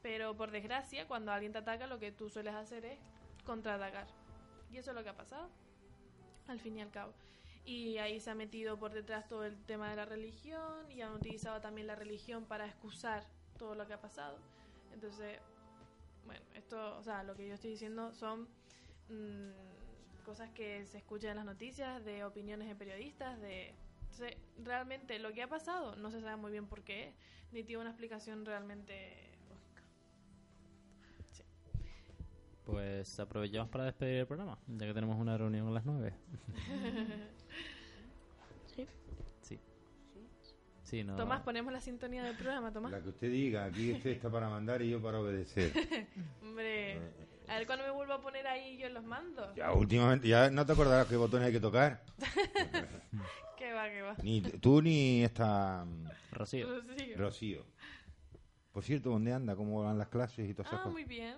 Pero 0.02 0.36
por 0.36 0.52
desgracia, 0.52 1.06
cuando 1.08 1.32
alguien 1.34 1.52
te 1.52 1.58
ataca, 1.60 1.86
lo 1.86 2.00
que 2.00 2.12
tú 2.14 2.30
sueles 2.30 2.56
hacer 2.56 2.86
es 2.86 2.98
contraatacar. 3.46 4.08
Y 4.72 4.78
eso 4.78 4.92
es 4.92 4.96
lo 4.96 5.04
que 5.04 5.10
ha 5.10 5.16
pasado, 5.16 5.50
al 6.48 6.60
fin 6.60 6.78
y 6.78 6.82
al 6.82 6.92
cabo. 6.92 7.14
Y 7.66 7.98
ahí 8.00 8.20
se 8.20 8.32
ha 8.32 8.36
metido 8.36 8.78
por 8.80 8.92
detrás 8.92 9.28
todo 9.28 9.46
el 9.46 9.56
tema 9.66 9.90
de 9.90 9.96
la 9.96 10.06
religión 10.06 10.90
y 10.90 11.02
han 11.02 11.14
utilizado 11.14 11.62
también 11.62 11.88
la 11.88 11.96
religión 11.96 12.46
para 12.46 12.66
excusar 12.66 13.26
todo 13.58 13.76
lo 13.76 13.86
que 13.86 13.94
ha 13.94 14.02
pasado. 14.02 14.38
Entonces, 14.94 15.40
bueno, 16.26 16.42
esto, 16.56 16.98
o 16.98 17.04
sea, 17.04 17.24
lo 17.24 17.36
que 17.36 17.48
yo 17.48 17.54
estoy 17.54 17.72
diciendo 17.72 18.14
son 18.14 18.48
mm, 19.10 19.52
cosas 20.26 20.50
que 20.52 20.86
se 20.86 20.98
escuchan 20.98 21.32
en 21.32 21.38
las 21.38 21.46
noticias, 21.46 22.04
de 22.04 22.24
opiniones 22.24 22.68
de 22.68 22.76
periodistas, 22.76 23.40
de... 23.42 23.74
Entonces, 24.02 24.38
realmente 24.64 25.20
lo 25.20 25.32
que 25.32 25.42
ha 25.44 25.48
pasado 25.48 25.96
no 25.96 26.12
se 26.12 26.22
sabe 26.22 26.36
muy 26.36 26.52
bien 26.52 26.68
por 26.68 26.84
qué, 26.84 27.14
ni 27.52 27.64
tiene 27.64 27.82
una 27.82 27.92
explicación 27.92 28.46
realmente 28.46 29.30
lógica. 29.50 29.84
Pues 32.66 33.20
aprovechamos 33.20 33.70
para 33.70 33.86
despedir 33.86 34.18
el 34.20 34.28
programa, 34.28 34.58
ya 34.68 34.86
que 34.86 34.94
tenemos 34.94 35.18
una 35.18 35.38
reunión 35.38 35.68
a 35.68 35.72
las 35.72 35.86
9. 35.86 36.14
Sí, 40.92 41.06
no. 41.06 41.16
Tomás, 41.16 41.42
ponemos 41.42 41.72
la 41.72 41.80
sintonía 41.80 42.22
del 42.24 42.36
programa, 42.36 42.72
Tomás. 42.74 42.92
La 42.92 43.02
que 43.02 43.10
usted 43.10 43.32
diga, 43.32 43.64
aquí 43.64 43.94
usted 43.94 44.10
está 44.10 44.30
para 44.30 44.50
mandar 44.50 44.82
y 44.82 44.90
yo 44.90 45.02
para 45.02 45.20
obedecer. 45.22 45.72
Hombre, 46.42 47.00
a 47.48 47.56
ver 47.58 47.66
cuando 47.66 47.86
me 47.86 47.92
vuelvo 47.92 48.12
a 48.14 48.22
poner 48.22 48.46
ahí 48.46 48.78
yo 48.78 48.90
los 48.90 49.04
mando. 49.06 49.56
Ya 49.56 49.72
últimamente, 49.72 50.28
ya 50.28 50.50
no 50.52 50.66
te 50.66 50.74
acordarás 50.74 51.08
qué 51.08 51.16
botones 51.16 51.48
hay 51.48 51.54
que 51.54 51.62
tocar. 51.62 52.04
Que 53.58 53.74
va, 53.74 53.88
que 53.90 54.02
va. 54.02 54.16
Ni 54.24 54.42
tú 54.42 54.82
ni 54.82 55.24
esta 55.24 55.86
mm, 55.86 56.08
Rocío. 56.32 56.82
Rocío. 56.82 57.18
Rocío. 57.18 57.66
Por 58.72 58.84
cierto, 58.84 59.12
¿dónde 59.12 59.32
anda? 59.34 59.56
¿Cómo 59.56 59.84
van 59.84 60.00
las 60.00 60.08
clases 60.10 60.50
y 60.50 60.54
todas 60.56 60.68
esas 60.70 60.80
Ah, 60.80 60.84
cosas? 60.84 60.94
muy 60.94 61.04
bien. 61.04 61.36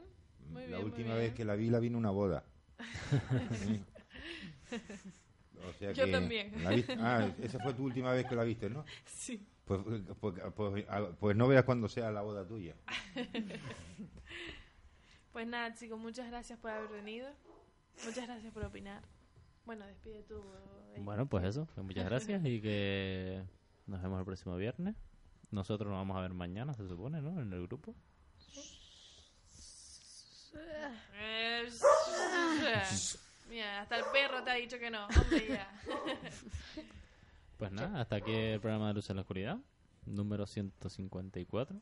Muy 0.49 0.61
la 0.61 0.67
bien, 0.67 0.79
muy 0.79 0.85
última 0.89 1.15
bien. 1.15 1.17
vez 1.17 1.33
que 1.33 1.43
la 1.43 1.55
vi, 1.55 1.69
la 1.69 1.79
vi 1.79 1.87
en 1.87 1.97
una 1.97 2.11
boda. 2.11 2.45
Sí. 5.63 5.69
O 5.69 5.73
sea 5.79 5.91
Yo 5.93 6.05
que 6.05 6.11
también. 6.11 6.63
la 6.63 6.69
viste- 6.71 6.97
Ah, 6.99 7.31
esa 7.41 7.59
fue 7.59 7.73
tu 7.73 7.83
última 7.85 8.11
vez 8.11 8.25
que 8.25 8.35
la 8.35 8.43
viste, 8.43 8.69
¿no? 8.69 8.83
Sí. 9.05 9.45
Pues, 9.65 9.79
pues, 10.19 10.33
pues, 10.55 10.85
pues 11.19 11.35
no 11.37 11.47
veas 11.47 11.63
cuando 11.63 11.87
sea 11.87 12.11
la 12.11 12.21
boda 12.21 12.45
tuya. 12.47 12.75
Pues 15.31 15.47
nada, 15.47 15.73
chicos, 15.73 15.97
muchas 15.99 16.27
gracias 16.29 16.59
por 16.59 16.69
haber 16.69 16.89
venido. 16.91 17.27
Muchas 18.05 18.27
gracias 18.27 18.53
por 18.53 18.63
opinar. 18.65 19.01
Bueno, 19.65 19.83
despide 19.87 20.21
tú. 20.23 20.35
Eike. 20.91 21.01
Bueno, 21.01 21.25
pues 21.27 21.43
eso, 21.45 21.65
pues 21.73 21.83
muchas 21.83 22.05
gracias 22.05 22.45
y 22.45 22.61
que 22.61 23.41
Nos 23.87 23.99
vemos 24.03 24.19
el 24.19 24.25
próximo 24.25 24.55
viernes. 24.57 24.95
Nosotros 25.49 25.89
nos 25.89 25.97
vamos 25.97 26.17
a 26.17 26.21
ver 26.21 26.33
mañana, 26.35 26.75
se 26.75 26.87
supone, 26.87 27.19
¿no? 27.21 27.41
En 27.41 27.51
el 27.51 27.65
grupo. 27.65 27.95
Eh, 31.15 31.67
Mira, 33.49 33.81
hasta 33.81 33.97
el 33.97 34.03
perro 34.33 34.43
te 34.43 34.51
ha 34.51 34.55
dicho 34.55 34.79
que 34.79 34.89
no. 34.89 35.05
Hombre, 35.05 35.47
ya. 35.47 35.71
Pues 37.57 37.71
nada, 37.71 38.01
hasta 38.01 38.17
aquí 38.17 38.33
el 38.33 38.59
programa 38.59 38.89
de 38.89 38.95
Luz 38.95 39.09
en 39.09 39.15
la 39.15 39.21
Oscuridad, 39.21 39.57
número 40.05 40.45
154. 40.45 41.79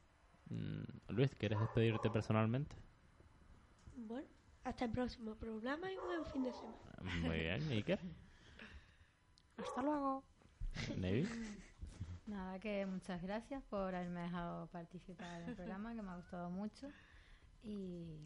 Mm, 0.49 0.83
Luis, 1.07 1.33
¿quieres 1.35 1.59
despedirte 1.59 2.11
personalmente? 2.11 2.75
Bueno, 3.95 4.27
hasta 4.63 4.85
el 4.85 4.91
próximo 4.91 5.33
programa 5.35 5.91
y 5.91 5.95
buen 5.95 6.25
fin 6.25 6.43
de 6.43 6.51
semana. 6.51 7.21
Muy 7.21 7.39
bien, 7.39 7.71
Iker, 7.71 7.99
Hasta 9.57 9.81
luego. 9.81 10.23
Nevi. 10.97 11.27
Nada, 12.27 12.59
que 12.59 12.85
muchas 12.85 13.21
gracias 13.23 13.63
por 13.63 13.95
haberme 13.95 14.21
dejado 14.21 14.67
participar 14.67 15.41
en 15.41 15.49
el 15.49 15.55
programa, 15.55 15.95
que 15.95 16.01
me 16.03 16.11
ha 16.11 16.17
gustado 16.17 16.49
mucho. 16.51 16.91
Y, 17.63 18.19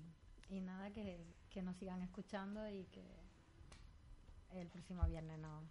y 0.49 0.59
nada, 0.59 0.91
que, 0.91 1.23
que 1.49 1.61
nos 1.61 1.77
sigan 1.77 2.01
escuchando 2.01 2.67
y 2.67 2.83
que 2.85 3.24
el 4.53 4.67
próximo 4.67 5.05
viernes 5.07 5.39
nos, 5.39 5.63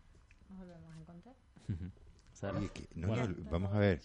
nos 0.50 0.58
volvemos 0.58 0.94
a 0.94 0.98
encontrar. 0.98 1.34
Oye, 2.56 2.68
que- 2.70 2.88
no, 2.94 3.08
Bueno. 3.08 3.28
no, 3.28 3.50
vamos 3.50 3.72
a 3.74 3.78
ver. 3.78 4.00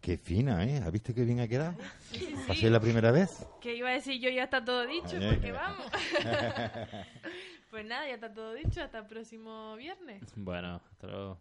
Qué 0.00 0.18
fina, 0.18 0.64
¿eh? 0.64 0.78
¿Has 0.78 0.90
visto 0.90 1.14
qué 1.14 1.24
bien 1.24 1.38
ha 1.40 1.46
quedado? 1.46 1.76
Sí, 2.10 2.18
sí, 2.18 2.34
¿Pasé 2.48 2.60
sí. 2.62 2.70
la 2.70 2.80
primera 2.80 3.12
vez? 3.12 3.46
Que 3.60 3.76
iba 3.76 3.88
a 3.88 3.92
decir 3.92 4.20
yo, 4.20 4.28
ya 4.30 4.44
está 4.44 4.64
todo 4.64 4.84
dicho, 4.86 5.16
Ay, 5.16 5.28
porque 5.30 5.46
ay. 5.46 5.52
vamos. 5.52 5.86
pues 7.70 7.86
nada, 7.86 8.08
ya 8.08 8.14
está 8.14 8.34
todo 8.34 8.52
dicho. 8.52 8.82
Hasta 8.82 8.98
el 8.98 9.06
próximo 9.06 9.76
viernes. 9.76 10.22
Bueno, 10.34 10.80
hasta 10.90 11.06
luego. 11.06 11.38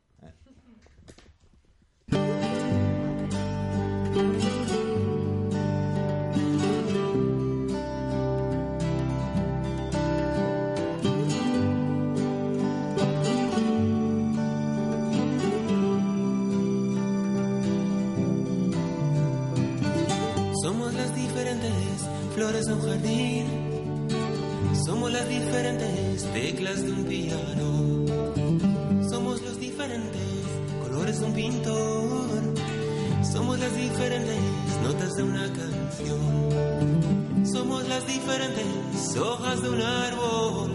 Flores 22.41 22.65
de 22.65 22.73
un 22.73 22.81
jardín. 22.81 23.45
Somos 24.83 25.11
las 25.11 25.29
diferentes 25.29 26.23
teclas 26.33 26.83
de 26.83 26.91
un 26.91 27.03
piano. 27.03 27.67
Somos 29.11 29.43
los 29.43 29.59
diferentes 29.59 30.27
colores 30.81 31.19
de 31.19 31.25
un 31.27 31.33
pintor. 31.33 32.41
Somos 33.31 33.59
las 33.59 33.75
diferentes 33.75 34.39
notas 34.81 35.11
de 35.17 35.23
una 35.23 35.45
canción. 35.53 37.45
Somos 37.45 37.87
las 37.87 38.07
diferentes 38.07 39.17
hojas 39.17 39.61
de 39.61 39.69
un 39.69 39.81
árbol. 39.81 40.71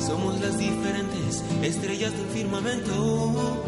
Somos 0.00 0.40
las 0.40 0.56
diferentes 0.56 1.44
estrellas 1.62 2.12
del 2.16 2.28
firmamento. 2.28 3.62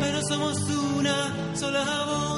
Pero 0.00 0.22
somos 0.22 0.58
una 0.98 1.54
sola 1.54 1.84
voz 2.04 2.37